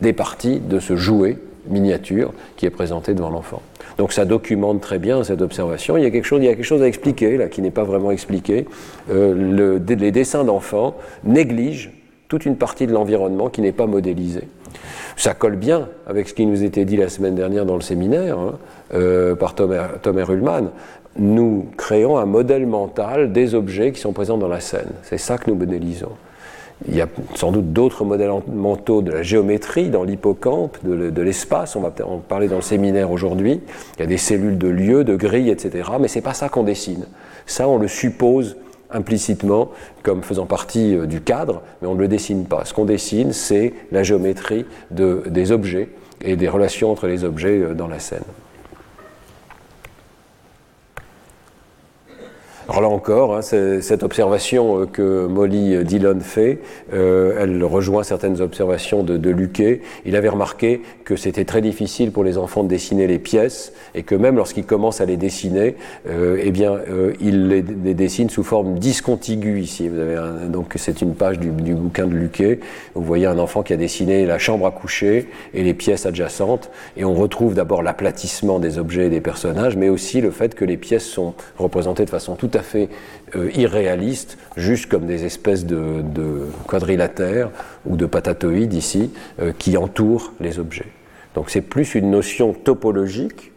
[0.00, 3.62] des parties de ce jouet miniature qui est présenté devant l'enfant.
[3.98, 5.96] Donc ça documente très bien cette observation.
[5.96, 7.70] Il y a quelque chose, il y a quelque chose à expliquer là qui n'est
[7.70, 8.66] pas vraiment expliqué.
[9.10, 11.90] Euh, les dessins d'enfants négligent
[12.28, 14.42] toute une partie de l'environnement qui n'est pas modélisé.
[15.16, 18.38] Ça colle bien avec ce qui nous était dit la semaine dernière dans le séminaire
[18.38, 18.58] hein,
[18.94, 19.88] euh, par Thomas,
[21.20, 24.88] nous créons un modèle mental des objets qui sont présents dans la scène.
[25.02, 26.12] C'est ça que nous modélisons.
[26.88, 31.76] Il y a sans doute d'autres modèles mentaux de la géométrie dans l'hippocampe, de, l'espace,
[31.76, 33.60] on va en parler dans le séminaire aujourd'hui.
[33.96, 35.90] Il y a des cellules de lieux, de grilles, etc.
[36.00, 37.04] Mais ce n'est pas ça qu'on dessine.
[37.44, 38.56] Ça, on le suppose
[38.90, 39.70] implicitement
[40.02, 42.64] comme faisant partie euh, du cadre, mais on ne le dessine pas.
[42.64, 45.90] Ce qu'on dessine, c'est la géométrie des objets
[46.22, 48.24] et des relations entre les objets euh, dans la scène.
[52.70, 56.60] Alors là encore, hein, cette observation euh, que Molly Dillon fait,
[56.92, 59.80] euh, elle rejoint certaines observations de, de Luquet.
[60.04, 64.04] Il avait remarqué que c'était très difficile pour les enfants de dessiner les pièces et
[64.04, 65.74] que même lorsqu'ils commencent à les dessiner,
[66.08, 69.88] euh, eh bien, euh, ils les, dessinent sous forme discontiguë ici.
[69.88, 70.16] Vous avez
[70.48, 72.60] donc c'est une page du, du, bouquin de Luquet.
[72.94, 76.70] Vous voyez un enfant qui a dessiné la chambre à coucher et les pièces adjacentes
[76.96, 80.64] et on retrouve d'abord l'aplatissement des objets et des personnages, mais aussi le fait que
[80.64, 82.88] les pièces sont représentées de façon tout à fait
[83.36, 86.02] euh, irréalistes, juste comme des espèces de,
[86.66, 87.50] quadrilatères
[87.86, 90.92] ou de patatoïdes ici, euh, qui entourent les objets.
[91.34, 93.52] Donc c'est plus une notion topologique,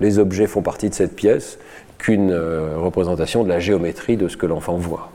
[0.00, 1.58] les objets font partie de cette pièce,
[1.98, 5.10] qu'une euh, représentation de la géométrie de ce que l'enfant voit.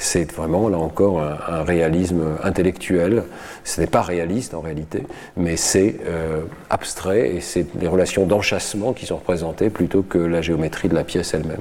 [0.00, 3.24] C'est vraiment, là encore, un, un réalisme intellectuel.
[3.64, 5.02] Ce n'est pas réaliste en réalité,
[5.36, 10.40] mais c'est euh, abstrait et c'est les relations d'enchâssement qui sont représentées plutôt que la
[10.40, 11.58] géométrie de la pièce elle-même.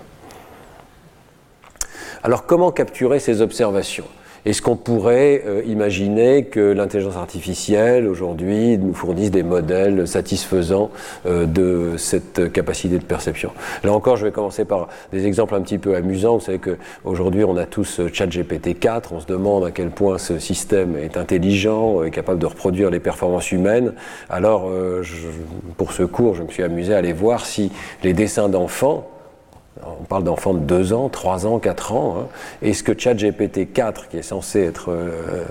[2.24, 4.05] Alors comment capturer ces observations?
[4.47, 10.89] Est-ce qu'on pourrait euh, imaginer que l'intelligence artificielle aujourd'hui nous fournisse des modèles satisfaisants
[11.26, 13.51] euh, de cette capacité de perception?
[13.84, 16.38] Là encore, je vais commencer par des exemples un petit peu amusants.
[16.38, 19.11] Vous savez qu'aujourd'hui, on a tous ChatGPT 4.
[19.11, 23.01] On se demande à quel point ce système est intelligent, est capable de reproduire les
[23.01, 23.95] performances humaines.
[24.30, 25.28] Alors, euh, je,
[25.76, 27.70] pour ce cours, je me suis amusé à aller voir si
[28.01, 29.09] les dessins d'enfants
[29.86, 32.17] on parle d'enfants de 2 ans, 3 ans, 4 ans.
[32.19, 32.28] Hein.
[32.61, 35.43] Est-ce que ChatGPT 4, qui est censé être, euh,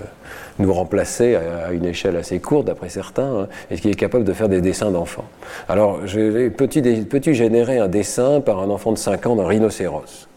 [0.59, 4.33] nous remplacer à, une échelle assez courte, d'après certains, hein, est-ce qu'il est capable de
[4.33, 5.27] faire des dessins d'enfants
[5.68, 10.29] Alors, peux-tu générer un dessin par un enfant de 5 ans d'un rhinocéros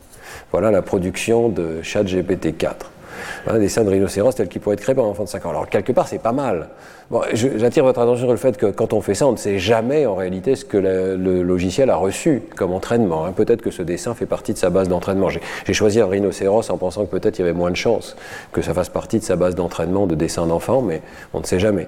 [0.51, 2.91] Voilà la production de ChatGPT 4
[3.47, 5.49] un dessin de rhinocéros tel qu'il pourrait être créé par un enfant de 5 ans.
[5.49, 6.69] Alors, quelque part, c'est pas mal.
[7.33, 10.05] J'attire votre attention sur le fait que quand on fait ça, on ne sait jamais
[10.05, 13.25] en réalité ce que le logiciel a reçu comme entraînement.
[13.25, 13.31] Hein.
[13.31, 15.29] Peut-être que ce dessin fait partie de sa base d'entraînement.
[15.29, 18.15] J'ai choisi un rhinocéros en pensant que peut-être il y avait moins de chances
[18.51, 21.01] que ça fasse partie de sa base d'entraînement de dessin d'enfant, mais
[21.33, 21.87] on ne sait jamais.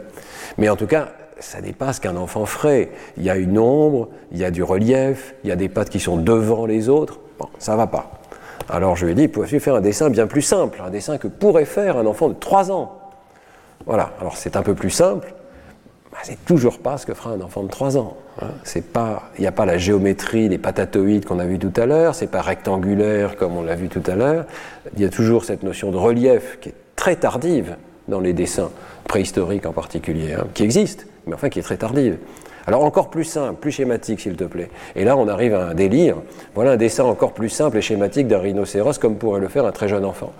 [0.57, 1.09] Mais en tout cas,
[1.39, 2.89] ça n'est pas ce qu'un enfant ferait.
[3.17, 5.89] Il y a une ombre, il y a du relief, il y a des pattes
[5.89, 7.19] qui sont devant les autres.
[7.39, 8.20] Bon, ça va pas.
[8.69, 11.17] Alors je lui ai dit, il pouvait faire un dessin bien plus simple, un dessin
[11.17, 12.97] que pourrait faire un enfant de 3 ans?
[13.85, 15.33] Voilà, alors c'est un peu plus simple,
[16.11, 18.17] mais c'est toujours pas ce que fera un enfant de 3 ans.
[18.41, 18.47] Hein.
[19.37, 22.27] il n'y a pas la géométrie, les patatoïdes qu'on a vu tout à l'heure, c'est
[22.27, 24.45] pas rectangulaire comme on l'a vu tout à l'heure.
[24.95, 27.75] Il y a toujours cette notion de relief qui est très tardive
[28.07, 28.71] dans les dessins
[29.05, 32.17] préhistoriques en particulier, hein, qui existe, mais enfin qui est très tardive.
[32.71, 34.69] Alors encore plus simple, plus schématique s'il te plaît.
[34.95, 36.15] Et là on arrive à un délire.
[36.55, 39.73] Voilà un dessin encore plus simple et schématique d'un rhinocéros comme pourrait le faire un
[39.73, 40.31] très jeune enfant.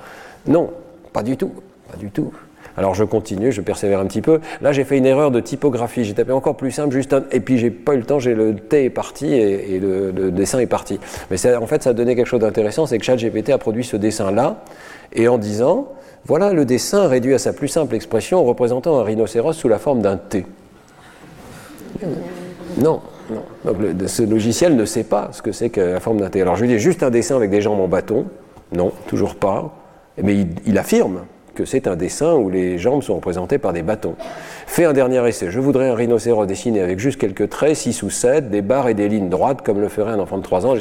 [0.48, 0.70] Non,
[1.12, 1.52] pas du tout,
[1.92, 2.32] pas du tout.
[2.78, 4.40] Alors je continue, je persévère un petit peu.
[4.62, 7.26] Là j'ai fait une erreur de typographie, j'ai tapé encore plus simple, juste un...
[7.34, 10.60] et puis j'ai pas eu le temps, j'ai le T est parti et, le, dessin
[10.60, 11.02] est parti.
[11.32, 13.98] Mais en fait ça a donné quelque chose d'intéressant, c'est que ChatGPT a produit ce
[13.98, 14.64] dessin-là,
[15.12, 15.90] et en disant,
[16.24, 20.02] voilà le dessin réduit à sa plus simple expression représentant un rhinocéros sous la forme
[20.02, 20.46] d'un T.
[22.78, 23.44] Non, non.
[23.66, 23.78] Donc
[24.08, 26.42] ce logiciel ne sait pas ce que c'est que la forme T.
[26.42, 28.26] Alors je lui dis juste un dessin avec des jambes en bâton.
[28.74, 29.74] Non, toujours pas.
[30.22, 31.22] Mais il, affirme
[31.56, 34.16] que c'est un dessin où les jambes sont représentées par des bâtons.
[34.68, 35.52] Fais un dernier essai.
[35.52, 38.94] Je voudrais un rhinocéros dessiné avec juste quelques traits, 6 ou 7, des barres et
[38.94, 40.76] des lignes droites, comme le ferait un enfant de 3 ans.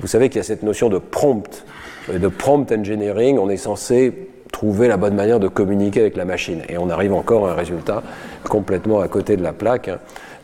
[0.00, 1.64] Vous savez qu'il y a cette notion de prompt,
[2.12, 3.38] de prompt engineering.
[3.38, 6.62] On est censé trouver la bonne manière de communiquer avec la machine.
[6.68, 8.02] Et on arrive encore à un résultat
[8.48, 9.90] complètement à côté de la plaque.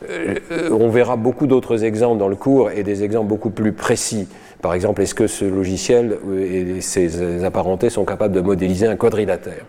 [0.09, 4.27] Euh, on verra beaucoup d'autres exemples dans le cours et des exemples beaucoup plus précis.
[4.61, 9.65] Par exemple, est-ce que ce logiciel et ses apparentés sont capables de modéliser un quadrilatère?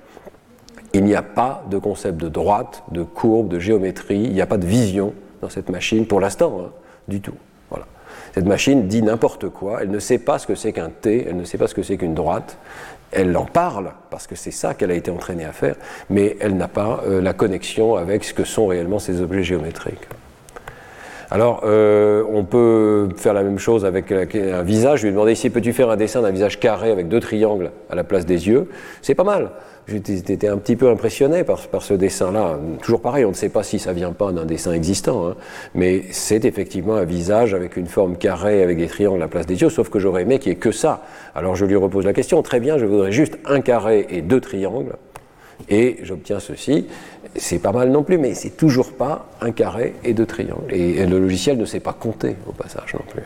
[0.95, 4.47] Il n'y a pas de concept de droite, de courbe, de géométrie, il n'y a
[4.47, 5.12] pas de vision
[5.43, 6.70] dans cette machine pour l'instant, hein,
[7.09, 7.34] du tout.
[7.68, 7.84] Voilà.
[8.34, 11.37] Cette machine dit n'importe quoi, elle ne sait pas ce que c'est qu'un T, elle
[11.37, 12.57] ne sait pas ce que c'est qu'une droite,
[13.12, 15.76] elle en parle, parce que c'est ça qu'elle a été entraînée à faire,
[16.11, 20.09] mais elle n'a pas euh, la connexion avec ce que sont réellement ces objets géométriques.
[21.31, 25.01] Alors, euh, on peut faire la même chose avec un visage.
[25.01, 27.72] Je lui ai demandé si peux-tu faire un dessin d'un visage carré avec deux triangles
[27.91, 28.68] à la place des yeux?
[29.03, 29.51] C'est pas mal.
[29.89, 32.59] J'étais un petit peu impressionné par, ce dessin-là.
[32.83, 35.37] Toujours pareil, on ne sait pas si ça vient pas d'un dessin existant, hein.
[35.77, 39.47] mais c'est effectivement un visage avec une forme carrée avec des triangles à la place
[39.47, 41.05] des yeux, sauf que j'aurais aimé qu'il n'y ait que ça.
[41.37, 44.41] Alors je lui repose la question, très bien, je voudrais juste un carré et deux
[44.41, 44.97] triangles,
[45.69, 46.87] et j'obtiens ceci.
[47.35, 50.73] C'est pas mal non plus, mais c'est toujours pas un carré et deux triangles.
[50.73, 53.23] Et, le logiciel ne sait pas compter au passage non plus.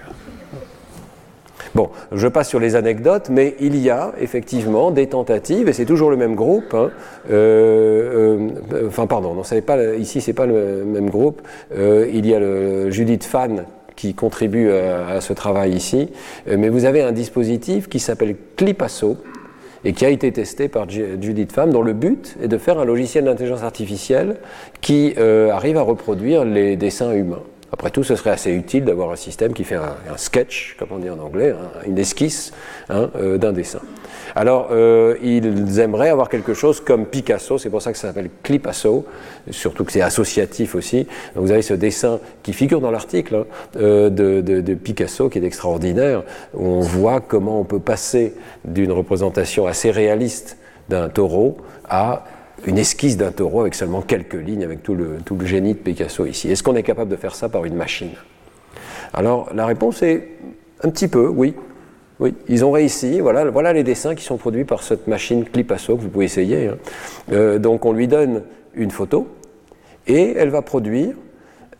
[1.74, 5.84] Bon, je passe sur les anecdotes, mais il y a effectivement des tentatives, et c'est
[5.84, 6.74] toujours le même groupe.
[6.74, 6.90] Hein,
[7.30, 11.42] euh, euh, enfin, pardon, non, pas, ici, c'est pas le même groupe.
[11.76, 16.08] Euh, il y a le Judith Fan qui contribue à, ce travail ici,
[16.46, 19.18] mais vous avez un dispositif qui s'appelle Clipasso
[19.84, 22.84] et qui a été testé par Judith Fan, dont le but est de faire un
[22.84, 24.36] logiciel d'intelligence artificielle
[24.80, 27.42] qui arrive à reproduire les dessins humains.
[27.72, 30.98] Après tout, ce serait assez utile d'avoir un système qui fait un, sketch, comme on
[30.98, 31.54] dit en anglais,
[31.86, 32.52] une esquisse
[32.88, 33.80] hein, euh, d'un dessin.
[34.34, 38.30] Alors, euh, ils aimeraient avoir quelque chose comme Picasso, c'est pour ça que ça s'appelle
[38.42, 39.06] Clipasso,
[39.50, 41.06] surtout que c'est associatif aussi.
[41.34, 43.44] Donc, vous avez ce dessin qui figure dans l'article hein,
[43.76, 49.66] euh, de, Picasso, qui est extraordinaire, où on voit comment on peut passer d'une représentation
[49.66, 50.58] assez réaliste
[50.88, 51.56] d'un taureau
[51.88, 52.24] à
[52.66, 56.50] une esquisse d'un taureau avec seulement quelques lignes, avec tout le, génie de Picasso ici.
[56.50, 58.10] Est-ce qu'on est capable de faire ça par une machine?
[59.12, 60.28] Alors la réponse est
[60.82, 61.54] un petit peu, oui.
[62.18, 63.20] Oui, ils ont réussi.
[63.20, 66.68] Voilà, voilà les dessins qui sont produits par cette machine Clipasso que vous pouvez essayer.
[66.68, 66.76] Hein.
[67.32, 68.42] Euh, donc on lui donne
[68.74, 69.26] une photo
[70.06, 71.14] et elle va produire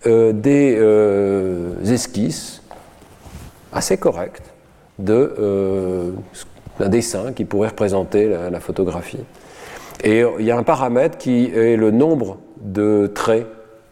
[0.06, 2.62] euh, des euh, esquisses
[3.70, 4.50] assez correctes
[4.98, 6.12] d'un
[6.88, 9.18] dessin qui pourrait représenter la photographie.
[10.03, 13.46] Et il y a un paramètre qui est le nombre de traits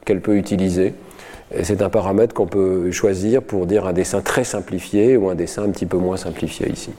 [0.05, 0.95] qu'elle peut utiliser.
[1.55, 5.35] Et c'est un paramètre qu'on peut choisir pour dire un dessin très simplifié ou un
[5.35, 6.91] dessin un petit peu moins simplifié ici.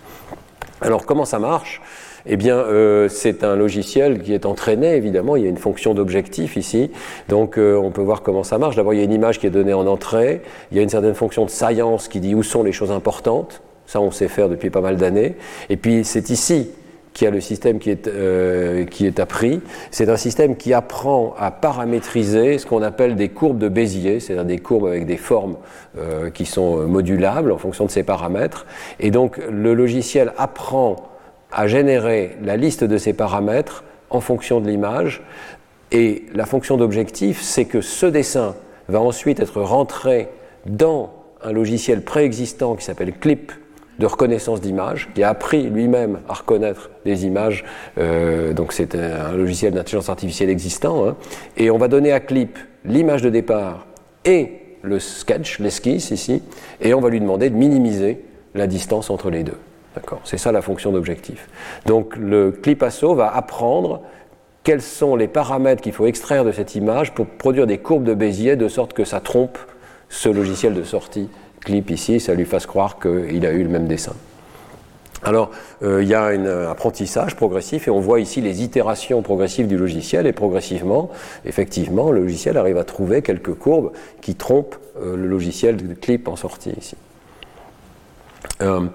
[0.81, 1.81] Alors comment ça marche?
[2.25, 5.35] Eh bien, euh, c'est un logiciel qui est entraîné, évidemment.
[5.35, 6.91] Il y a une fonction d'objectif ici.
[7.29, 8.75] Donc, euh, on peut voir comment ça marche.
[8.75, 10.41] D'abord, il y a une image qui est donnée en entrée.
[10.71, 13.61] Il y a une certaine fonction de science qui dit où sont les choses importantes.
[13.85, 15.35] Ça, on sait faire depuis pas mal d'années.
[15.69, 16.69] Et puis, c'est ici
[17.19, 19.59] qui a le système qui est, euh, qui est appris.
[19.91, 24.45] C'est un système qui apprend à paramétriser ce qu'on appelle des courbes de Bézier, c'est-à-dire
[24.45, 25.57] des courbes avec des formes
[25.97, 28.65] euh, qui sont modulables en fonction de ces paramètres.
[29.01, 30.95] Et donc le logiciel apprend
[31.51, 35.21] à générer la liste de ces paramètres en fonction de l'image.
[35.91, 38.55] Et la fonction d'objectif, c'est que ce dessin
[38.87, 40.29] va ensuite être rentré
[40.65, 41.11] dans
[41.43, 43.51] un logiciel préexistant qui s'appelle Clip
[43.99, 47.65] de reconnaissance d'images, qui a appris lui-même à reconnaître des images.
[47.97, 51.07] Euh, donc c'est un, logiciel d'intelligence artificielle existant.
[51.07, 51.15] Hein.
[51.57, 53.85] et on va donner à Clip l'image de départ
[54.25, 56.41] et le sketch, l'esquisse ici,
[56.81, 58.23] et on va lui demander de minimiser
[58.55, 59.57] la distance entre les deux.
[60.23, 61.49] C'est ça la fonction d'objectif.
[61.85, 64.01] Donc le Clipasso va apprendre
[64.63, 68.13] quels sont les paramètres qu'il faut extraire de cette image pour produire des courbes de
[68.13, 69.57] Bézier de sorte que ça trompe
[70.07, 71.29] ce logiciel de sortie
[71.59, 74.13] clip ici, ça lui fasse croire qu'il a eu le même dessin.
[75.23, 75.51] Alors,
[75.83, 79.77] euh, il y a un apprentissage progressif et on voit ici les itérations progressives du
[79.77, 81.09] logiciel et progressivement,
[81.45, 83.91] effectivement, le logiciel arrive à trouver quelques courbes
[84.21, 86.95] qui trompent euh, le logiciel de clip en sortie ici.
[88.61, 88.85] Euh,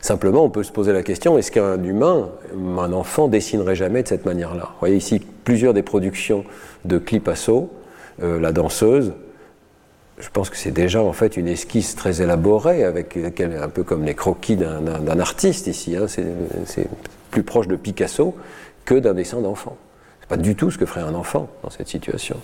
[0.00, 4.08] simplement, on peut se poser la question est-ce qu'un humain, un enfant, dessinerait jamais de
[4.08, 4.68] cette manière-là?
[4.72, 6.44] Vous voyez ici plusieurs des productions
[6.86, 7.30] de clip
[8.18, 9.12] la danseuse,
[10.18, 14.04] je pense que c'est déjà en fait une esquisse très élaborée, avec un peu comme
[14.04, 15.96] les croquis d'un artiste ici.
[15.96, 16.06] Hein.
[16.08, 16.88] C'est
[17.30, 18.34] plus proche de Picasso
[18.84, 19.76] que d'un dessin d'enfant.
[20.20, 22.36] C'est pas du tout ce que ferait un enfant dans cette situation.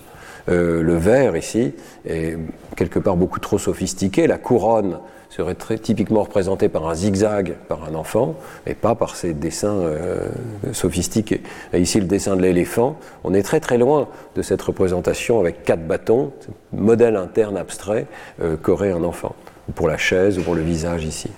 [0.49, 1.73] Euh, le verre ici
[2.05, 2.37] est
[2.75, 4.27] quelque part beaucoup trop sophistiqué.
[4.27, 4.99] La couronne
[5.35, 8.35] serait très typiquement représentée par un zigzag par un enfant
[8.67, 10.29] et pas par ces dessins euh,
[10.73, 11.41] sophistiqués.
[11.73, 15.87] Ici, le dessin de l'éléphant, on est très très loin de cette représentation avec quatre
[15.87, 16.31] bâtons,
[16.71, 18.05] modèle interne abstrait
[18.43, 19.35] euh, qu'aurait un enfant,
[19.73, 21.31] pour la chaise ou pour le visage ici.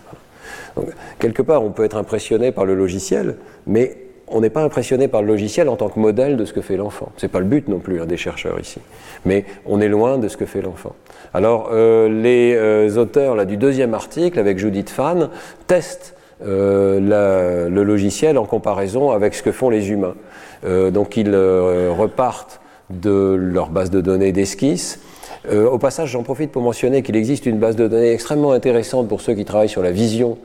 [0.75, 0.89] Donc,
[1.19, 5.21] quelque part, on peut être impressionné par le logiciel, mais on n'est pas impressionné par
[5.21, 7.11] le logiciel en tant que modèle de ce que fait l'enfant.
[7.17, 8.79] Ce n'est pas le but non plus hein, des chercheurs ici.
[9.25, 10.95] Mais on est loin de ce que fait l'enfant.
[11.33, 15.29] Alors, euh, les euh, auteurs là, du deuxième article, avec Judith Fan,
[15.67, 16.15] testent
[16.45, 20.15] euh, le logiciel en comparaison avec ce que font les humains.
[20.91, 22.59] donc, ils repartent
[22.89, 24.99] de leur base de données d'esquisse.
[25.51, 29.21] au passage, j'en profite pour mentionner qu'il existe une base de données extrêmement intéressante pour
[29.21, 30.37] ceux qui travaillent sur la vision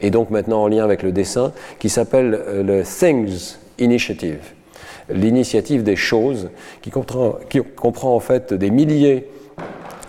[0.00, 4.40] et donc maintenant en lien avec le dessin, qui s'appelle euh, le Things Initiative,
[5.08, 6.50] l'initiative des choses,
[6.82, 9.28] qui comprend, qui comprend en fait des milliers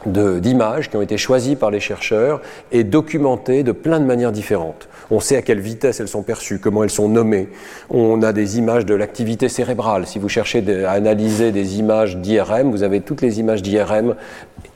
[0.06, 4.88] d'images qui ont été choisies par les chercheurs et documentées de plein de manières différentes.
[5.12, 7.50] On sait à quelle vitesse elles sont perçues, comment elles sont nommées.
[7.90, 10.08] On a des images de l'activité cérébrale.
[10.08, 14.16] Si vous cherchez à analyser des images d'IRM, vous avez toutes les images d'IRM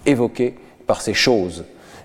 [0.05, 0.55] évoquées
[0.87, 1.63] par ces choses.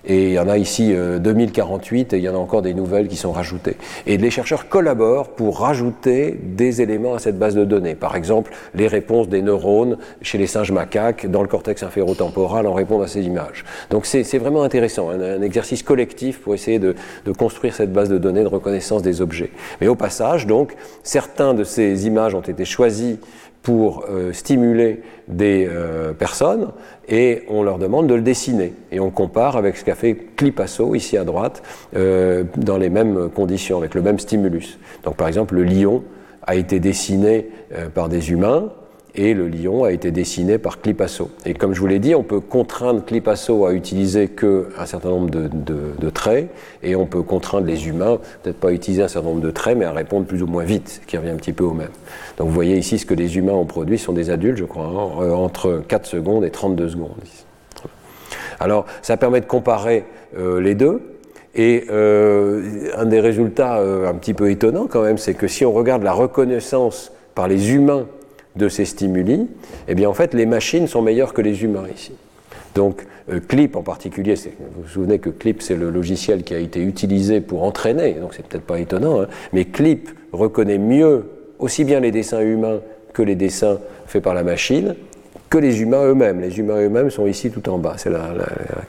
[0.09, 2.73] Et il y en a ici 2048 euh, et il y en a encore des
[2.73, 3.77] nouvelles qui sont rajoutées.
[4.07, 7.93] Et les chercheurs collaborent pour rajouter des éléments à cette base de données.
[7.93, 12.73] Par exemple, les réponses des neurones chez les singes macaques dans le cortex inférotemporal en
[12.73, 13.63] répondent à ces images.
[13.91, 16.95] Donc c'est vraiment intéressant, un, exercice collectif pour essayer de,
[17.25, 19.51] de, construire cette base de données de reconnaissance des objets.
[19.79, 23.17] Mais au passage, donc, certains de ces images ont été choisis
[23.61, 26.69] pour euh, stimuler des euh, personnes
[27.07, 28.73] et on leur demande de le dessiner.
[28.91, 31.61] Et on compare avec ce qu'a fait Clipasso ici à droite
[31.95, 34.79] euh, dans les mêmes conditions, avec le même stimulus.
[35.03, 36.03] Donc par exemple, le lion
[36.43, 37.49] a été dessiné
[37.93, 38.71] par des humains
[39.19, 41.29] et le lion a été dessiné par Clipasso.
[41.45, 45.29] Et comme je vous l'ai dit, on peut contraindre Clipasso à utiliser qu'un certain nombre
[45.29, 46.47] de, traits,
[46.83, 49.77] et on peut contraindre les humains, peut-être pas à utiliser un certain nombre de traits,
[49.77, 51.89] mais à répondre plus ou moins vite, ce qui revient un petit peu au même.
[52.37, 54.85] Donc vous voyez ici ce que les humains ont produit, sont des adultes, je crois,
[54.85, 57.09] hein, euh, entre 4 secondes et 32 secondes.
[58.61, 60.05] Alors ça permet de comparer
[60.37, 61.01] euh, les deux,
[61.55, 65.73] et euh, un des résultats un petit peu étonnants quand même, c'est que si on
[65.73, 68.05] regarde la reconnaissance par les humains
[68.55, 69.47] de ces stimuli,
[69.87, 72.11] eh bien en fait les machines sont meilleures que les humains ici.
[72.75, 76.59] Donc euh, Clip en particulier, vous vous souvenez que Clip c'est le logiciel qui a
[76.59, 81.25] été utilisé pour entraîner, donc c'est peut-être pas étonnant, hein, mais Clip reconnaît mieux
[81.59, 82.79] aussi bien les dessins humains
[83.13, 84.95] que les dessins faits par la machine,
[85.49, 86.41] que les humains eux-mêmes.
[86.41, 87.95] Les humains eux-mêmes sont ici tout en bas.
[87.97, 88.33] C'est la,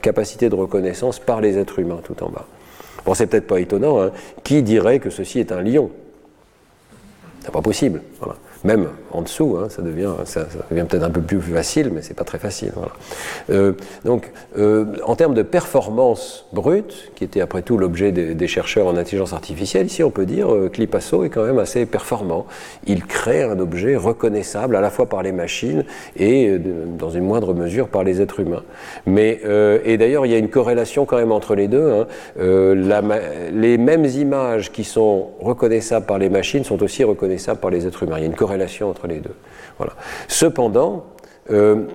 [0.01, 2.45] capacité de reconnaissance par les êtres humains tout en bas.
[3.03, 3.99] Bon, c'est peut-être pas étonnant.
[3.99, 4.11] Hein.
[4.43, 5.89] Qui dirait que ceci est un lion?
[7.43, 8.01] C'est pas possible.
[8.19, 10.11] Voilà même en dessous, hein, ça devient,
[10.69, 12.71] peut-être un peu plus facile, mais c'est pas très facile.
[13.49, 13.73] Euh,
[14.05, 18.97] donc, euh, en termes de performance brute, qui était après tout l'objet des, chercheurs en
[18.97, 22.45] intelligence artificielle, ici on peut dire euh, Clipasso est quand même assez performant.
[22.85, 25.85] Il crée un objet reconnaissable à la fois par les machines
[26.17, 26.57] et
[26.97, 28.63] dans une moindre mesure par les êtres humains.
[29.05, 29.39] Mais
[29.85, 31.91] et d'ailleurs, il y a une corrélation quand même entre les deux.
[31.91, 32.07] Hein.
[32.37, 38.03] les mêmes images qui sont reconnaissables par les machines sont aussi reconnaissables par les êtres
[38.03, 38.17] humains.
[38.17, 39.35] Il y a une relation entre les deux.
[40.27, 41.05] Cependant,
[41.51, 41.85] euh,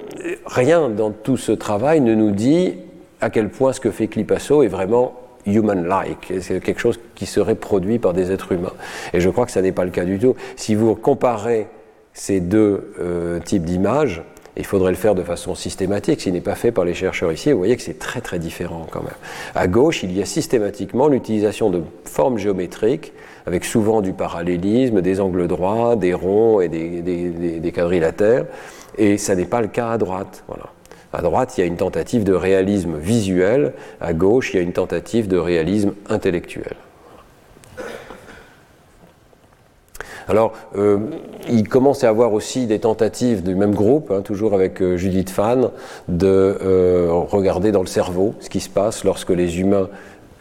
[0.46, 2.74] rien dans tout ce travail ne nous dit
[3.20, 5.14] à quel point ce que fait Clipasso est vraiment
[5.46, 8.72] human-like, c'est quelque chose qui serait produit par des êtres humains.
[9.12, 10.34] Et je crois que ça n'est pas le cas du tout.
[10.56, 11.68] Si vous comparez
[12.12, 14.22] ces deux euh, types d'images,
[14.56, 17.52] il faudrait le faire de façon systématique, ce n'est pas fait par les chercheurs ici,
[17.52, 19.14] vous voyez que c'est très très différent quand même.
[19.54, 23.12] À gauche, il y a systématiquement l'utilisation de formes géométriques
[23.46, 28.46] avec souvent du parallélisme, des angles droits, des ronds et des, quadrilatères,
[28.98, 30.42] et ça n'est pas le cas à droite.
[30.48, 30.64] Voilà.
[31.12, 34.62] À droite, il y a une tentative de réalisme visuel, à gauche, il y a
[34.62, 36.74] une tentative de réalisme intellectuel.
[40.28, 40.98] Alors, euh,
[41.48, 45.30] il commence à avoir aussi des tentatives du même groupe, hein, toujours avec euh, Judith
[45.30, 45.70] Fan,
[46.08, 49.88] de euh, regarder dans le cerveau ce qui se passe lorsque les humains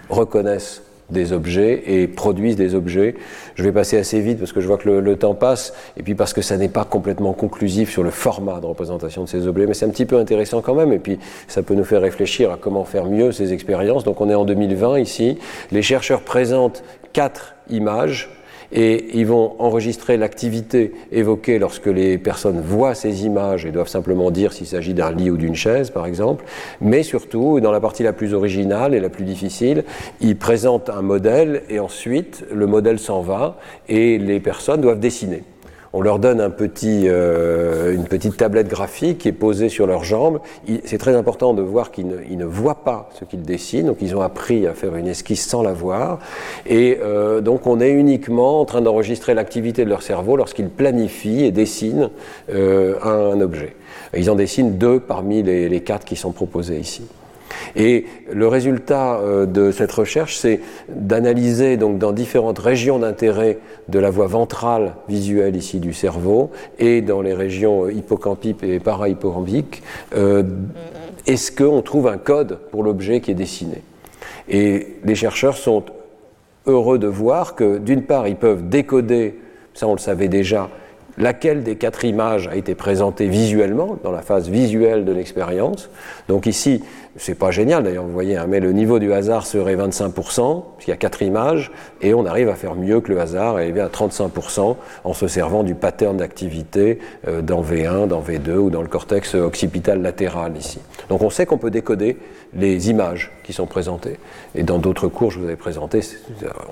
[0.10, 3.16] reconnaissent des objets et produisent des objets.
[3.56, 6.16] Je vais passer assez vite parce que je vois que le, temps passe et puis
[6.16, 9.66] parce que ça n'est pas complètement conclusif sur le format de représentation de ces objets,
[9.66, 12.52] mais c'est un petit peu intéressant quand même et puis ça peut nous faire réfléchir
[12.52, 14.04] à comment faire mieux ces expériences.
[14.04, 15.38] Donc on est en 2020 ici.
[15.72, 16.84] Les chercheurs présentent
[17.14, 18.30] quatre images
[18.76, 24.30] et ils vont enregistrer l'activité évoquée lorsque les personnes voient ces images et doivent simplement
[24.32, 26.44] dire s'il s'agit d'un lit ou d'une chaise, par exemple.
[26.82, 29.86] Mais surtout, dans la partie la plus originale et la plus difficile,
[30.20, 33.58] ils présentent un modèle et ensuite le modèle s'en va
[33.88, 35.44] et les personnes doivent dessiner
[35.96, 36.42] on leur donne
[36.84, 40.42] euh, une petite tablette graphique qui est posée sur leurs jambes.
[40.84, 44.22] C'est très important de voir qu'ils ne, voient pas ce qu'ils dessinent, donc ils ont
[44.22, 46.20] appris à faire une esquisse sans la voir.
[46.66, 51.46] Et euh, donc on est uniquement en train d'enregistrer l'activité de leur cerveau lorsqu'ils planifient
[51.46, 52.10] et dessinent
[52.54, 53.78] euh, un, objet.
[54.18, 57.04] Ils en dessinent deux parmi les, les quatre qui sont proposés ici.
[57.76, 64.00] Et le résultat euh, de cette recherche, c'est d'analyser donc dans différentes régions d'intérêt de
[64.00, 69.84] la voie ventrale visuelle ici du cerveau et dans les régions hippocampiques et para-hippocampiques,
[70.16, 70.44] euh,
[71.28, 73.82] est-ce qu'on trouve un code pour l'objet qui est dessiné?
[74.48, 75.84] Et les chercheurs sont
[76.68, 79.40] heureux de voir que d'une part, ils peuvent décoder,
[79.74, 80.70] ça on le savait déjà,
[81.18, 85.90] laquelle des quatre images a été présentée visuellement, dans la phase visuelle de l'expérience.
[86.28, 86.84] Donc ici,
[87.18, 90.92] c'est pas génial d'ailleurs, vous voyez, hein, mais le niveau du hasard serait 25%, puisqu'il
[90.92, 93.88] y a quatre images, et on arrive à faire mieux que le hasard, arriver à
[93.88, 98.90] 35% en se servant du pattern d'activité euh, dans V1, dans V2 ou dans le
[98.90, 100.80] cortex occipital latéral ici.
[101.10, 102.18] Donc on sait qu'on peut décoder
[102.54, 104.18] les images qui sont présentées.
[104.54, 106.02] Et dans d'autres cours, je vous avais présenté,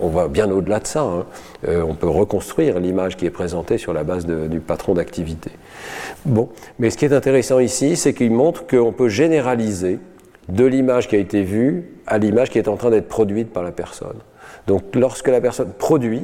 [0.01, 1.01] on va bien au-delà de ça.
[1.01, 1.25] Hein.
[1.67, 5.51] Euh, on peut reconstruire l'image qui est présentée sur la base du patron d'activité.
[6.25, 9.99] Bon, mais ce qui est intéressant ici, c'est qu'il montre qu'on peut généraliser
[10.49, 13.63] de l'image qui a été vue à l'image qui est en train d'être produite par
[13.63, 14.17] la personne.
[14.67, 16.23] Donc lorsque la personne produit,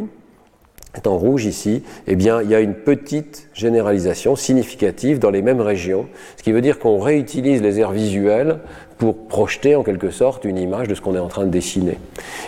[0.96, 5.42] est en rouge ici, eh bien, il y a une petite généralisation significative dans les
[5.42, 8.60] mêmes régions, ce qui veut dire qu'on réutilise les aires visuelles
[8.98, 12.00] pour projeter en quelque sorte une image de ce qu'on est en train de dessiner.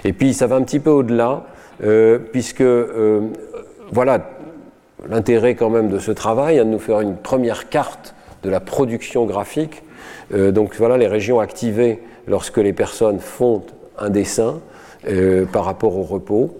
[0.03, 1.45] Et puis ça va un petit peu au-delà,
[1.83, 3.27] euh, puisque euh,
[3.91, 4.29] voilà
[5.07, 8.59] l'intérêt quand même de ce travail, hein, de nous faire une première carte de la
[8.59, 9.83] production graphique
[10.33, 13.63] euh, donc voilà les régions activées lorsque les personnes font
[13.97, 14.59] un dessin
[15.07, 16.57] euh, par rapport au repos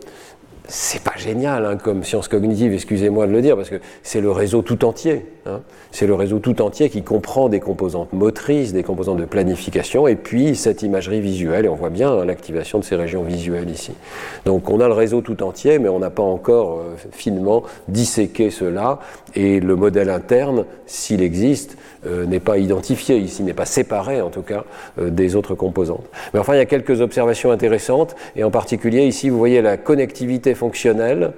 [0.72, 4.32] c'est pas génial hein, comme science cognitive, excusez-moi de le dire, parce que c'est le
[4.32, 5.26] réseau tout entier.
[5.48, 5.62] Hein.
[5.92, 10.16] C'est le réseau tout entier qui comprend des composantes motrices, des composantes de planification, et
[10.16, 13.94] puis cette imagerie visuelle, et on voit bien hein, l'activation de ces régions visuelles ici.
[14.46, 18.52] Donc on a le réseau tout entier, mais on n'a pas encore euh, finement disséqué
[18.52, 19.00] cela,
[19.34, 21.76] et le modèle interne, s'il existe,
[22.06, 24.66] euh, n'est pas identifié ici, n'est pas séparé en tout cas
[25.00, 26.06] euh, des autres composantes.
[26.34, 29.78] Mais enfin, il y a quelques observations intéressantes, et en particulier ici, vous voyez la
[29.78, 31.34] connectivité fonctionnelle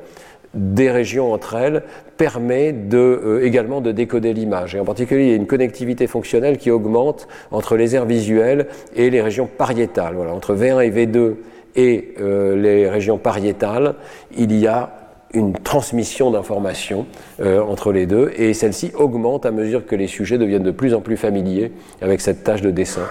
[0.54, 1.84] des régions entre elles
[2.18, 4.76] permet de, euh, également de décoder l'image.
[4.76, 8.68] Et en particulier, il y a une connectivité fonctionnelle qui augmente entre les aires visuelles
[8.96, 10.14] et les régions pariétales.
[10.16, 11.36] Voilà, entre V1 et V2
[11.76, 13.96] et euh, les régions pariétales,
[14.38, 17.08] il y a une transmission d'informations
[17.42, 20.94] euh, entre les deux, et celle-ci augmente à mesure que les sujets deviennent de plus
[20.94, 23.08] en plus familiers avec cette tâche de dessin.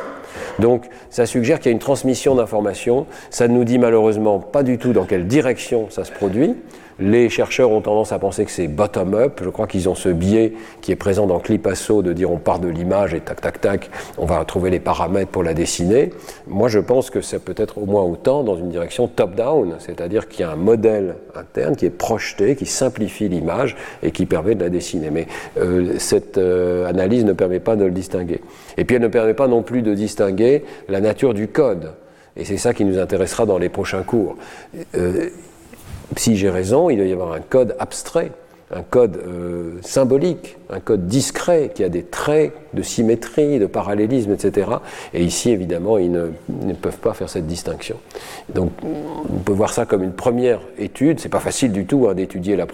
[0.58, 3.06] Donc ça suggère qu'il y a une transmission d'informations.
[3.30, 6.54] Ça ne nous dit malheureusement pas du tout dans quelle direction ça se produit.
[6.98, 9.40] Les chercheurs ont tendance à penser que c'est bottom-up.
[9.42, 12.58] Je crois qu'ils ont ce biais qui est présent dans Clipasso de dire on part
[12.58, 16.10] de l'image et tac tac tac, on va trouver les paramètres pour la dessiner.
[16.46, 20.28] Moi je pense que ça peut être au moins autant dans une direction top-down, c'est-à-dire
[20.28, 24.54] qu'il y a un modèle interne qui est projeté, qui simplifie l'image et qui permet
[24.54, 25.10] de la dessiner.
[25.10, 25.26] Mais
[25.58, 28.40] euh, cette euh, analyse ne permet pas de le distinguer.
[28.76, 31.92] Et puis elle ne permet pas non plus de distinguer la nature du code.
[32.36, 34.36] Et c'est ça qui nous intéressera dans les prochains cours.
[34.94, 35.28] Euh,
[36.16, 38.32] si j'ai raison, il doit y avoir un code abstrait,
[38.74, 44.32] un code euh, symbolique, un code discret qui a des traits de symétrie, de parallélisme,
[44.32, 44.70] etc.
[45.12, 47.96] Et ici, évidemment, ils ne, peuvent pas faire cette distinction.
[48.54, 51.20] Donc, on peut voir ça comme une première étude.
[51.20, 52.66] C'est pas facile du tout hein, d'étudier la,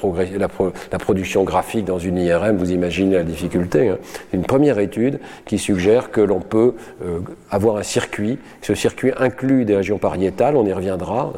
[0.99, 2.57] production graphique dans une IRM.
[2.57, 3.89] Vous imaginez la difficulté.
[3.89, 3.99] Hein.
[4.32, 6.74] Une première étude qui suggère que l'on peut
[7.05, 7.18] euh,
[7.51, 8.39] avoir un circuit.
[8.62, 10.57] Ce circuit inclut des régions pariétales.
[10.57, 11.32] On y reviendra.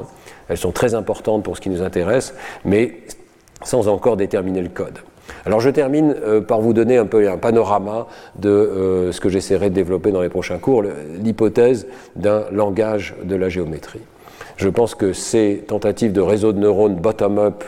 [0.50, 2.34] Elles sont très importantes pour ce qui nous intéresse,
[2.64, 2.98] mais
[3.62, 4.98] sans encore déterminer le code.
[5.46, 9.28] Alors je termine euh, par vous donner un peu un panorama de euh, ce que
[9.28, 10.82] j'essaierai de développer dans les prochains cours,
[11.22, 11.86] l'hypothèse
[12.16, 14.00] d'un langage de la géométrie.
[14.56, 17.62] Je pense que ces tentatives de réseau de neurones bottom-up,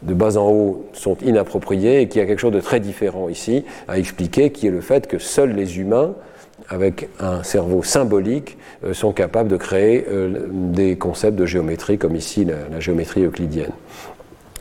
[0.00, 3.28] de bas en haut, sont inappropriées et qu'il y a quelque chose de très différent
[3.28, 6.14] ici à expliquer, qui est le fait que seuls les humains
[6.72, 12.16] avec un cerveau symbolique, euh, sont capables de créer euh, des concepts de géométrie, comme
[12.16, 13.72] ici la, géométrie euclidienne.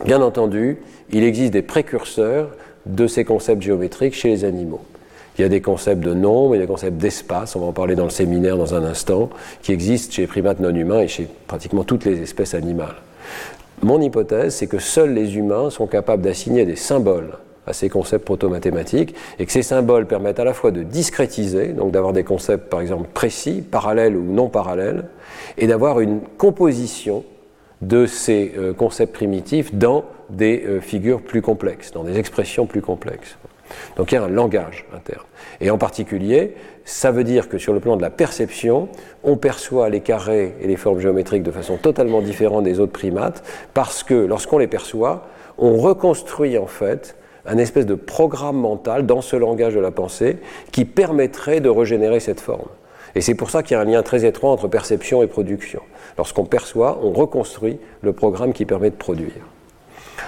[0.06, 0.80] Bien entendu,
[1.12, 2.50] il existe des précurseurs
[2.86, 4.82] de ces concepts géométriques chez les animaux.
[5.38, 7.68] Il y a des concepts de nombre, il y a des concepts d'espace, on va
[7.68, 9.30] en parler dans le séminaire dans un instant,
[9.62, 12.96] qui existent chez les primates non humains et chez pratiquement toutes les espèces animales.
[13.82, 17.38] Mon hypothèse, c'est que seuls les humains sont capables d'assigner des symboles
[17.72, 21.92] à ces concepts proto-mathématiques, et que ces symboles permettent à la fois de discrétiser, donc
[21.92, 25.06] d'avoir des concepts par exemple précis, parallèles ou non parallèles,
[25.58, 27.24] et d'avoir une composition
[27.82, 32.82] de ces euh, concepts primitifs dans des euh, figures plus complexes, dans des expressions plus
[32.82, 33.38] complexes.
[33.96, 35.26] Donc il y a un langage interne.
[35.62, 38.90] Et en particulier, ça veut dire que sur le plan de la perception,
[39.24, 43.44] on perçoit les carrés et les formes géométriques de façon totalement différente des autres primates,
[43.74, 47.16] parce que lorsqu'on les perçoit, on reconstruit en fait
[47.46, 50.38] un espèce de programme mental dans ce langage de la pensée
[50.72, 52.70] qui permettrait de régénérer cette forme.
[53.16, 55.82] Et c'est pour ça qu'il y a un lien très étroit entre perception et production.
[56.18, 59.32] Lorsqu'on perçoit, on reconstruit le programme qui permet de produire.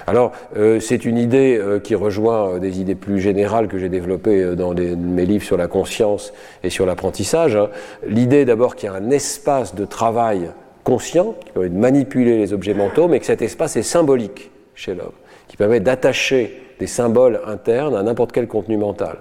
[0.06, 3.88] Alors, euh, c'est une idée euh, qui rejoint euh, des idées plus générales que j'ai
[3.88, 7.56] développées dans mes livres sur la conscience et sur l'apprentissage.
[7.56, 7.70] Hein.
[8.06, 10.50] L'idée d'abord qu'il y a un espace de travail
[10.82, 14.94] conscient qui permet de manipuler les objets mentaux, mais que cet espace est symbolique chez
[14.94, 15.12] l'homme,
[15.48, 19.18] qui permet d'attacher symboles internes à n'importe quel contenu mental.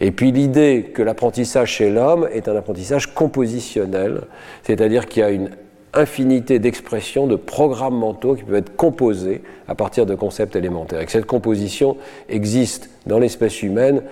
[0.00, 4.22] Et puis l'idée que l'apprentissage chez l'homme est un apprentissage compositionnel,
[4.62, 5.50] c'est-à-dire qu'il y a une
[5.94, 11.00] infinité d'expressions, de programmes mentaux qui peuvent être composés à partir de concepts élémentaires.
[11.00, 11.96] Et que cette composition
[12.28, 14.02] existe dans l'espèce humaine,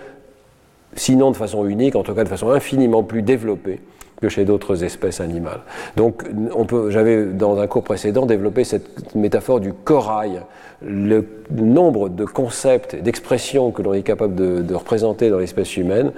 [0.95, 3.81] sinon de façon unique, en tout cas de façon infiniment plus développée
[4.21, 5.61] que chez d'autres espèces animales.
[5.97, 6.25] Donc,
[6.89, 10.43] j'avais dans un cours précédent développé cette métaphore du corail.
[10.83, 16.13] Le nombre de concepts, d'expressions que l'on est capable de, représenter dans l'espèce humaine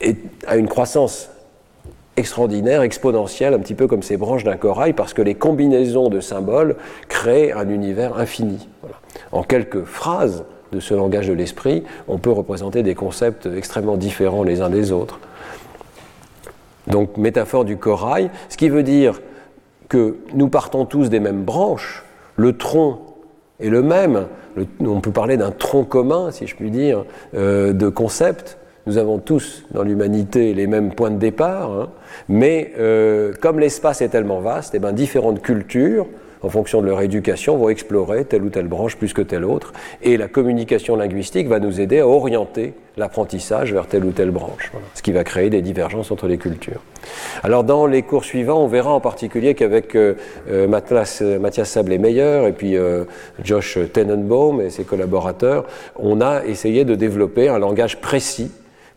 [0.00, 0.16] est,
[0.46, 1.30] a une croissance
[2.16, 6.20] extraordinaire, exponentielle, un petit peu comme ces branches d'un corail, parce que les combinaisons de
[6.20, 6.76] symboles
[7.08, 8.68] créent un univers infini.
[9.32, 14.42] En quelques phrases de ce langage de l'esprit, on peut représenter des concepts extrêmement différents
[14.42, 15.20] les uns des autres.
[16.86, 19.20] Donc métaphore du corail, ce qui veut dire
[19.88, 22.04] que nous partons tous des mêmes branches,
[22.36, 22.98] le tronc
[23.60, 24.26] est le même,
[24.80, 27.04] on peut parler d'un tronc commun, si je puis dire,
[27.34, 28.58] euh, de concepts.
[28.86, 31.88] Nous avons tous dans l'humanité les mêmes points de départ, hein.
[32.28, 36.06] mais euh, comme l'espace est tellement vaste, et eh ben, différentes cultures
[36.42, 39.72] en fonction de leur éducation, vont explorer telle ou telle branche plus que telle autre.
[40.02, 44.70] Et la communication linguistique va nous aider à orienter l'apprentissage vers telle ou telle branche,
[44.94, 46.82] ce qui va créer des divergences entre les cultures.
[47.42, 50.14] Alors dans les cours suivants, on verra en particulier qu'avec euh,
[50.50, 51.22] euh, Mathias,
[51.64, 53.04] Sablé-Meyer et puis euh,
[53.42, 55.64] Josh Tenenbaum et ses collaborateurs,
[55.98, 58.50] on a essayé de développer un langage précis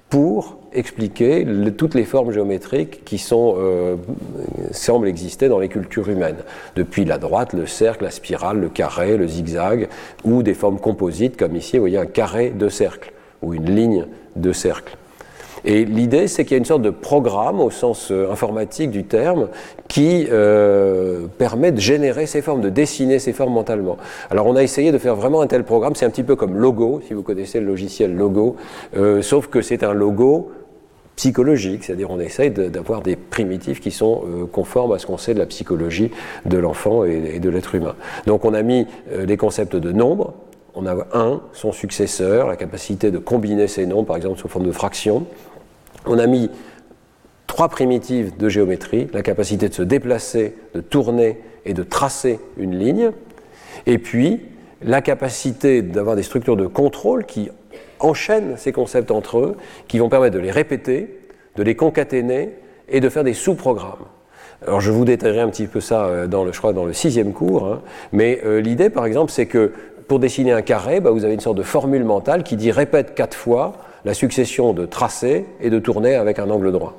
[0.09, 1.45] pour expliquer
[1.77, 3.95] toutes les formes géométriques qui euh,
[4.71, 6.37] semblent exister dans les cultures humaines,
[6.75, 9.89] depuis la droite, le cercle, la spirale, le carré, le zigzag,
[10.23, 14.05] ou des formes composites, comme ici, vous voyez un carré de cercle, ou une ligne
[14.35, 14.97] de cercle.
[15.65, 19.03] Et l'idée, c'est qu'il y a une sorte de programme, au sens euh, informatique du
[19.03, 19.49] terme,
[19.87, 23.97] qui euh, permet de générer ces formes, de dessiner ces formes mentalement.
[24.29, 26.55] Alors on a essayé de faire vraiment un tel programme, c'est un petit peu comme
[26.55, 28.57] Logo, si vous connaissez le logiciel Logo,
[28.95, 30.51] euh, sauf que c'est un logo
[31.15, 35.39] psychologique, c'est-à-dire on essaye d'avoir des primitifs qui sont conformes à ce qu'on sait de
[35.39, 36.11] la psychologie
[36.45, 37.95] de l'enfant et, de l'être humain.
[38.27, 38.85] Donc on a mis
[39.25, 40.33] des concepts de nombre,
[40.75, 44.65] on a un, son successeur, la capacité de combiner ces nombres, par exemple sous forme
[44.65, 45.25] de fractions,
[46.05, 46.49] on a mis
[47.47, 52.77] trois primitives de géométrie, la capacité de se déplacer, de tourner et de tracer une
[52.77, 53.11] ligne,
[53.85, 54.41] et puis
[54.81, 57.49] la capacité d'avoir des structures de contrôle qui
[57.99, 61.19] enchaînent ces concepts entre eux, qui vont permettre de les répéter,
[61.55, 62.51] de les concaténer
[62.89, 64.05] et de faire des sous-programmes.
[64.65, 66.93] Alors je vous détaillerai un petit peu ça euh, dans le, je crois, dans le
[66.93, 67.81] sixième cours, hein.
[68.11, 69.73] mais euh, l'idée par exemple c'est que
[70.07, 73.15] pour dessiner un carré, bah, vous avez une sorte de formule mentale qui dit répète
[73.15, 73.73] quatre fois
[74.05, 76.93] la succession de tracés et de tourner avec un angle droit.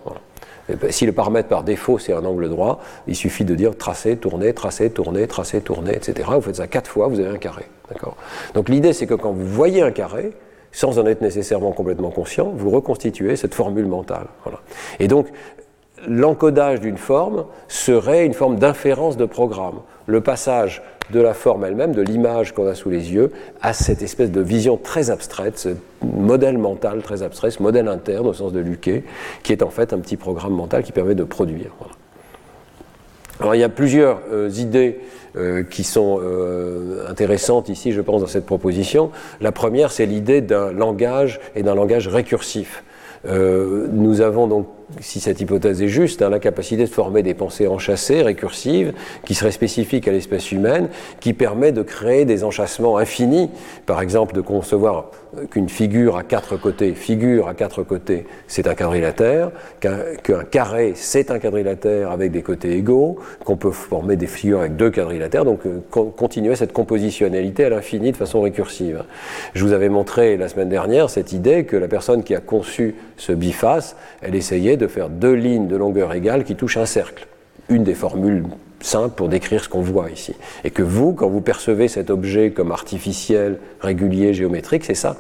[0.69, 4.17] Ben, si le paramètre par défaut c'est un angle droit, il suffit de dire tracer,
[4.17, 6.29] tourner, tracer, tourner, tracer, tourner, etc.
[6.35, 7.67] Vous faites ça quatre fois, vous avez un carré.
[8.55, 10.33] Donc l'idée c'est que quand vous voyez un carré,
[10.73, 14.27] sans en être nécessairement complètement conscient, vous reconstituez cette formule mentale.
[14.99, 15.29] Et donc
[16.07, 19.81] l'encodage d'une forme serait une forme d'inférence de programme.
[20.07, 23.33] Le passage de la forme elle-même, de l'image qu'on a sous les yeux,
[23.63, 25.69] à cette espèce de vision très abstraite, ce
[26.03, 29.05] modèle mental très abstrait, ce modèle interne au sens de Luquet,
[29.43, 31.71] qui est en fait un petit programme mental qui permet de produire.
[33.41, 35.01] Alors il y a plusieurs euh, idées
[35.37, 39.11] euh, qui sont euh, intéressantes ici, je pense, dans cette proposition.
[39.41, 42.83] La première, c'est l'idée d'un langage et d'un langage récursif.
[43.25, 44.69] nous avons donc
[45.01, 48.93] si cette hypothèse est juste, hein, la capacité de former des pensées enchâssées, récursives,
[49.25, 50.89] qui seraient spécifiques à l'espèce humaine,
[51.21, 53.51] qui permet de créer des enchâssements infinis,
[53.85, 55.11] par exemple de concevoir
[55.51, 59.51] qu'une figure à quatre côtés, figure à quatre côtés, c'est un quadrilatère,
[59.81, 64.77] qu'un carré, c'est un quadrilatère avec des côtés égaux, qu'on peut former des figures avec
[64.77, 69.05] deux quadrilatères, donc euh, continuer cette compositionnalité à l'infini de façon récursive.
[69.55, 72.95] Je vous avais montré la semaine dernière cette idée que la personne qui a conçu
[73.17, 77.27] ce biface, elle essayait de faire deux lignes de longueur égale qui touchent un cercle.
[77.69, 78.45] Une des formules
[78.81, 80.35] simples pour décrire ce qu'on voit ici.
[80.65, 85.17] Et que vous, quand vous percevez cet objet comme artificiel, régulier, géométrique, c'est ça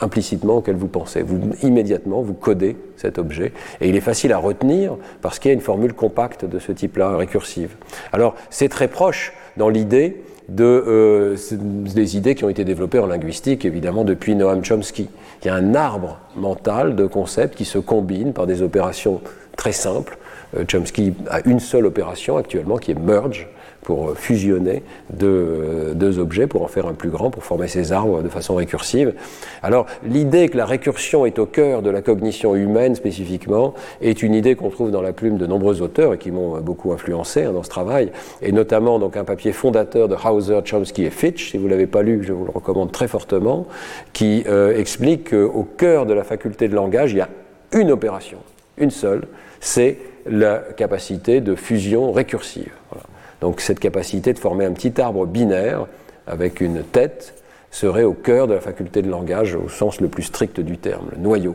[0.00, 1.22] implicitement auquel vous pensez.
[1.22, 3.52] Vous, immédiatement, vous codez cet objet.
[3.80, 6.72] Et il est facile à retenir parce qu'il y a une formule compacte de ce
[6.72, 7.74] type-là, récursive.
[8.12, 13.06] Alors, c'est très proche dans l'idée de, euh, des idées qui ont été développées en
[13.06, 15.08] linguistique, évidemment, depuis Noam Chomsky.
[15.42, 19.20] Il y a un arbre mental de concepts qui se combinent par des opérations
[19.56, 20.18] très simples.
[20.56, 23.48] Euh, Chomsky a une seule opération actuellement qui est merge,
[23.82, 24.82] pour fusionner
[25.12, 29.14] deux, objets, pour en faire un plus grand, pour former ces arbres de façon récursive.
[29.62, 34.34] Alors l'idée que la récursion est au cœur de la cognition humaine spécifiquement est une
[34.34, 37.52] idée qu'on trouve dans la plume de nombreux auteurs et qui m'ont beaucoup influencé hein,
[37.52, 38.12] dans ce travail,
[38.42, 41.86] et notamment donc un papier fondateur de Hauser, Chomsky et Fitch, si vous ne l'avez
[41.86, 43.66] pas lu, je vous le recommande très fortement,
[44.12, 47.28] qui euh, explique qu'au cœur de la faculté de langage, il y a
[47.72, 48.38] une opération,
[48.78, 49.22] une seule,
[49.60, 52.72] c'est la capacité de fusion récursive.
[52.90, 53.09] Voilà.
[53.40, 55.86] Donc cette capacité de former un petit arbre binaire
[56.26, 57.34] avec une tête
[57.70, 61.08] serait au cœur de la faculté de langage au sens le plus strict du terme,
[61.12, 61.54] le noyau.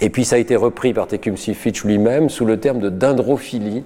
[0.00, 3.84] Et puis ça a été repris par Tecumseh Fitch lui-même sous le terme de dendrophilie.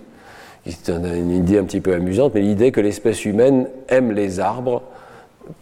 [0.66, 4.82] C'est une idée un petit peu amusante, mais l'idée que l'espèce humaine aime les arbres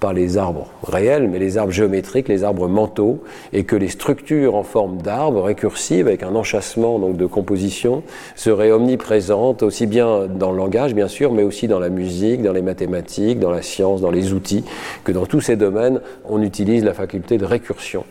[0.01, 3.23] pas les arbres réels, mais les arbres géométriques, les arbres mentaux,
[3.53, 8.03] et que les structures en forme d'arbres récursives, avec un enchâssement donc, de composition,
[8.37, 12.53] seraient omniprésentes, aussi bien dans le langage, bien sûr, mais aussi dans la musique, dans
[12.53, 14.65] les mathématiques, dans la science, dans les outils,
[15.05, 18.05] que dans tous ces domaines, on utilise la faculté de récursion.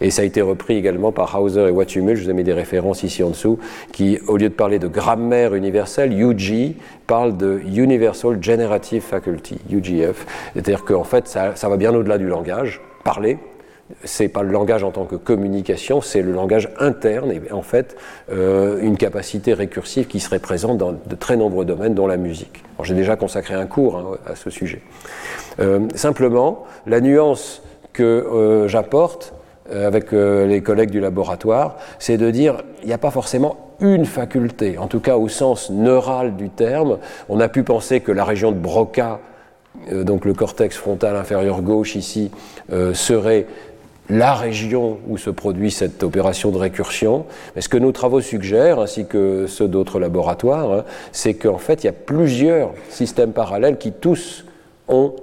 [0.00, 2.52] Et ça a été repris également par Hauser et Watumul, je vous ai mis des
[2.52, 3.58] références ici en dessous,
[3.92, 6.74] qui, au lieu de parler de grammaire universelle, UG
[7.06, 10.26] parle de Universal Generative Faculty, UGF.
[10.54, 13.38] C'est-à-dire qu'en fait, ça, va bien au-delà du langage, parler,
[14.04, 17.96] c'est pas le langage en tant que communication, c'est le langage interne et en fait
[18.30, 22.62] euh, une capacité récursive qui serait présente dans de très nombreux domaines, dont la musique.
[22.82, 24.82] J'ai déjà consacré un cours hein, à ce sujet.
[25.60, 27.62] Euh, simplement, la nuance
[27.92, 29.34] que euh, j'apporte,
[29.70, 34.06] avec euh, les collègues du laboratoire, c'est de dire il n'y a pas forcément une
[34.06, 36.98] faculté, en tout cas au sens neural du terme.
[37.28, 39.20] On a pu penser que la région de Broca,
[39.92, 42.30] euh, donc le cortex frontal inférieur gauche ici,
[42.92, 43.46] serait
[44.10, 47.26] la région où se produit cette opération de récursion.
[47.54, 51.84] Mais ce que nos travaux suggèrent, ainsi que ceux d'autres laboratoires, hein, c'est qu'en fait,
[51.84, 54.44] il y a plusieurs systèmes parallèles qui tous
[54.88, 55.14] ont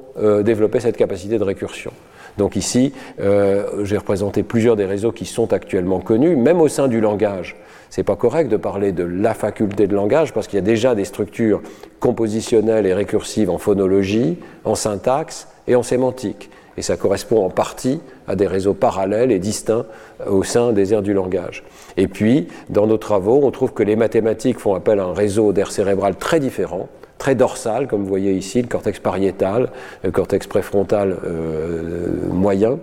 [0.43, 1.91] développé cette capacité de récursion.
[2.37, 6.87] Donc ici, euh, j'ai représenté plusieurs des réseaux qui sont actuellement connus, même au sein
[6.87, 7.55] du langage.
[7.89, 10.95] C'est pas correct de parler de la faculté de langage parce qu'il y a déjà
[10.95, 11.61] des structures
[11.99, 16.49] compositionnelles et récursives en phonologie, en syntaxe et en sémantique.
[16.77, 19.85] Et ça correspond en partie à des réseaux parallèles et distincts
[20.27, 21.63] au sein des aires du langage.
[21.95, 25.53] Et puis, dans nos travaux, on trouve que les mathématiques font appel à un réseau
[25.53, 29.69] d'air cérébral très différent, très dorsal, comme vous voyez ici, le cortex pariétal,
[30.03, 32.79] le cortex préfrontal euh, moyen,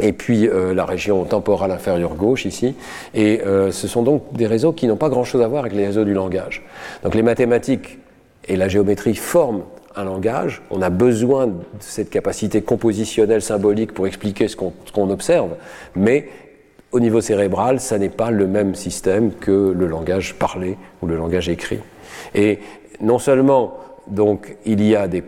[0.00, 2.74] et puis euh, la région temporale inférieure gauche ici.
[3.14, 5.86] Et euh, ce sont donc des réseaux qui n'ont pas grand-chose à voir avec les
[5.86, 6.62] réseaux du langage.
[7.02, 7.98] Donc les mathématiques
[8.48, 9.62] et la géométrie forment
[9.96, 10.62] un langage.
[10.70, 15.50] On a besoin de cette capacité compositionnelle symbolique pour expliquer ce qu'on observe,
[15.96, 16.28] mais
[16.92, 21.16] au niveau cérébral, ça n'est pas le même système que le langage parlé ou le
[21.16, 21.78] langage écrit.
[22.34, 22.58] Et
[23.00, 23.74] non seulement
[24.06, 25.22] donc il y a des,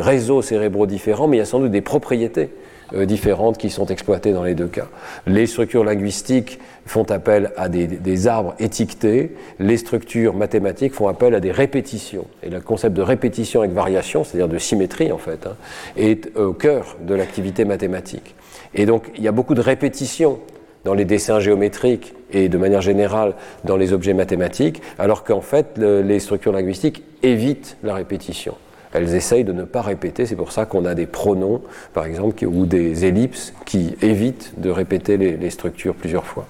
[0.00, 2.50] réseaux cérébraux différents, mais il y a sans doute des propriétés
[2.94, 4.88] euh, différentes qui sont exploitées dans les deux cas.
[5.26, 11.40] Les structures linguistiques font appel à des, arbres étiquetés, les structures mathématiques font appel à
[11.40, 12.26] des répétitions.
[12.42, 15.56] Et le concept de répétition avec variation, c'est-à-dire de symétrie en fait, hein,
[15.96, 18.34] est au cœur de l'activité mathématique.
[18.74, 20.40] Et donc il y a beaucoup de répétitions
[20.84, 23.34] dans les dessins géométriques et de manière générale
[23.64, 28.54] dans les objets mathématiques, alors qu'en fait les structures linguistiques évitent la répétition.
[28.92, 31.60] Elles essayent de ne pas répéter, c'est pour ça qu'on a des pronoms,
[31.92, 36.46] par exemple, ou des ellipses qui évitent de répéter les, structures plusieurs fois.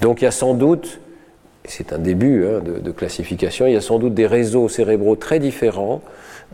[0.00, 1.00] Donc il y a sans doute,
[1.64, 5.38] c'est un début hein, de, classification, il y a sans doute des réseaux cérébraux très
[5.38, 6.02] différents,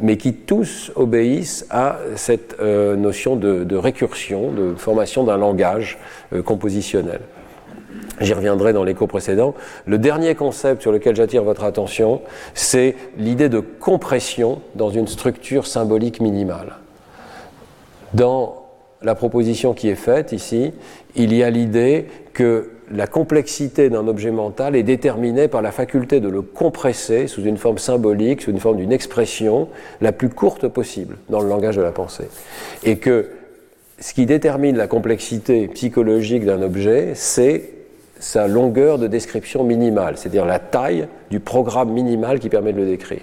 [0.00, 5.98] mais qui tous obéissent à cette euh, notion de, récursion, de formation d'un langage
[6.32, 7.20] euh, compositionnel.
[8.20, 9.54] J'y reviendrai dans les cours précédents.
[9.86, 12.22] Le dernier concept sur lequel j'attire votre attention,
[12.54, 16.76] c'est l'idée de compression dans une structure symbolique minimale.
[18.14, 18.66] Dans
[19.02, 20.72] la proposition qui est faite ici,
[21.16, 26.20] il y a l'idée que la complexité d'un objet mental est déterminée par la faculté
[26.20, 29.68] de le compresser sous une forme symbolique, sous une forme d'une expression
[30.00, 32.28] la plus courte possible dans le langage de la pensée.
[32.82, 33.30] Et que
[33.98, 37.70] ce qui détermine la complexité psychologique d'un objet, c'est
[38.18, 42.86] sa longueur de description minimale, c'est-à-dire la taille du programme minimal qui permet de le
[42.86, 43.22] décrire.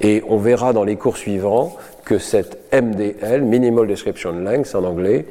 [0.00, 5.26] Et on verra dans les cours suivants que cette MDL, Minimal Description Length en anglais,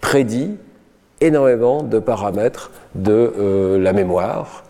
[0.00, 0.56] prédit
[1.20, 4.64] énormément de paramètres de euh, la mémoire,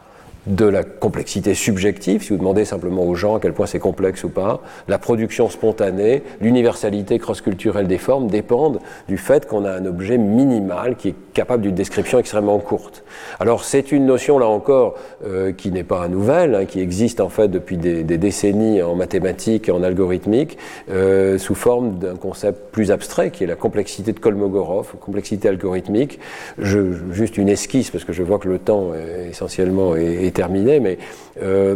[0.46, 4.22] de la complexité subjective, si vous demandez simplement aux gens à quel point c'est complexe
[4.24, 9.84] ou pas, la production spontanée, l'universalité cross-culturelle des formes dépendent du fait qu'on a un
[9.86, 13.04] objet minimal qui est capable d'une description extrêmement courte.
[13.40, 14.94] Alors c'est une notion là encore
[15.24, 19.68] euh, qui n'est pas nouvelle, hein, qui existe en fait depuis des, décennies en mathématiques
[19.68, 20.58] et en algorithmique,
[20.90, 26.20] euh, sous forme d'un concept plus abstrait qui est la complexité de Kolmogorov, complexité algorithmique.
[26.58, 30.98] Juste une esquisse parce que je vois que le temps est, essentiellement est terminé, mais
[31.42, 31.74] euh,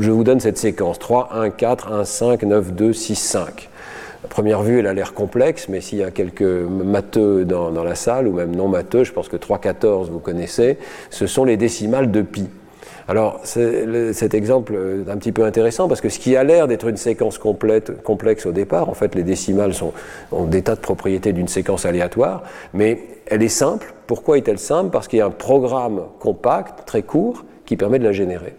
[0.00, 3.68] je vous donne cette séquence 3, 1, 4, 1, 5, 9, 2, 6, 5.
[4.24, 7.84] À première vue, elle a l'air complexe, mais s'il y a quelques matheux dans, dans,
[7.84, 10.76] la salle, ou même non matheux, je pense que 3, 14, vous connaissez,
[11.10, 12.48] ce sont les décimales de pi.
[13.08, 16.86] Alors, cet exemple est un petit peu intéressant parce que ce qui a l'air d'être
[16.88, 19.94] une séquence complète, complexe au départ, en fait, les décimales sont,
[20.30, 22.42] ont des tas de propriétés d'une séquence aléatoire,
[22.74, 23.94] mais elle est simple.
[24.06, 24.90] Pourquoi est-elle simple?
[24.90, 28.54] Parce qu'il y a un programme compact, très court, qui permet de la générer.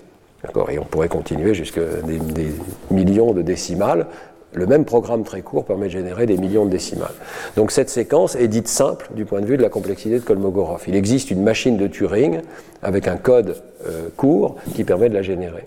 [0.69, 2.51] Et on pourrait continuer jusqu'à des, des
[2.89, 4.07] millions de décimales
[4.53, 7.13] le même programme très court permet de générer des millions de décimales.
[7.55, 10.84] Donc cette séquence est dite simple du point de vue de la complexité de Kolmogorov.
[10.88, 12.41] Il existe une machine de Turing
[12.81, 15.65] avec un code euh, court qui permet de la générer.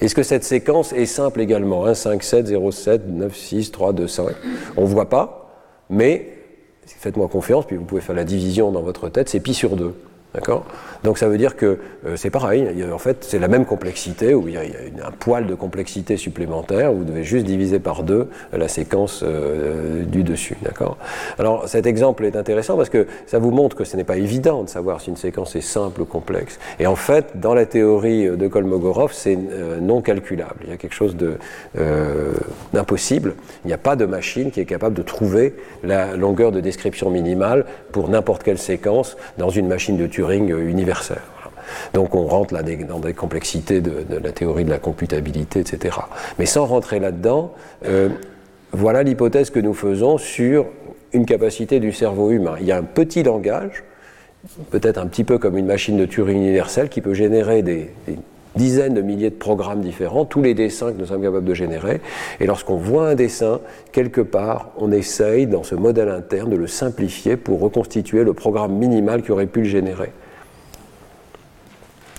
[0.00, 1.86] Est-ce que cette séquence est simple également?
[1.86, 4.26] 1, 5, 7, 0, 7, 9, 6, 3, 2, 5
[4.76, 5.54] On ne voit pas,
[5.88, 6.28] mais
[6.84, 9.94] faites-moi confiance, puis vous pouvez faire la division dans votre tête, c'est pi sur 2.
[10.34, 10.64] D'accord?
[11.04, 14.48] Donc ça veut dire que euh, c'est pareil, en fait c'est la même complexité, où
[14.48, 14.62] il y a,
[15.06, 20.22] un poil de complexité supplémentaire, vous devez juste diviser par deux la séquence euh, du
[20.22, 20.56] dessus.
[20.62, 20.96] D'accord?
[21.38, 24.62] Alors cet exemple est intéressant parce que ça vous montre que ce n'est pas évident
[24.62, 26.58] de savoir si une séquence est simple ou complexe.
[26.78, 30.60] Et en fait, dans la théorie de Kolmogorov, c'est euh, non calculable.
[30.64, 31.16] Il y a quelque chose
[32.72, 33.34] d'impossible.
[33.64, 37.10] il n'y a pas de machine qui est capable de trouver la longueur de description
[37.10, 41.18] minimale pour n'importe quelle séquence dans une machine de Turing universel.
[41.94, 45.96] Donc on rentre là dans des complexités de, la théorie de la computabilité, etc.
[46.38, 47.52] Mais sans rentrer là-dedans,
[47.86, 48.08] euh,
[48.72, 50.66] voilà l'hypothèse que nous faisons sur
[51.12, 52.56] une capacité du cerveau humain.
[52.60, 53.84] Il y a un petit langage,
[54.70, 57.90] peut-être un petit peu comme une machine de Turing universelle, qui peut générer des
[58.56, 62.00] dizaines de milliers de programmes différents, tous les dessins que nous sommes capables de générer.
[62.40, 63.60] Et lorsqu'on voit un dessin,
[63.92, 68.72] quelque part, on essaye, dans ce modèle interne, de le simplifier pour reconstituer le programme
[68.72, 70.12] minimal qui aurait pu le générer.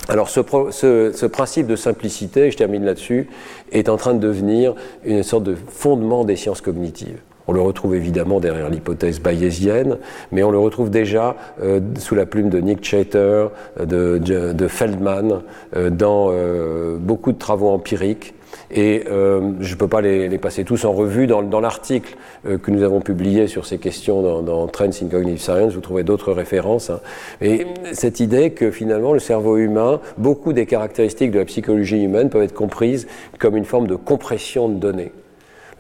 [0.09, 3.29] Alors ce, principe de simplicité, je termine là-dessus,
[3.71, 7.19] est en train de devenir une sorte de fondement des sciences cognitives.
[7.47, 9.97] On le retrouve évidemment derrière l'hypothèse bayésienne,
[10.31, 13.47] mais on le retrouve déjà euh, sous la plume de Nick Chater,
[13.79, 15.41] de, de Feldman,
[15.75, 18.33] euh, dans euh, beaucoup de travaux empiriques.
[18.69, 21.25] Et je ne peux pas les, passer tous en revue.
[21.25, 25.41] Dans, dans l'article que nous avons publié sur ces questions dans, dans Trends in Cognitive
[25.41, 26.91] Science, vous trouvez d'autres références.
[26.91, 26.99] Hein.
[27.41, 32.29] Et cette idée que finalement le cerveau humain, beaucoup des caractéristiques de la psychologie humaine
[32.29, 33.07] peuvent être comprises
[33.39, 35.11] comme une forme de compression de données.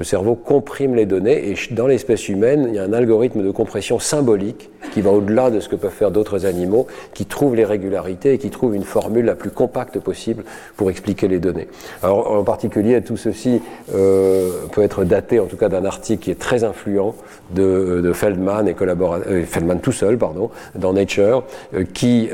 [0.03, 3.51] Le cerveau comprime les données et dans l'espèce humaine, il y a un algorithme de
[3.51, 7.63] compression symbolique qui va au-delà de ce que peuvent faire d'autres animaux, qui trouve les
[7.63, 10.43] régularités et qui trouve une formule la plus compacte possible
[10.75, 11.69] pour expliquer les données.
[12.01, 13.61] Alors en particulier, tout ceci
[13.95, 17.15] euh, peut être daté en tout cas d'un article qui est très influent
[17.53, 21.43] de, Feldman et euh, Feldman tout seul, pardon, dans Nature,
[21.73, 22.29] euh, qui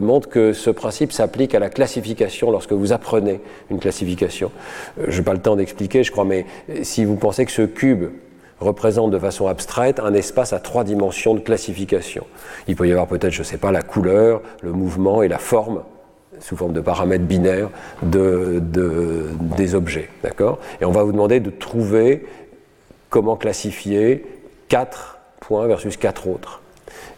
[0.00, 3.40] montre que ce principe s'applique à la classification lorsque vous apprenez
[3.70, 4.50] une classification.
[5.06, 6.46] je n'ai pas le temps d'expliquer, je crois, mais
[6.82, 8.04] si vous pensez que ce cube
[8.60, 12.24] représente de façon abstraite un espace à trois dimensions de classification.
[12.68, 15.38] Il peut y avoir peut-être, je ne sais pas, la couleur, le mouvement et la
[15.38, 15.82] forme
[16.40, 17.70] sous forme de paramètres binaires
[18.02, 18.62] de,
[19.56, 20.10] des objets.
[20.80, 22.26] Et on va vous demander de trouver
[23.10, 24.24] comment classifier
[24.68, 26.60] quatre points versus quatre autres.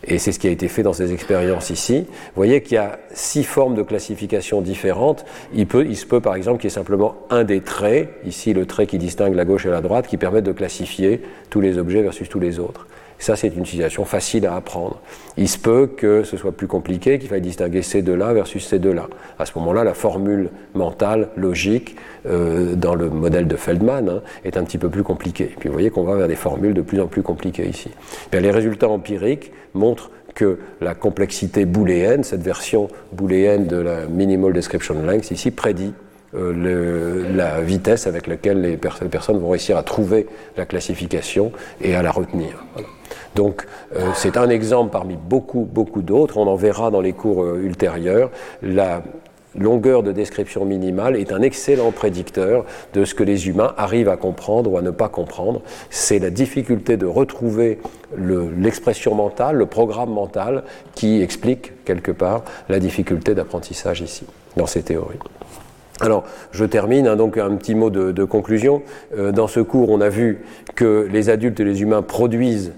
[0.05, 2.07] Et c'est ce qui a été fait dans ces expériences ici.
[2.09, 5.25] Vous voyez qu'il y a six formes de classification différentes.
[5.53, 8.53] Il, peut, il se peut par exemple qu'il y ait simplement un des traits, ici
[8.53, 11.79] le trait qui distingue la gauche et la droite, qui permet de classifier tous les
[11.79, 12.87] objets versus tous les autres.
[13.19, 15.01] Ça, c'est une situation facile à apprendre.
[15.37, 18.79] Il se peut que ce soit plus compliqué, qu'il faille distinguer ces deux-là versus ces
[18.79, 19.09] deux-là.
[19.39, 21.97] À ce moment-là, la formule mentale, logique,
[22.27, 25.55] euh, dans le modèle de Feldman, hein, est un petit peu plus compliquée.
[25.59, 27.91] Puis vous voyez qu'on va vers des formules de plus en plus compliquées ici.
[28.33, 34.95] Les résultats empiriques montrent que la complexité booléenne, cette version booléenne de la minimal description
[35.03, 35.93] length ici, prédit
[36.35, 40.27] euh, la vitesse avec laquelle les, personnes vont réussir à trouver
[40.57, 42.65] la classification et à la retenir.
[43.39, 46.39] Donc euh, c'est un exemple parmi beaucoup, beaucoup d'autres.
[46.39, 48.33] On en verra dans les cours euh, ultérieurs.
[48.63, 49.05] La
[49.57, 54.17] longueur de description minimale est un excellent prédicteur de ce que les humains arrivent à
[54.17, 55.63] comprendre ou à ne pas comprendre.
[55.89, 57.79] C'est la difficulté de retrouver
[58.17, 60.65] l'expression mentale, le programme mental
[60.97, 65.21] qui explique quelque part la difficulté d'apprentissage ici, dans ces théories.
[66.01, 68.83] Alors, je termine, hein, donc un petit mot de, conclusion.
[69.17, 70.45] Euh, dans ce cours, on a vu
[70.75, 72.73] que les adultes et les humains produisent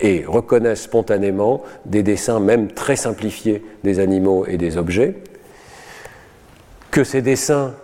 [0.00, 5.14] et reconnaissent spontanément des dessins même très simplifiés des animaux et des objets,
[6.90, 7.74] que ces dessins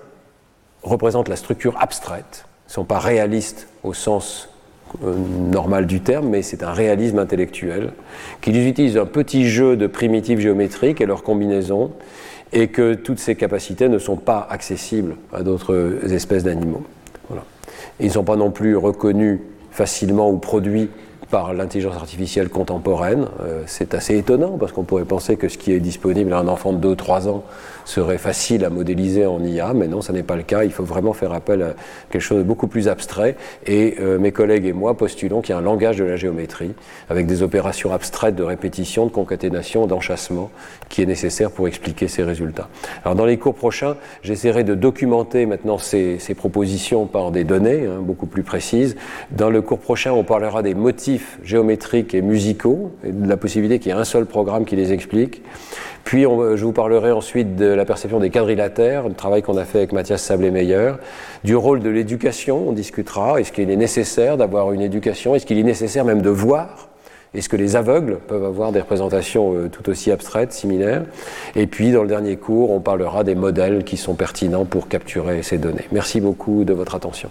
[0.82, 4.49] représentent la structure abstraite, ne sont pas réalistes au sens
[5.05, 5.15] euh,
[5.51, 7.93] normal du terme, mais c'est un réalisme intellectuel,
[8.41, 11.93] qu'ils utilisent un petit jeu de primitives géométriques et leurs combinaisons,
[12.53, 16.85] et que toutes ces capacités ne sont pas accessibles à d'autres espèces d'animaux.
[18.01, 20.89] Ils ne sont pas non plus reconnus facilement ou produits
[21.31, 23.27] par l'intelligence artificielle contemporaine.
[23.40, 26.48] Euh, c'est assez étonnant parce qu'on pourrait penser que ce qui est disponible à un
[26.48, 27.44] enfant de 2-3 ans
[27.85, 30.65] serait facile à modéliser en IA, mais non, ce n'est pas le cas.
[30.65, 31.74] Il faut vraiment faire appel à
[32.11, 33.36] quelque chose de beaucoup plus abstrait.
[33.66, 36.73] Et euh, mes collègues et moi postulons qu'il y a un langage de la géométrie
[37.09, 40.51] avec des opérations abstraites de répétition, de concaténation, d'enchâssement
[40.89, 42.69] qui est nécessaire pour expliquer ces résultats.
[43.05, 47.98] Alors dans les cours prochains, j'essaierai de documenter maintenant ces, propositions par des données hein,
[48.01, 48.97] beaucoup plus précises.
[49.31, 53.93] Dans le cours prochain, on parlera des motifs géométriques et musicaux de la possibilité qu'il
[53.93, 55.43] y ait un seul programme qui les explique.
[56.05, 59.79] Puis je vous parlerai ensuite de la perception des quadrilatères, le travail qu'on a fait
[59.79, 60.93] avec Mathias Sablé-Meyer,
[61.45, 65.59] du rôle de l'éducation, on discutera, est-ce qu'il est nécessaire d'avoir une éducation, est-ce qu'il
[65.59, 66.89] est nécessaire même de voir?
[67.33, 71.05] Est-ce que les aveugles peuvent avoir des représentations euh, tout aussi abstraites, similaires?
[71.55, 75.45] Et puis, dans le dernier cours, on parlera des modèles qui sont pertinents pour capturer
[75.45, 75.87] ces données.
[75.93, 77.31] Merci beaucoup de votre attention.